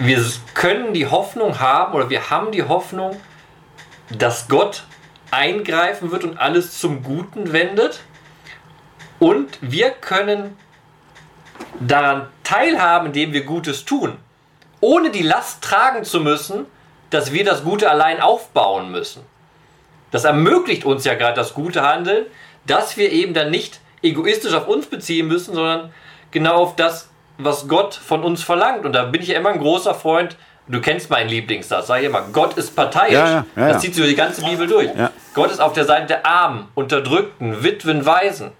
[0.00, 0.24] wir
[0.54, 3.20] können die Hoffnung haben oder wir haben die Hoffnung,
[4.08, 4.84] dass Gott
[5.30, 8.00] eingreifen wird und alles zum Guten wendet.
[9.18, 10.56] Und wir können
[11.78, 14.16] daran teilhaben, indem wir Gutes tun,
[14.80, 16.64] ohne die Last tragen zu müssen,
[17.10, 19.22] dass wir das Gute allein aufbauen müssen.
[20.10, 22.24] Das ermöglicht uns ja gerade das gute Handeln,
[22.66, 25.92] dass wir eben dann nicht egoistisch auf uns beziehen müssen, sondern
[26.30, 27.09] genau auf das,
[27.44, 28.84] was Gott von uns verlangt.
[28.84, 30.36] Und da bin ich immer ein großer Freund.
[30.68, 33.12] Du kennst meinen Lieblingssatz, sag ich immer, Gott ist parteiisch.
[33.12, 34.88] Ja, ja, ja, das zieht sich durch die ganze Bibel durch.
[35.34, 38.52] Gott ist auf der Seite der Armen, Unterdrückten, Witwen, Waisen.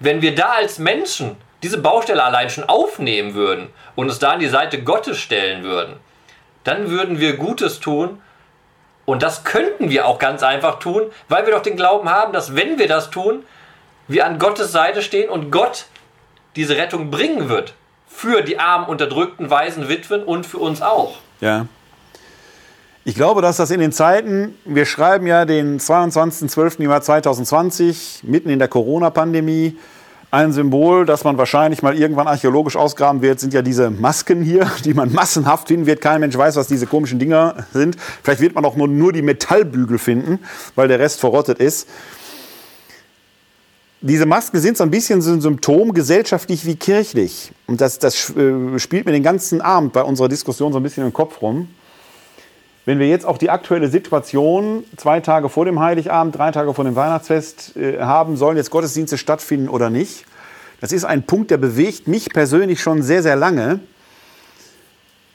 [0.00, 4.40] Wenn wir da als Menschen diese Baustelle allein schon aufnehmen würden und uns da an
[4.40, 5.94] die Seite Gottes stellen würden,
[6.64, 8.20] dann würden wir Gutes tun.
[9.04, 12.56] Und das könnten wir auch ganz einfach tun, weil wir doch den Glauben haben, dass
[12.56, 13.44] wenn wir das tun,
[14.08, 15.86] wir an Gottes Seite stehen und Gott
[16.56, 17.74] diese Rettung bringen wird
[18.14, 21.16] für die armen, unterdrückten, weisen Witwen und für uns auch.
[21.40, 21.66] Ja.
[23.04, 26.78] Ich glaube, dass das in den Zeiten, wir schreiben ja den 22.12.
[26.78, 29.76] im Jahr 2020, mitten in der Corona-Pandemie,
[30.30, 34.70] ein Symbol, das man wahrscheinlich mal irgendwann archäologisch ausgraben wird, sind ja diese Masken hier,
[34.84, 36.00] die man massenhaft finden wird.
[36.00, 37.96] Kein Mensch weiß, was diese komischen Dinger sind.
[38.22, 40.38] Vielleicht wird man auch nur, nur die Metallbügel finden,
[40.74, 41.88] weil der Rest verrottet ist.
[44.04, 47.52] Diese Masken sind so ein bisschen so ein Symptom, gesellschaftlich wie kirchlich.
[47.68, 51.06] Und das, das äh, spielt mir den ganzen Abend bei unserer Diskussion so ein bisschen
[51.06, 51.68] im Kopf rum.
[52.84, 56.84] Wenn wir jetzt auch die aktuelle Situation zwei Tage vor dem Heiligabend, drei Tage vor
[56.84, 60.24] dem Weihnachtsfest äh, haben, sollen jetzt Gottesdienste stattfinden oder nicht?
[60.80, 63.78] Das ist ein Punkt, der bewegt mich persönlich schon sehr, sehr lange.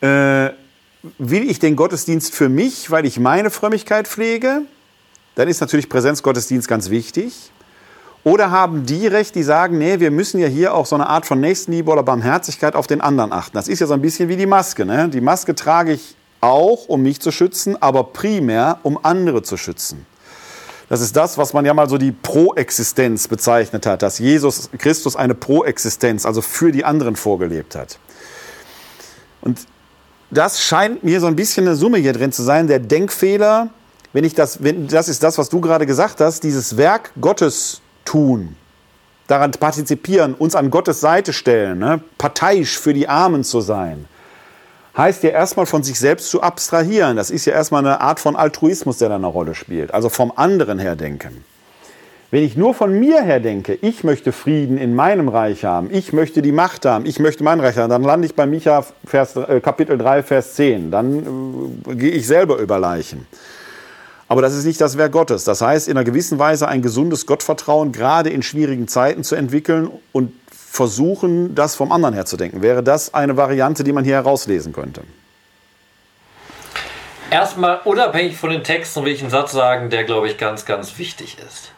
[0.01, 0.49] Äh,
[1.19, 4.63] will ich den Gottesdienst für mich, weil ich meine Frömmigkeit pflege?
[5.35, 7.51] Dann ist natürlich Präsenzgottesdienst ganz wichtig.
[8.23, 11.25] Oder haben die recht, die sagen, nee, wir müssen ja hier auch so eine Art
[11.25, 13.55] von Nächstenliebe oder Barmherzigkeit auf den anderen achten.
[13.55, 14.85] Das ist ja so ein bisschen wie die Maske.
[14.85, 15.07] Ne?
[15.07, 20.05] Die Maske trage ich auch, um mich zu schützen, aber primär, um andere zu schützen.
[20.89, 25.15] Das ist das, was man ja mal so die Proexistenz bezeichnet hat, dass Jesus Christus
[25.15, 27.99] eine Proexistenz, also für die anderen vorgelebt hat.
[29.41, 29.59] Und
[30.31, 33.69] das scheint mir so ein bisschen eine Summe hier drin zu sein, der Denkfehler,
[34.13, 37.81] wenn ich das, wenn, das ist das, was du gerade gesagt hast, dieses Werk Gottes
[38.07, 38.55] tun,
[39.27, 42.01] daran partizipieren, uns an Gottes Seite stellen, ne?
[42.17, 44.05] parteiisch für die Armen zu sein,
[44.95, 47.17] heißt ja erstmal von sich selbst zu abstrahieren.
[47.17, 50.31] Das ist ja erstmal eine Art von Altruismus, der da eine Rolle spielt, also vom
[50.35, 51.43] anderen her denken.
[52.29, 56.11] Wenn ich nur von mir her denke, ich möchte Frieden in meinem Reich haben, ich
[56.11, 59.35] möchte die Macht haben, ich möchte mein Reich haben, dann lande ich bei Micha Vers,
[59.37, 60.91] äh, Kapitel 3, Vers 10.
[60.91, 63.27] Dann äh, gehe ich selber über Leichen.
[64.27, 65.45] Aber das ist nicht das Werk Gottes.
[65.45, 69.89] Das heißt, in einer gewissen Weise ein gesundes Gottvertrauen gerade in schwierigen Zeiten zu entwickeln
[70.11, 72.61] und versuchen, das vom anderen her zu denken.
[72.61, 75.03] Wäre das eine Variante, die man hier herauslesen könnte?
[77.29, 80.97] Erstmal unabhängig von den Texten will ich einen Satz sagen, der, glaube ich, ganz, ganz
[80.97, 81.71] wichtig ist.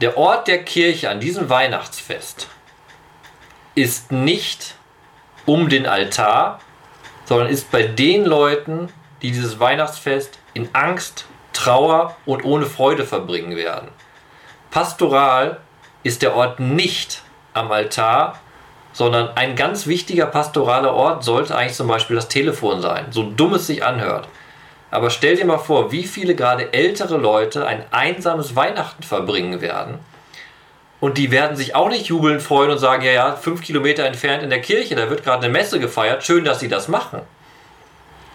[0.00, 2.48] Der Ort der Kirche an diesem Weihnachtsfest
[3.74, 4.74] ist nicht
[5.46, 6.60] um den Altar,
[7.24, 8.88] sondern ist bei den Leuten,
[9.22, 13.88] die dieses Weihnachtsfest in Angst, Trauer und ohne Freude verbringen werden.
[14.70, 15.60] Pastoral
[16.02, 17.22] ist der Ort nicht
[17.54, 18.38] am Altar,
[18.92, 23.54] sondern ein ganz wichtiger pastoraler Ort sollte eigentlich zum Beispiel das Telefon sein, so dumm
[23.54, 24.28] es sich anhört.
[24.90, 29.98] Aber stell dir mal vor, wie viele gerade ältere Leute ein einsames Weihnachten verbringen werden.
[31.00, 34.44] Und die werden sich auch nicht jubeln freuen und sagen, ja, ja, fünf Kilometer entfernt
[34.44, 37.22] in der Kirche, da wird gerade eine Messe gefeiert, schön, dass sie das machen.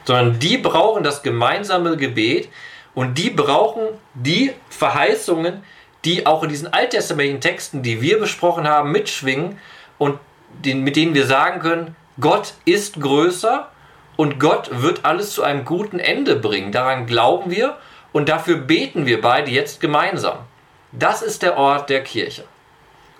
[0.03, 2.49] Sondern die brauchen das gemeinsame Gebet,
[2.95, 3.83] und die brauchen
[4.13, 5.63] die Verheißungen,
[6.05, 9.59] die auch in diesen alttestamentlichen Texten, die wir besprochen haben, mitschwingen
[9.97, 10.19] und
[10.63, 13.69] den, mit denen wir sagen können, Gott ist größer
[14.17, 16.71] und Gott wird alles zu einem guten Ende bringen.
[16.71, 17.77] Daran glauben wir
[18.11, 20.39] und dafür beten wir beide jetzt gemeinsam.
[20.91, 22.43] Das ist der Ort der Kirche.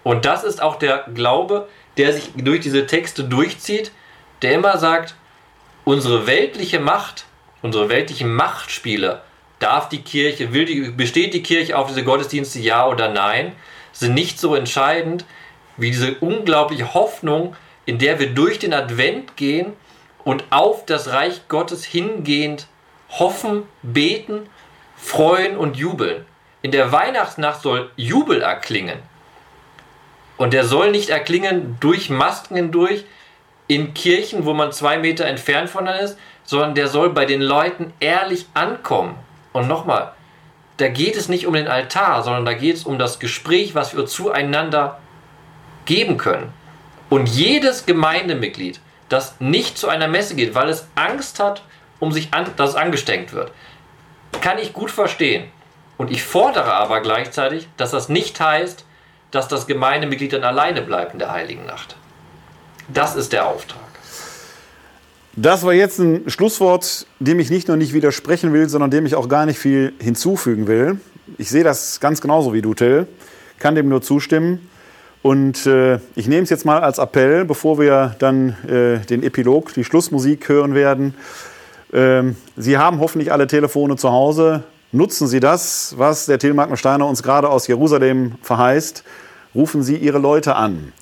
[0.04, 1.68] Und das ist auch der Glaube,
[1.98, 3.92] der sich durch diese Texte durchzieht,
[4.42, 5.16] der immer sagt,
[5.86, 7.26] unsere weltliche Macht,
[7.62, 9.22] unsere weltlichen Machtspiele
[9.60, 13.54] darf die Kirche, will die, besteht die Kirche auf diese Gottesdienste ja oder nein,
[13.92, 15.26] sind nicht so entscheidend
[15.78, 17.56] wie diese unglaubliche Hoffnung,
[17.86, 19.74] in der wir durch den Advent gehen
[20.24, 22.68] und auf das Reich Gottes hingehend
[23.10, 24.50] hoffen, beten,
[24.96, 26.26] freuen und jubeln.
[26.62, 29.00] In der Weihnachtsnacht soll Jubel erklingen.
[30.38, 33.06] Und der soll nicht erklingen durch Masken hindurch
[33.68, 37.94] in Kirchen, wo man zwei Meter entfernt von ist, sondern der soll bei den Leuten
[38.00, 39.16] ehrlich ankommen.
[39.54, 40.14] Und nochmal,
[40.78, 43.96] da geht es nicht um den Altar, sondern da geht es um das Gespräch, was
[43.96, 45.00] wir zueinander
[45.86, 46.54] geben können.
[47.10, 51.64] Und jedes Gemeindemitglied, das nicht zu einer Messe geht, weil es Angst hat,
[52.00, 53.52] um sich an, dass es angesteckt wird,
[54.42, 55.52] kann ich gut verstehen.
[55.98, 58.86] Und ich fordere aber gleichzeitig, dass das nicht heißt,
[59.32, 61.96] dass das Gemeindemitglied dann alleine bleibt in der Heiligen Nacht.
[62.88, 63.89] Das ist der Auftrag.
[65.36, 69.16] Das war jetzt ein Schlusswort, dem ich nicht nur nicht widersprechen will, sondern dem ich
[69.16, 71.00] auch gar nicht viel hinzufügen will.
[71.38, 73.08] Ich sehe das ganz genauso wie du, Till,
[73.60, 74.70] kann dem nur zustimmen.
[75.22, 79.74] Und äh, ich nehme es jetzt mal als Appell, bevor wir dann äh, den Epilog,
[79.74, 81.14] die Schlussmusik hören werden.
[81.94, 84.64] Ähm, Sie haben hoffentlich alle Telefone zu Hause.
[84.92, 89.04] Nutzen Sie das, was der Till Steiner uns gerade aus Jerusalem verheißt.
[89.54, 90.94] Rufen Sie Ihre Leute an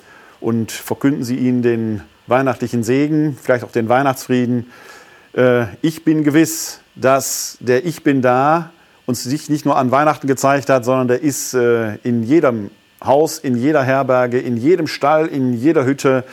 [0.41, 4.71] und verkünden Sie ihnen den weihnachtlichen Segen, vielleicht auch den Weihnachtsfrieden.
[5.33, 8.71] Äh, ich bin gewiss, dass der Ich bin da
[9.07, 12.69] uns sich nicht nur an Weihnachten gezeigt hat, sondern der ist äh, in jedem
[13.03, 16.25] Haus, in jeder Herberge, in jedem Stall, in jeder Hütte.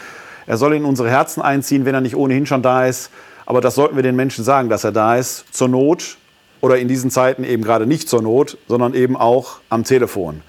[0.46, 3.10] Er soll in unsere Herzen einziehen, wenn er nicht ohnehin schon da ist.
[3.46, 5.44] Aber das sollten wir den Menschen sagen, dass er da ist.
[5.54, 6.16] Zur Not
[6.60, 10.42] oder in diesen Zeiten eben gerade nicht zur Not, sondern eben auch am Telefon.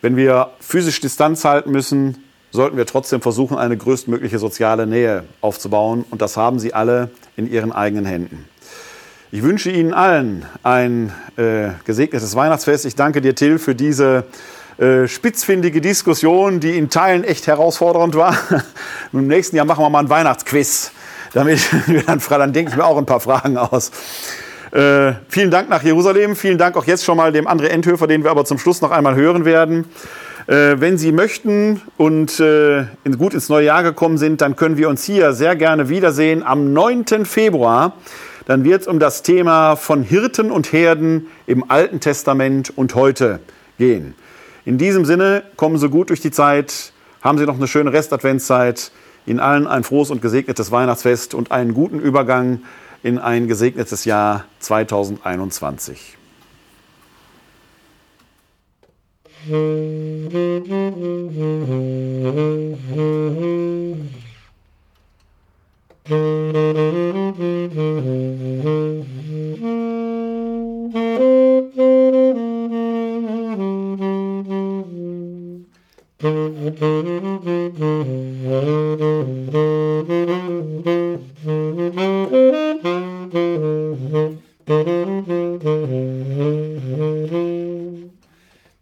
[0.00, 6.04] Wenn wir physisch Distanz halten müssen, sollten wir trotzdem versuchen, eine größtmögliche soziale Nähe aufzubauen.
[6.10, 8.44] Und das haben Sie alle in Ihren eigenen Händen.
[9.32, 12.84] Ich wünsche Ihnen allen ein äh, gesegnetes Weihnachtsfest.
[12.84, 14.24] Ich danke dir, Till, für diese
[14.78, 18.36] äh, spitzfindige Diskussion, die in Teilen echt herausfordernd war.
[19.12, 20.90] Im nächsten Jahr machen wir mal ein Weihnachtsquiz.
[21.32, 23.92] Damit wir dann, dann denke ich mir auch ein paar Fragen aus.
[24.72, 26.34] Äh, vielen Dank nach Jerusalem.
[26.34, 28.90] Vielen Dank auch jetzt schon mal dem André Endhöfer, den wir aber zum Schluss noch
[28.90, 29.84] einmal hören werden.
[30.50, 32.86] Äh, wenn Sie möchten und äh,
[33.16, 36.72] gut ins neue Jahr gekommen sind, dann können wir uns hier sehr gerne wiedersehen am
[36.72, 37.24] 9.
[37.24, 37.92] Februar.
[38.46, 43.38] Dann wird es um das Thema von Hirten und Herden im Alten Testament und heute
[43.78, 44.14] gehen.
[44.64, 48.90] In diesem Sinne, kommen Sie gut durch die Zeit, haben Sie noch eine schöne Restadventszeit.
[49.26, 52.62] Ihnen allen ein frohes und gesegnetes Weihnachtsfest und einen guten Übergang
[53.04, 56.16] in ein gesegnetes Jahr 2021.
[59.42, 59.80] Mm-hmm.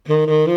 [0.09, 0.49] Mm-hmm.